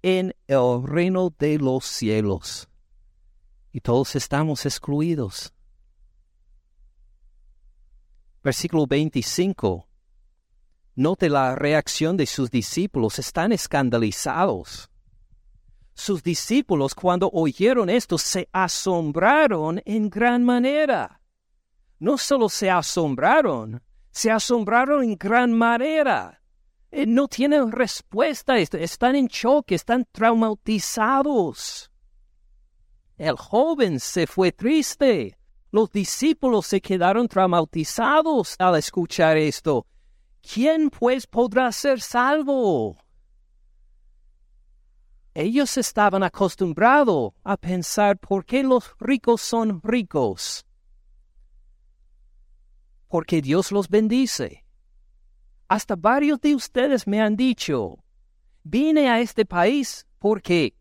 en 0.00 0.34
el 0.46 0.82
reino 0.82 1.34
de 1.38 1.58
los 1.58 1.84
cielos. 1.84 2.70
Y 3.70 3.80
todos 3.80 4.16
estamos 4.16 4.64
excluidos. 4.64 5.52
Versículo 8.42 8.86
25. 8.86 9.86
Note 10.98 11.28
la 11.28 11.54
reacción 11.54 12.16
de 12.16 12.24
sus 12.24 12.50
discípulos. 12.50 13.18
Están 13.18 13.52
escandalizados. 13.52 14.88
Sus 15.92 16.22
discípulos 16.22 16.94
cuando 16.94 17.28
oyeron 17.34 17.90
esto 17.90 18.16
se 18.16 18.48
asombraron 18.50 19.82
en 19.84 20.08
gran 20.08 20.42
manera. 20.42 21.20
No 21.98 22.16
solo 22.16 22.48
se 22.48 22.70
asombraron, 22.70 23.82
se 24.10 24.30
asombraron 24.30 25.04
en 25.04 25.16
gran 25.16 25.52
manera. 25.52 26.42
Eh, 26.90 27.04
no 27.06 27.28
tienen 27.28 27.72
respuesta, 27.72 28.56
están 28.56 29.16
en 29.16 29.28
choque, 29.28 29.74
están 29.74 30.06
traumatizados. 30.10 31.90
El 33.18 33.36
joven 33.36 34.00
se 34.00 34.26
fue 34.26 34.50
triste. 34.50 35.38
Los 35.70 35.90
discípulos 35.90 36.66
se 36.66 36.80
quedaron 36.80 37.28
traumatizados 37.28 38.56
al 38.58 38.76
escuchar 38.76 39.36
esto. 39.36 39.86
¿Quién 40.52 40.90
pues 40.90 41.26
podrá 41.26 41.72
ser 41.72 42.00
salvo? 42.00 42.96
Ellos 45.34 45.76
estaban 45.76 46.22
acostumbrados 46.22 47.32
a 47.42 47.56
pensar 47.56 48.16
por 48.16 48.44
qué 48.44 48.62
los 48.62 48.94
ricos 49.00 49.42
son 49.42 49.82
ricos. 49.82 50.64
Porque 53.08 53.42
Dios 53.42 53.72
los 53.72 53.88
bendice. 53.88 54.64
Hasta 55.68 55.96
varios 55.96 56.40
de 56.40 56.54
ustedes 56.54 57.08
me 57.08 57.20
han 57.20 57.34
dicho, 57.36 57.98
vine 58.62 59.10
a 59.10 59.20
este 59.20 59.44
país 59.44 60.06
porque 60.18 60.74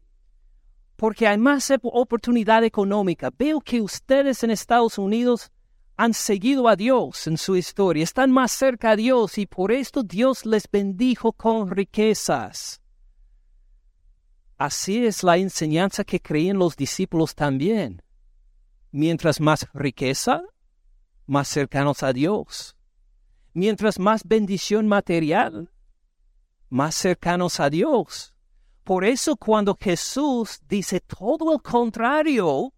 porque 0.95 1.27
hay 1.27 1.37
más 1.37 1.73
oportunidad 1.81 2.63
económica. 2.63 3.31
Veo 3.37 3.59
que 3.59 3.81
ustedes 3.81 4.43
en 4.43 4.51
Estados 4.51 4.97
Unidos 4.97 5.51
han 5.97 6.13
seguido 6.13 6.67
a 6.67 6.75
Dios 6.75 7.27
en 7.27 7.37
su 7.37 7.55
historia, 7.55 8.03
están 8.03 8.31
más 8.31 8.51
cerca 8.51 8.91
a 8.91 8.95
Dios 8.95 9.37
y 9.37 9.45
por 9.45 9.71
esto 9.71 10.03
Dios 10.03 10.45
les 10.45 10.69
bendijo 10.69 11.31
con 11.31 11.69
riquezas. 11.69 12.81
Así 14.57 15.05
es 15.05 15.23
la 15.23 15.37
enseñanza 15.37 16.03
que 16.03 16.21
creían 16.21 16.57
los 16.57 16.75
discípulos 16.75 17.35
también. 17.35 18.01
Mientras 18.91 19.41
más 19.41 19.67
riqueza, 19.73 20.43
más 21.25 21.47
cercanos 21.47 22.03
a 22.03 22.13
Dios. 22.13 22.75
Mientras 23.53 23.99
más 23.99 24.23
bendición 24.25 24.87
material, 24.87 25.71
más 26.69 26.95
cercanos 26.95 27.59
a 27.59 27.69
Dios. 27.69 28.33
Por 28.83 29.03
eso 29.03 29.35
cuando 29.35 29.77
Jesús 29.79 30.59
dice 30.67 30.99
todo 31.01 31.53
el 31.53 31.61
contrario, 31.61 32.74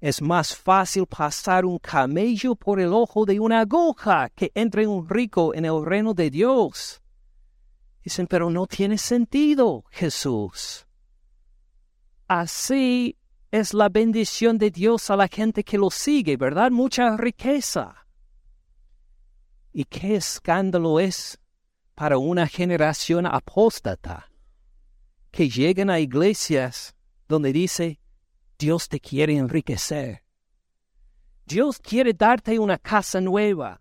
es 0.00 0.20
más 0.20 0.54
fácil 0.54 1.06
pasar 1.06 1.64
un 1.64 1.78
camello 1.78 2.54
por 2.54 2.80
el 2.80 2.92
ojo 2.92 3.24
de 3.24 3.40
una 3.40 3.60
aguja 3.60 4.30
que 4.30 4.52
entre 4.54 4.86
un 4.86 5.08
rico 5.08 5.54
en 5.54 5.64
el 5.64 5.84
reino 5.84 6.12
de 6.12 6.30
Dios. 6.30 7.00
Dicen, 8.02 8.26
pero 8.26 8.50
no 8.50 8.66
tiene 8.66 8.98
sentido, 8.98 9.84
Jesús. 9.90 10.86
Así 12.28 13.16
es 13.50 13.72
la 13.72 13.88
bendición 13.88 14.58
de 14.58 14.70
Dios 14.70 15.10
a 15.10 15.16
la 15.16 15.28
gente 15.28 15.64
que 15.64 15.78
lo 15.78 15.90
sigue, 15.90 16.36
¿verdad? 16.36 16.70
Mucha 16.70 17.16
riqueza. 17.16 18.06
¿Y 19.72 19.84
qué 19.84 20.16
escándalo 20.16 21.00
es 21.00 21.38
para 21.94 22.18
una 22.18 22.46
generación 22.46 23.26
apóstata 23.26 24.30
que 25.30 25.48
lleguen 25.48 25.90
a 25.90 25.98
iglesias 25.98 26.94
donde 27.28 27.52
dice, 27.52 27.98
Dios 28.58 28.88
te 28.88 29.00
quiere 29.00 29.36
enriquecer. 29.36 30.22
Dios 31.44 31.78
quiere 31.78 32.12
darte 32.12 32.58
una 32.58 32.78
casa 32.78 33.20
nueva. 33.20 33.80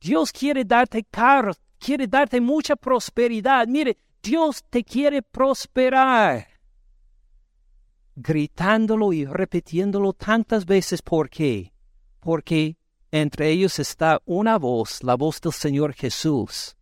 Dios 0.00 0.32
quiere 0.32 0.64
darte 0.64 1.04
carros, 1.04 1.60
quiere 1.78 2.08
darte 2.08 2.40
mucha 2.40 2.74
prosperidad. 2.74 3.68
Mire, 3.68 3.98
Dios 4.22 4.64
te 4.68 4.82
quiere 4.82 5.22
prosperar. 5.22 6.48
Gritándolo 8.16 9.12
y 9.12 9.24
repitiéndolo 9.24 10.12
tantas 10.12 10.66
veces, 10.66 11.02
¿por 11.02 11.30
qué? 11.30 11.72
Porque 12.18 12.76
entre 13.10 13.50
ellos 13.50 13.78
está 13.78 14.20
una 14.24 14.58
voz, 14.58 15.02
la 15.02 15.14
voz 15.14 15.40
del 15.40 15.52
Señor 15.52 15.92
Jesús, 15.94 16.76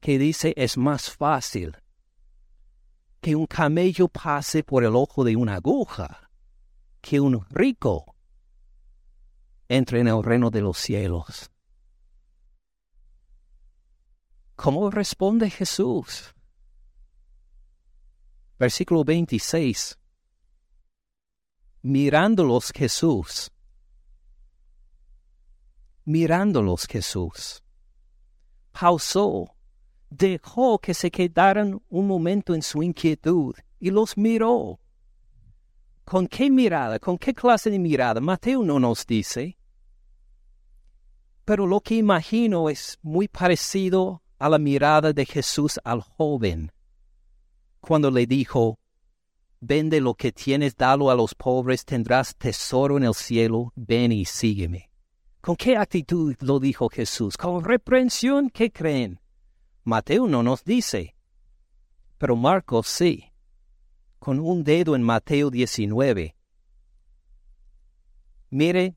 que 0.00 0.18
dice 0.18 0.52
es 0.56 0.76
más 0.76 1.10
fácil 1.10 1.76
que 3.20 3.34
un 3.34 3.46
camello 3.46 4.06
pase 4.06 4.62
por 4.62 4.84
el 4.84 4.94
ojo 4.94 5.24
de 5.24 5.34
una 5.34 5.56
aguja 5.56 6.25
que 7.06 7.20
un 7.20 7.46
rico 7.50 8.16
entre 9.68 10.00
en 10.00 10.08
el 10.08 10.24
reino 10.24 10.50
de 10.50 10.60
los 10.60 10.76
cielos. 10.76 11.52
¿Cómo 14.56 14.90
responde 14.90 15.48
Jesús? 15.48 16.34
Versículo 18.58 19.04
26. 19.04 19.96
Mirándolos 21.82 22.72
Jesús. 22.74 23.52
Mirándolos 26.04 26.86
Jesús. 26.86 27.62
Pausó 28.72 29.54
dejó 30.10 30.80
que 30.80 30.92
se 30.92 31.12
quedaran 31.12 31.80
un 31.88 32.06
momento 32.08 32.52
en 32.52 32.62
su 32.62 32.82
inquietud 32.82 33.54
y 33.78 33.90
los 33.90 34.16
miró. 34.16 34.80
¿Con 36.06 36.28
qué 36.28 36.48
mirada? 36.50 37.00
¿Con 37.00 37.18
qué 37.18 37.34
clase 37.34 37.68
de 37.68 37.80
mirada? 37.80 38.20
Mateo 38.20 38.62
no 38.62 38.78
nos 38.78 39.04
dice. 39.04 39.58
Pero 41.44 41.66
lo 41.66 41.80
que 41.80 41.96
imagino 41.96 42.70
es 42.70 42.96
muy 43.02 43.26
parecido 43.26 44.22
a 44.38 44.48
la 44.48 44.58
mirada 44.58 45.12
de 45.12 45.26
Jesús 45.26 45.80
al 45.82 46.02
joven, 46.02 46.70
cuando 47.80 48.12
le 48.12 48.24
dijo, 48.24 48.78
Vende 49.58 50.00
lo 50.00 50.14
que 50.14 50.30
tienes, 50.30 50.76
dalo 50.76 51.10
a 51.10 51.16
los 51.16 51.34
pobres, 51.34 51.84
tendrás 51.84 52.36
tesoro 52.36 52.98
en 52.98 53.02
el 53.02 53.14
cielo, 53.14 53.72
ven 53.74 54.12
y 54.12 54.26
sígueme. 54.26 54.92
¿Con 55.40 55.56
qué 55.56 55.76
actitud 55.76 56.36
lo 56.38 56.60
dijo 56.60 56.88
Jesús? 56.88 57.36
¿Con 57.36 57.64
reprensión? 57.64 58.48
¿Qué 58.50 58.70
creen? 58.70 59.18
Mateo 59.82 60.28
no 60.28 60.44
nos 60.44 60.62
dice, 60.62 61.16
pero 62.16 62.36
Marcos 62.36 62.86
sí, 62.86 63.32
con 64.18 64.40
un 64.40 64.64
dedo 64.64 64.96
en 64.96 65.02
Mateo 65.02 65.50
19. 65.50 66.36
Mire 68.50 68.96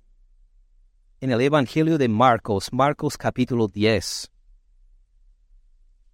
en 1.22 1.32
el 1.32 1.41
Evangelio 1.41 1.97
de 1.97 2.07
Marcos, 2.07 2.72
Marcos 2.72 3.17
capítulo 3.17 3.67
10. 3.67 4.32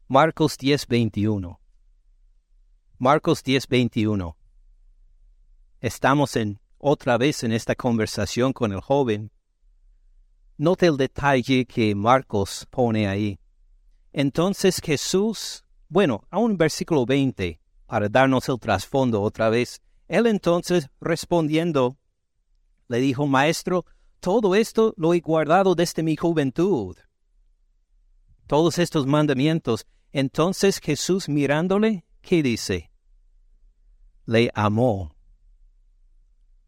Marcos 0.07 0.57
10, 0.57 0.87
21. 0.87 1.59
Marcos 2.97 3.43
10, 3.43 3.67
21. 3.67 4.37
Estamos 5.81 6.35
en 6.35 6.59
otra 6.77 7.17
vez 7.17 7.43
en 7.43 7.51
esta 7.51 7.75
conversación 7.75 8.53
con 8.53 8.71
el 8.71 8.81
joven. 8.81 9.31
Note 10.57 10.87
el 10.87 10.97
detalle 10.97 11.65
que 11.65 11.93
Marcos 11.93 12.67
pone 12.69 13.07
ahí. 13.07 13.39
Entonces 14.13 14.79
Jesús, 14.83 15.65
bueno, 15.89 16.23
a 16.29 16.37
un 16.37 16.57
versículo 16.57 17.05
20, 17.05 17.59
para 17.85 18.09
darnos 18.09 18.49
el 18.49 18.59
trasfondo 18.59 19.21
otra 19.21 19.49
vez, 19.49 19.81
él 20.07 20.27
entonces 20.27 20.89
respondiendo, 21.01 21.97
le 22.87 22.99
dijo, 22.99 23.27
Maestro, 23.27 23.85
todo 24.19 24.55
esto 24.55 24.93
lo 24.97 25.13
he 25.13 25.19
guardado 25.19 25.75
desde 25.75 26.03
mi 26.03 26.15
juventud. 26.15 26.97
Todos 28.47 28.77
estos 28.77 29.05
mandamientos. 29.05 29.85
Entonces 30.11 30.79
Jesús 30.79 31.27
mirándole, 31.27 32.05
¿qué 32.21 32.41
dice? 32.41 32.91
Le 34.25 34.49
amó. 34.53 35.15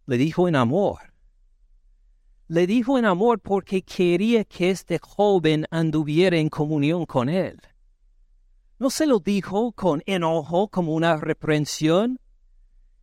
Le 0.05 0.18
dijo 0.18 0.47
en 0.47 0.55
amor. 0.55 1.13
Le 2.47 2.65
dijo 2.65 2.97
en 2.97 3.05
amor 3.05 3.39
porque 3.39 3.82
quería 3.82 4.43
que 4.45 4.70
este 4.70 4.99
joven 4.99 5.65
anduviera 5.70 6.38
en 6.38 6.49
comunión 6.49 7.05
con 7.05 7.30
él. 7.30 7.59
No 8.80 8.89
se 8.89 9.07
lo 9.07 9.19
dijo 9.19 9.71
con 9.71 10.03
enojo 10.05 10.67
como 10.67 10.93
una 10.93 11.17
reprensión, 11.17 12.19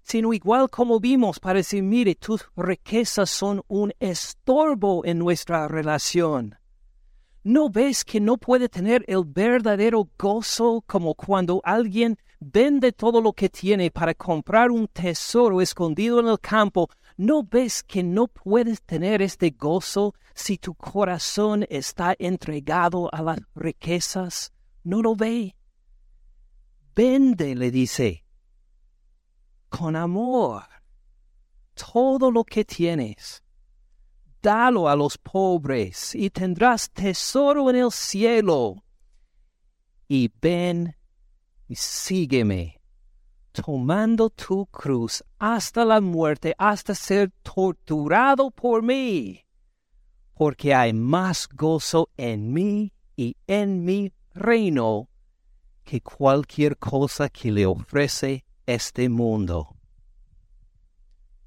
sino 0.03 0.33
igual 0.33 0.71
como 0.71 1.01
vimos 1.01 1.41
para 1.41 1.59
decir, 1.59 1.83
mire, 1.83 2.15
tus 2.15 2.47
riquezas 2.57 3.31
son 3.31 3.63
un 3.69 3.93
estorbo 3.99 5.05
en 5.05 5.19
nuestra 5.19 5.67
relación. 5.67 6.57
¿No 7.43 7.69
ves 7.69 8.05
que 8.05 8.21
no 8.21 8.37
puede 8.37 8.69
tener 8.69 9.05
el 9.09 9.25
verdadero 9.25 10.09
gozo 10.19 10.83
como 10.87 11.15
cuando 11.15 11.61
alguien 11.65 12.17
vende 12.41 12.93
todo 12.93 13.21
lo 13.21 13.33
que 13.33 13.49
tiene 13.49 13.91
para 13.91 14.15
comprar 14.15 14.71
un 14.71 14.89
tesoro 14.89 15.61
escondido 15.61 16.21
en 16.21 16.29
el 16.29 16.41
campo 16.41 16.89
¿No 17.17 17.45
ves 17.45 17.85
que 17.85 18.03
no 18.03 18.27
puedes 18.27 18.83
tener 18.83 19.23
este 19.23 19.51
gozo 19.51 20.15
si 20.35 20.59
tu 20.59 20.75
corazón 20.75 21.65
está 21.71 22.17
entregado 22.19 23.09
a 23.15 23.23
las 23.23 23.39
riquezas? 23.55 24.53
¿No 24.83 25.01
lo 25.01 25.15
ve? 25.15 25.55
Vende, 26.95 27.55
le 27.55 27.71
dice, 27.71 28.25
con 29.69 29.97
amor, 29.97 30.65
todo 31.75 32.31
lo 32.31 32.45
que 32.45 32.65
tienes. 32.65 33.43
Dalo 34.41 34.89
a 34.89 34.95
los 34.95 35.19
pobres 35.19 36.15
y 36.15 36.31
tendrás 36.31 36.91
tesoro 36.91 37.71
en 37.71 37.77
el 37.77 37.91
cielo. 37.91 38.85
Y 40.07 40.31
ven 40.41 40.95
y 41.67 41.75
sígueme 41.75 42.81
tomando 43.55 44.31
tu 44.31 44.67
cruz 44.67 45.23
hasta 45.39 45.85
la 45.85 46.01
muerte, 46.01 46.55
hasta 46.59 46.95
ser 46.95 47.31
torturado 47.43 48.51
por 48.51 48.83
mí, 48.83 49.45
porque 50.35 50.75
hay 50.75 50.93
más 50.93 51.49
gozo 51.49 52.11
en 52.17 52.53
mí 52.53 52.93
y 53.17 53.37
en 53.47 53.85
mi 53.85 54.13
reino 54.35 55.09
que 55.85 56.01
cualquier 56.01 56.77
cosa 56.77 57.29
que 57.29 57.53
le 57.53 57.67
ofrece 57.67 58.45
este 58.67 59.09
mundo. 59.09 59.77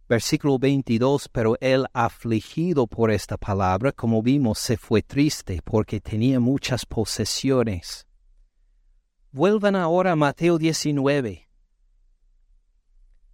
Versículo 0.08 0.58
22, 0.58 1.28
pero 1.30 1.58
él 1.60 1.86
afligido 1.92 2.88
por 2.88 3.12
esta 3.12 3.36
palabra, 3.38 3.92
como 3.92 4.22
vimos, 4.22 4.60
se 4.60 4.78
fue 4.78 5.02
triste 5.02 5.62
porque 5.64 6.00
tenía 6.00 6.40
muchas 6.40 6.86
posesiones. 6.86 8.08
Vuelvan 9.32 9.76
ahora 9.76 10.14
a 10.14 10.16
Mateo 10.16 10.58
19 10.58 11.48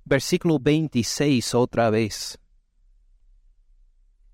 versículo 0.05 0.59
26 0.59 1.55
otra 1.55 1.89
vez. 1.89 2.39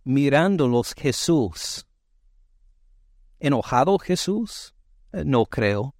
Mirándolos 0.04 0.94
Jesús. 0.94 1.88
¿Enojado 3.40 3.98
Jesús? 4.00 4.74
Eh, 5.14 5.24
no 5.26 5.46
creo. 5.46 5.96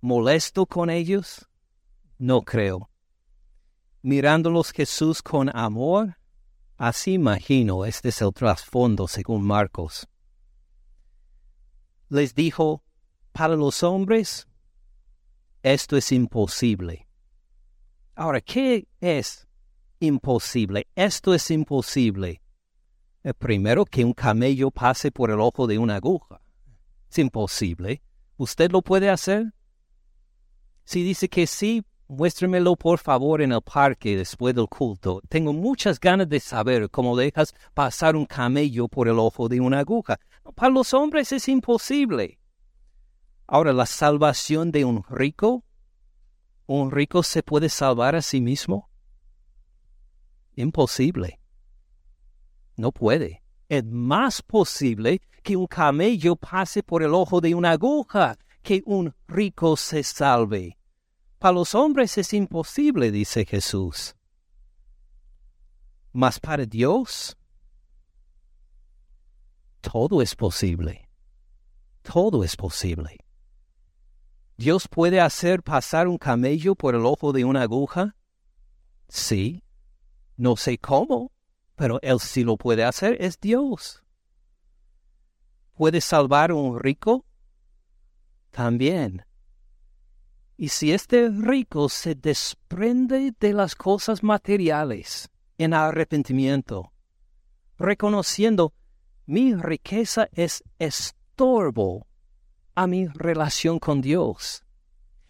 ¿Molesto 0.00 0.66
con 0.66 0.90
ellos? 0.90 1.48
No 2.18 2.42
creo. 2.42 2.90
Mirándolos 4.02 4.70
Jesús 4.72 5.22
con 5.22 5.54
amor? 5.56 6.16
Así 6.76 7.14
imagino, 7.14 7.84
este 7.84 8.10
es 8.10 8.22
el 8.22 8.32
trasfondo 8.32 9.08
según 9.08 9.44
Marcos. 9.44 10.08
Les 12.08 12.34
dijo, 12.34 12.84
para 13.32 13.56
los 13.56 13.82
hombres, 13.82 14.46
esto 15.62 15.96
es 15.96 16.12
imposible 16.12 17.08
Ahora, 18.18 18.40
¿qué 18.40 18.88
es 19.00 19.46
imposible? 20.00 20.88
Esto 20.96 21.34
es 21.34 21.52
imposible. 21.52 22.42
El 23.22 23.34
primero, 23.34 23.84
que 23.84 24.04
un 24.04 24.12
camello 24.12 24.72
pase 24.72 25.12
por 25.12 25.30
el 25.30 25.38
ojo 25.38 25.68
de 25.68 25.78
una 25.78 25.94
aguja. 25.94 26.40
Es 27.08 27.18
imposible. 27.18 28.02
¿Usted 28.36 28.72
lo 28.72 28.82
puede 28.82 29.08
hacer? 29.08 29.54
Si 30.88 31.02
dice 31.02 31.28
que 31.28 31.46
sí, 31.46 31.84
muéstremelo 32.06 32.74
por 32.74 32.98
favor 32.98 33.42
en 33.42 33.52
el 33.52 33.60
parque 33.60 34.16
después 34.16 34.54
del 34.54 34.68
culto. 34.68 35.20
Tengo 35.28 35.52
muchas 35.52 36.00
ganas 36.00 36.30
de 36.30 36.40
saber 36.40 36.88
cómo 36.88 37.14
dejas 37.14 37.54
pasar 37.74 38.16
un 38.16 38.24
camello 38.24 38.88
por 38.88 39.06
el 39.06 39.18
ojo 39.18 39.50
de 39.50 39.60
una 39.60 39.80
aguja. 39.80 40.18
Para 40.54 40.72
los 40.72 40.94
hombres 40.94 41.30
es 41.32 41.46
imposible. 41.46 42.38
Ahora, 43.46 43.74
la 43.74 43.84
salvación 43.84 44.72
de 44.72 44.86
un 44.86 45.04
rico 45.10 45.62
¿Un 46.64 46.90
rico 46.90 47.22
se 47.22 47.42
puede 47.42 47.68
salvar 47.68 48.16
a 48.16 48.22
sí 48.22 48.40
mismo? 48.40 48.88
Imposible. 50.56 51.38
No 52.78 52.92
puede. 52.92 53.42
Es 53.68 53.84
más 53.84 54.40
posible 54.40 55.20
que 55.42 55.54
un 55.54 55.66
camello 55.66 56.34
pase 56.34 56.82
por 56.82 57.02
el 57.02 57.12
ojo 57.12 57.42
de 57.42 57.54
una 57.54 57.72
aguja 57.72 58.38
que 58.62 58.82
un 58.86 59.14
rico 59.26 59.76
se 59.76 60.02
salve. 60.02 60.77
Para 61.38 61.52
los 61.54 61.74
hombres 61.74 62.18
es 62.18 62.32
imposible, 62.32 63.12
dice 63.12 63.44
Jesús. 63.44 64.16
Mas 66.12 66.40
para 66.40 66.64
Dios, 66.64 67.36
todo 69.80 70.20
es 70.20 70.34
posible. 70.34 71.08
Todo 72.02 72.42
es 72.42 72.56
posible. 72.56 73.18
¿Dios 74.56 74.88
puede 74.88 75.20
hacer 75.20 75.62
pasar 75.62 76.08
un 76.08 76.18
camello 76.18 76.74
por 76.74 76.96
el 76.96 77.06
ojo 77.06 77.32
de 77.32 77.44
una 77.44 77.62
aguja? 77.62 78.16
Sí. 79.08 79.62
No 80.36 80.56
sé 80.56 80.78
cómo, 80.78 81.32
pero 81.76 82.00
Él 82.02 82.18
sí 82.18 82.42
lo 82.42 82.56
puede 82.56 82.82
hacer, 82.82 83.16
es 83.20 83.38
Dios. 83.38 84.02
¿Puede 85.74 86.00
salvar 86.00 86.50
a 86.50 86.54
un 86.54 86.80
rico? 86.80 87.24
También. 88.50 89.27
Y 90.60 90.70
si 90.70 90.92
este 90.92 91.28
rico 91.28 91.88
se 91.88 92.16
desprende 92.16 93.32
de 93.38 93.52
las 93.52 93.76
cosas 93.76 94.24
materiales 94.24 95.30
en 95.56 95.72
arrepentimiento, 95.72 96.92
reconociendo 97.78 98.74
mi 99.24 99.54
riqueza 99.54 100.28
es 100.32 100.64
estorbo 100.80 102.08
a 102.74 102.88
mi 102.88 103.06
relación 103.06 103.78
con 103.78 104.00
Dios. 104.00 104.64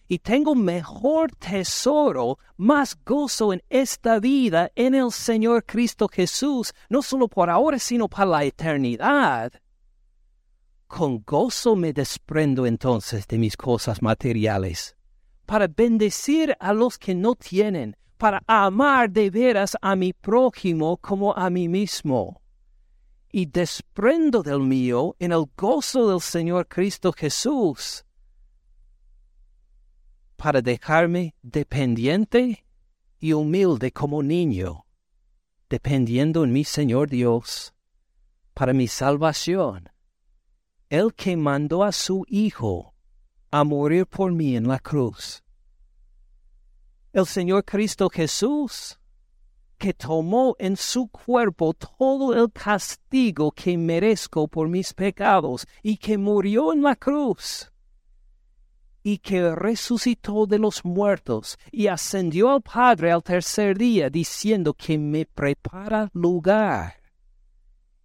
Y 0.09 0.21
tengo 0.21 0.55
mejor 0.55 1.33
tesoro, 1.33 2.39
más 2.57 2.97
gozo 3.05 3.53
en 3.53 3.63
esta 3.69 4.21
vida 4.21 4.71
en 4.75 4.95
el 4.95 5.13
Señor 5.13 5.67
Cristo 5.67 6.09
Jesús, 6.09 6.73
no 6.89 7.03
solo 7.03 7.29
por 7.29 7.51
ahora, 7.51 7.79
sino 7.79 8.09
para 8.09 8.31
la 8.31 8.45
eternidad. 8.45 9.53
Con 10.87 11.23
gozo 11.23 11.77
me 11.77 11.93
desprendo 11.93 12.65
entonces 12.65 13.29
de 13.29 13.37
mis 13.37 13.59
cosas 13.59 14.01
materiales, 14.01 14.97
para 15.49 15.67
bendecir 15.67 16.55
a 16.61 16.75
los 16.75 16.99
que 16.99 17.15
no 17.15 17.35
tienen, 17.35 17.97
para 18.19 18.43
amar 18.47 19.09
de 19.09 19.31
veras 19.31 19.79
a 19.81 19.97
mi 19.97 20.13
prójimo 20.13 20.99
como 20.99 21.33
a 21.33 21.49
mí 21.49 21.71
mismo. 21.71 22.43
Y 23.33 23.47
desprendo 23.47 24.43
del 24.43 24.61
mío 24.61 25.17
en 25.19 25.33
el 25.33 25.47
gozo 25.57 26.11
del 26.11 26.21
Señor 26.21 26.69
Cristo 26.69 27.15
Jesús 27.15 28.05
para 30.37 30.61
dejarme 30.61 31.35
dependiente 31.41 32.67
y 33.19 33.33
humilde 33.33 33.91
como 33.91 34.23
niño, 34.23 34.85
dependiendo 35.71 36.45
en 36.45 36.53
mi 36.53 36.65
Señor 36.65 37.09
Dios 37.09 37.73
para 38.53 38.75
mi 38.75 38.87
salvación, 38.87 39.89
el 40.91 41.15
que 41.15 41.39
mandó 41.39 41.85
a 41.85 41.93
su 41.93 42.27
Hijo 42.29 42.93
a 43.51 43.65
morir 43.65 44.07
por 44.07 44.33
mí 44.33 44.57
en 44.57 44.69
la 44.69 44.79
cruz. 44.79 45.43
El 47.13 47.27
Señor 47.27 47.65
Cristo 47.65 48.09
Jesús 48.09 48.99
que 49.79 49.95
tomó 49.95 50.57
en 50.59 50.77
su 50.77 51.07
cuerpo 51.09 51.73
todo 51.73 52.35
el 52.35 52.53
castigo 52.53 53.53
que 53.53 53.79
merezco 53.79 54.49
por 54.49 54.69
mis 54.69 54.93
pecados 54.93 55.67
y 55.83 55.97
que 55.97 56.19
murió 56.19 56.73
en 56.73 56.83
la 56.83 56.97
cruz 56.97 57.71
y 59.05 59.19
que 59.19 59.55
resucitó 59.55 60.47
de 60.47 60.59
los 60.59 60.85
muertos 60.85 61.59
y 61.71 61.87
ascendió 61.87 62.51
al 62.51 62.61
Padre 62.61 63.13
al 63.13 63.23
tercer 63.23 63.79
día 63.79 64.11
diciendo 64.11 64.75
que 64.75 64.99
me 64.99 65.25
prepara 65.25 66.11
lugar. 66.13 66.95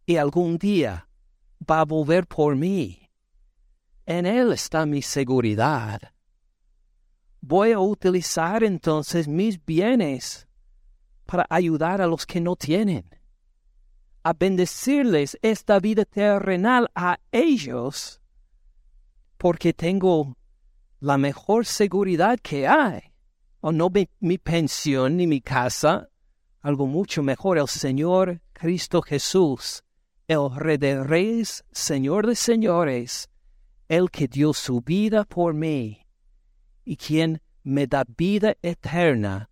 y 0.06 0.18
algún 0.18 0.58
día 0.58 1.08
va 1.70 1.80
a 1.80 1.86
volver 1.86 2.28
por 2.28 2.56
mí. 2.58 3.03
En 4.06 4.26
Él 4.26 4.51
está 4.51 4.86
mi 4.86 5.01
seguridad. 5.01 6.01
Voy 7.39 7.72
a 7.72 7.80
utilizar 7.80 8.64
entonces 8.64 9.28
mis 9.28 9.64
bienes 9.64 10.47
para 11.26 11.45
ayudar 11.49 12.01
a 12.01 12.08
los 12.08 12.26
que 12.26 12.41
no 12.41 12.56
tienen, 12.56 13.10
a 14.24 14.34
bendecirles 14.34 15.38
esta 15.41 15.80
vida 15.80 16.06
terrenal 16.06 16.89
a 16.95 17.20
ellos, 17.32 18.22
porque 19.38 19.74
tengo 19.74 20.38
la 20.99 21.18
mejor 21.18 21.66
seguridad 21.66 22.39
que 22.41 22.68
hay, 22.68 23.14
o 23.62 23.72
no 23.72 23.89
mi, 24.20 24.38
pensión 24.38 25.18
ni 25.18 25.28
mi 25.28 25.41
casa, 25.41 26.10
algo 26.62 26.88
mucho 26.88 27.24
mejor, 27.24 27.58
el 27.58 27.68
Señor 27.68 28.41
Cristo 28.54 29.01
Jesús, 29.01 29.84
el 30.28 30.49
Rey 30.56 30.78
de 30.78 31.04
Reyes, 31.04 31.66
Señor 31.72 32.28
de 32.28 32.36
Señores, 32.36 33.30
el 33.96 34.10
que 34.10 34.28
dio 34.28 34.54
su 34.54 34.82
vida 34.82 35.24
por 35.24 35.54
mí, 35.54 36.08
y 36.84 36.98
quien 36.98 37.41
me 37.64 37.86
da 37.86 38.04
vida 38.18 38.56
eterna, 38.64 39.52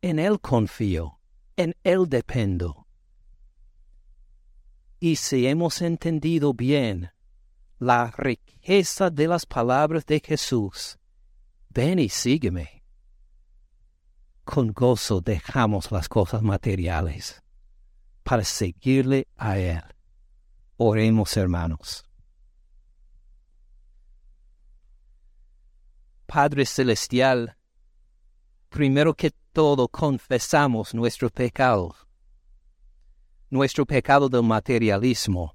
en 0.00 0.18
Él 0.18 0.40
confío, 0.40 1.20
en 1.56 1.74
Él 1.84 2.08
dependo. 2.08 2.86
Y 4.98 5.16
si 5.16 5.46
hemos 5.46 5.82
entendido 5.82 6.54
bien 6.54 7.10
la 7.78 8.10
riqueza 8.12 9.10
de 9.10 9.28
las 9.28 9.44
palabras 9.44 10.06
de 10.06 10.20
Jesús, 10.24 10.98
ven 11.68 11.98
y 11.98 12.08
sígueme. 12.08 12.84
Con 14.44 14.72
gozo 14.72 15.20
dejamos 15.20 15.92
las 15.92 16.08
cosas 16.08 16.40
materiales 16.40 17.42
para 18.22 18.42
seguirle 18.42 19.28
a 19.36 19.58
Él. 19.58 19.82
Oremos 20.78 21.36
hermanos. 21.36 22.04
Padre 26.32 26.64
Celestial, 26.64 27.58
primero 28.70 29.12
que 29.12 29.32
todo 29.52 29.86
confesamos 29.86 30.94
nuestro 30.94 31.28
pecado, 31.28 31.94
nuestro 33.50 33.84
pecado 33.84 34.30
del 34.30 34.42
materialismo, 34.42 35.54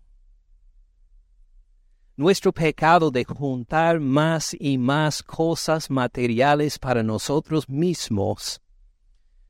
nuestro 2.15 2.53
pecado 2.53 3.09
de 3.09 3.25
juntar 3.25 3.99
más 3.99 4.55
y 4.59 4.77
más 4.77 5.23
cosas 5.23 5.89
materiales 5.89 6.77
para 6.77 7.01
nosotros 7.01 7.67
mismos 7.67 8.61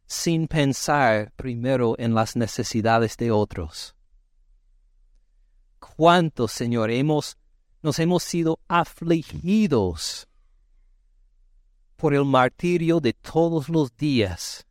sin 0.05 0.47
pensar 0.47 1.33
primero 1.35 1.95
en 1.99 2.15
las 2.15 2.37
necesidades 2.37 3.17
de 3.17 3.31
otros. 3.31 3.97
¿Cuántos, 5.77 6.53
Señor, 6.53 6.89
hemos, 6.89 7.35
nos 7.81 7.99
hemos 7.99 8.23
sido 8.23 8.61
afligidos 8.69 10.29
por 11.97 12.13
el 12.13 12.23
martirio 12.23 12.99
de 13.01 13.11
todos 13.13 13.67
los 13.67 13.95
días, 13.97 14.65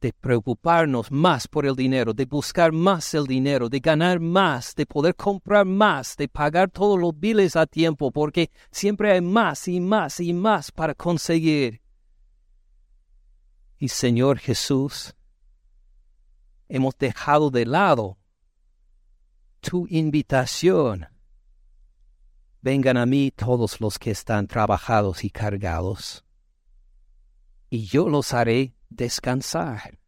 de 0.00 0.12
preocuparnos 0.12 1.10
más 1.10 1.48
por 1.48 1.66
el 1.66 1.74
dinero, 1.74 2.14
de 2.14 2.24
buscar 2.24 2.72
más 2.72 3.12
el 3.14 3.26
dinero, 3.26 3.68
de 3.68 3.80
ganar 3.80 4.20
más, 4.20 4.74
de 4.74 4.86
poder 4.86 5.14
comprar 5.14 5.66
más, 5.66 6.16
de 6.16 6.28
pagar 6.28 6.70
todos 6.70 6.98
los 6.98 7.18
biles 7.18 7.56
a 7.56 7.66
tiempo, 7.66 8.10
porque 8.10 8.50
siempre 8.70 9.12
hay 9.12 9.20
más 9.20 9.68
y 9.68 9.80
más 9.80 10.20
y 10.20 10.32
más 10.32 10.70
para 10.70 10.94
conseguir. 10.94 11.82
Y 13.78 13.88
Señor 13.88 14.38
Jesús, 14.38 15.14
hemos 16.68 16.96
dejado 16.96 17.50
de 17.50 17.66
lado 17.66 18.18
tu 19.60 19.86
invitación. 19.88 21.08
Vengan 22.62 22.96
a 22.96 23.06
mí 23.06 23.30
todos 23.30 23.80
los 23.80 23.98
que 23.98 24.10
están 24.10 24.46
trabajados 24.46 25.24
y 25.24 25.30
cargados, 25.30 26.25
y 27.68 27.84
yo 27.86 28.08
los 28.08 28.32
haré 28.32 28.74
descansar. 28.88 29.98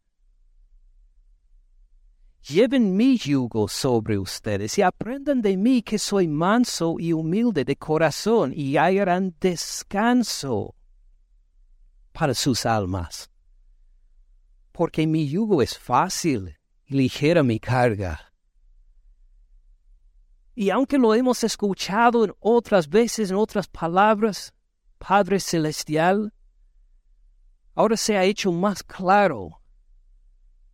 Lleven 2.43 2.97
mi 2.97 3.19
yugo 3.19 3.69
sobre 3.69 4.17
ustedes 4.17 4.79
y 4.79 4.83
aprendan 4.83 5.43
de 5.43 5.57
mí 5.57 5.83
que 5.83 5.99
soy 5.99 6.29
manso 6.29 6.97
y 6.99 7.13
humilde 7.13 7.65
de 7.65 7.77
corazón 7.77 8.53
y 8.55 8.77
hallarán 8.77 9.35
descanso 9.39 10.75
para 12.13 12.33
sus 12.33 12.65
almas. 12.65 13.31
Porque 14.73 15.07
mi 15.07 15.29
yugo 15.29 15.61
es 15.61 15.77
fácil 15.77 16.57
y 16.87 16.95
ligera 16.95 17.43
mi 17.43 17.61
carga. 17.61 18.33
Y 20.55 20.71
aunque 20.71 20.99
lo 20.99 21.15
hemos 21.15 21.45
escuchado 21.45 22.25
en 22.25 22.35
otras 22.41 22.89
veces, 22.89 23.31
en 23.31 23.37
otras 23.37 23.69
palabras, 23.69 24.55
Padre 24.99 25.39
Celestial, 25.39 26.33
ahora 27.79 27.97
se 27.97 28.19
ha 28.19 28.25
hecho 28.25 28.51
más 28.51 28.83
claro 28.83 29.63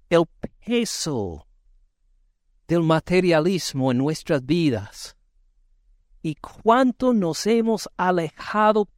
el 0.08 0.24
peso 0.64 1.46
del 2.66 2.82
materialismo 2.82 3.90
en 3.90 3.98
nuestras 3.98 4.42
vidas 4.46 5.14
y 6.22 6.34
cuánto 6.36 7.12
nos 7.12 7.46
hemos 7.46 7.90
alejado 7.98 8.88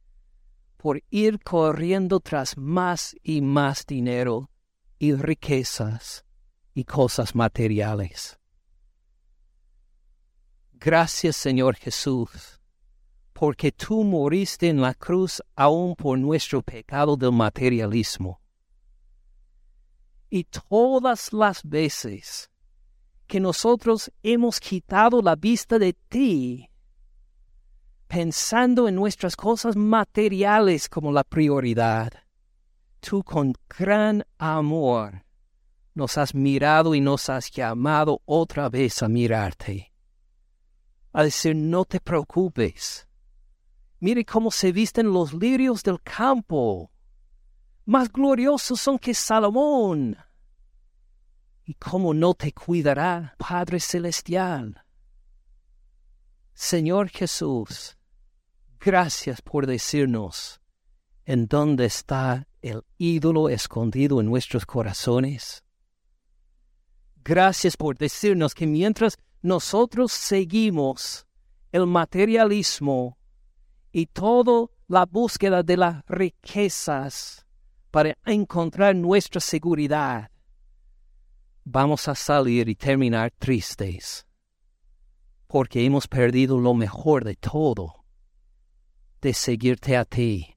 por 0.77 1.03
ir 1.09 1.37
corriendo 1.43 2.21
tras 2.21 2.57
más 2.57 3.13
y 3.23 3.41
más 3.41 3.85
dinero 3.85 4.49
y 4.97 5.13
riquezas 5.13 6.23
y 6.73 6.85
cosas 6.85 7.35
materiales. 7.35 8.39
Gracias 10.71 11.35
Señor 11.35 11.75
Jesús 11.75 12.56
porque 13.39 13.71
tú 13.71 14.03
moriste 14.03 14.67
en 14.67 14.81
la 14.81 14.95
cruz 14.95 15.43
aún 15.55 15.95
por 15.95 16.17
nuestro 16.17 16.63
pecado 16.63 17.15
del 17.15 17.31
materialismo. 17.31 18.41
Y 20.27 20.45
todas 20.45 21.31
las 21.33 21.61
veces 21.63 22.49
que 23.27 23.39
nosotros 23.39 24.11
hemos 24.23 24.59
quitado 24.59 25.21
la 25.21 25.35
vista 25.35 25.77
de 25.77 25.93
ti, 25.93 26.67
pensando 28.07 28.87
en 28.87 28.95
nuestras 28.95 29.35
cosas 29.35 29.75
materiales 29.75 30.89
como 30.89 31.11
la 31.11 31.23
prioridad, 31.23 32.13
tú 32.99 33.23
con 33.23 33.53
gran 33.69 34.25
amor 34.39 35.23
nos 35.93 36.17
has 36.17 36.33
mirado 36.33 36.95
y 36.95 37.01
nos 37.01 37.29
has 37.29 37.51
llamado 37.51 38.19
otra 38.25 38.67
vez 38.67 39.03
a 39.03 39.07
mirarte, 39.07 39.93
a 41.13 41.21
decir 41.21 41.55
no 41.55 41.85
te 41.85 41.99
preocupes, 41.99 43.06
Mire 43.99 44.25
cómo 44.25 44.51
se 44.51 44.71
visten 44.71 45.11
los 45.11 45.33
lirios 45.33 45.81
del 45.83 46.01
campo. 46.01 46.91
Más 47.85 48.11
gloriosos 48.11 48.79
son 48.79 48.99
que 48.99 49.13
Salomón. 49.13 50.17
Y 51.65 51.73
cómo 51.75 52.13
no 52.13 52.33
te 52.33 52.51
cuidará, 52.53 53.35
Padre 53.37 53.79
Celestial. 53.79 54.83
Señor 56.53 57.09
Jesús, 57.09 57.97
gracias 58.79 59.41
por 59.41 59.67
decirnos 59.67 60.59
en 61.25 61.47
dónde 61.47 61.85
está 61.85 62.47
el 62.61 62.83
ídolo 62.97 63.49
escondido 63.49 64.21
en 64.21 64.27
nuestros 64.27 64.65
corazones. 64.65 65.63
Gracias 67.23 67.75
por 67.75 67.97
decirnos 67.97 68.55
que 68.55 68.65
mientras 68.65 69.17
nosotros 69.41 70.13
seguimos 70.13 71.27
el 71.71 71.85
materialismo 71.85 73.17
y 73.97 74.05
toda 74.05 74.67
la 74.87 75.07
búsqueda 75.07 75.63
de 75.63 75.75
las 75.75 76.05
riquezas 76.05 77.47
para 77.89 78.15
encontrar 78.27 78.95
nuestra 78.95 79.41
seguridad, 79.41 80.29
vamos 81.63 82.07
a 82.07 82.13
salir 82.13 82.69
y 82.69 82.75
terminar 82.75 83.31
tristes, 83.39 84.27
porque 85.47 85.83
hemos 85.83 86.07
perdido 86.07 86.59
lo 86.59 86.75
mejor 86.75 87.23
de 87.23 87.37
todo, 87.37 88.05
de 89.19 89.33
seguirte 89.33 89.97
a 89.97 90.05
ti, 90.05 90.55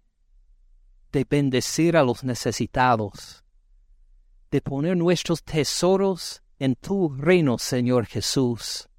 de 1.10 1.24
bendecir 1.24 1.96
a 1.96 2.02
los 2.02 2.22
necesitados, 2.22 3.42
de 4.50 4.60
poner 4.60 4.98
nuestros 4.98 5.42
tesoros 5.42 6.42
en 6.58 6.74
tu 6.74 7.08
reino, 7.08 7.56
Señor 7.56 8.04
Jesús 8.04 8.89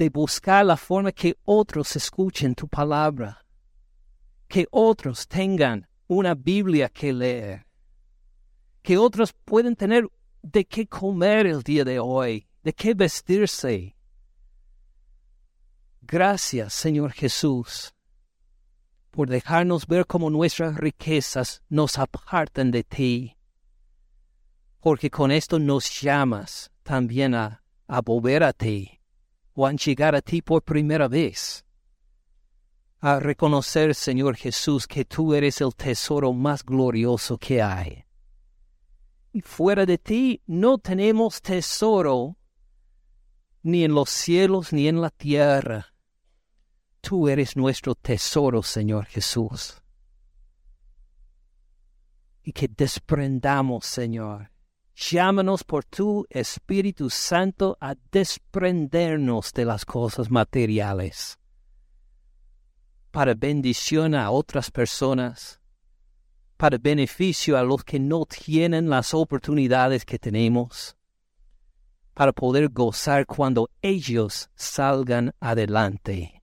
de 0.00 0.08
buscar 0.08 0.64
la 0.64 0.78
forma 0.78 1.12
que 1.12 1.36
otros 1.44 1.94
escuchen 1.94 2.54
tu 2.54 2.66
palabra, 2.66 3.44
que 4.48 4.66
otros 4.70 5.28
tengan 5.28 5.86
una 6.06 6.34
Biblia 6.34 6.88
que 6.88 7.12
leer, 7.12 7.66
que 8.80 8.96
otros 8.96 9.34
puedan 9.44 9.76
tener 9.76 10.08
de 10.40 10.64
qué 10.64 10.86
comer 10.86 11.46
el 11.46 11.62
día 11.62 11.84
de 11.84 11.98
hoy, 11.98 12.48
de 12.62 12.72
qué 12.72 12.94
vestirse. 12.94 13.94
Gracias, 16.00 16.72
Señor 16.72 17.12
Jesús, 17.12 17.92
por 19.10 19.28
dejarnos 19.28 19.86
ver 19.86 20.06
cómo 20.06 20.30
nuestras 20.30 20.76
riquezas 20.76 21.62
nos 21.68 21.98
apartan 21.98 22.70
de 22.70 22.84
ti, 22.84 23.36
porque 24.80 25.10
con 25.10 25.30
esto 25.30 25.58
nos 25.58 26.00
llamas 26.00 26.72
también 26.84 27.34
a 27.34 27.62
a 27.86 28.00
volver 28.00 28.44
a 28.44 28.52
ti 28.52 28.99
o 29.62 29.70
llegar 29.72 30.14
a 30.14 30.22
ti 30.22 30.40
por 30.40 30.62
primera 30.62 31.08
vez. 31.08 31.64
A 33.00 33.18
reconocer, 33.18 33.94
Señor 33.94 34.36
Jesús, 34.36 34.86
que 34.86 35.04
tú 35.04 35.34
eres 35.34 35.60
el 35.60 35.74
tesoro 35.74 36.32
más 36.32 36.64
glorioso 36.64 37.38
que 37.38 37.62
hay. 37.62 38.04
Y 39.32 39.40
fuera 39.42 39.86
de 39.86 39.98
ti 39.98 40.42
no 40.46 40.78
tenemos 40.78 41.40
tesoro 41.40 42.36
ni 43.62 43.84
en 43.84 43.94
los 43.94 44.10
cielos 44.10 44.72
ni 44.72 44.88
en 44.88 45.00
la 45.00 45.10
tierra. 45.10 45.94
Tú 47.00 47.28
eres 47.28 47.56
nuestro 47.56 47.94
tesoro, 47.94 48.62
Señor 48.62 49.06
Jesús. 49.06 49.82
Y 52.42 52.52
que 52.52 52.68
desprendamos, 52.68 53.86
Señor. 53.86 54.49
Llámanos 55.08 55.64
por 55.64 55.84
tu 55.86 56.26
Espíritu 56.28 57.08
Santo 57.08 57.78
a 57.80 57.94
desprendernos 58.12 59.50
de 59.54 59.64
las 59.64 59.86
cosas 59.86 60.30
materiales 60.30 61.38
para 63.10 63.32
bendición 63.34 64.14
a 64.14 64.30
otras 64.30 64.70
personas, 64.70 65.58
para 66.58 66.76
beneficio 66.76 67.56
a 67.56 67.62
los 67.62 67.82
que 67.82 67.98
no 67.98 68.26
tienen 68.26 68.90
las 68.90 69.14
oportunidades 69.14 70.04
que 70.04 70.18
tenemos 70.18 70.94
para 72.12 72.32
poder 72.32 72.68
gozar 72.68 73.24
cuando 73.24 73.70
ellos 73.80 74.50
salgan 74.54 75.32
adelante. 75.40 76.42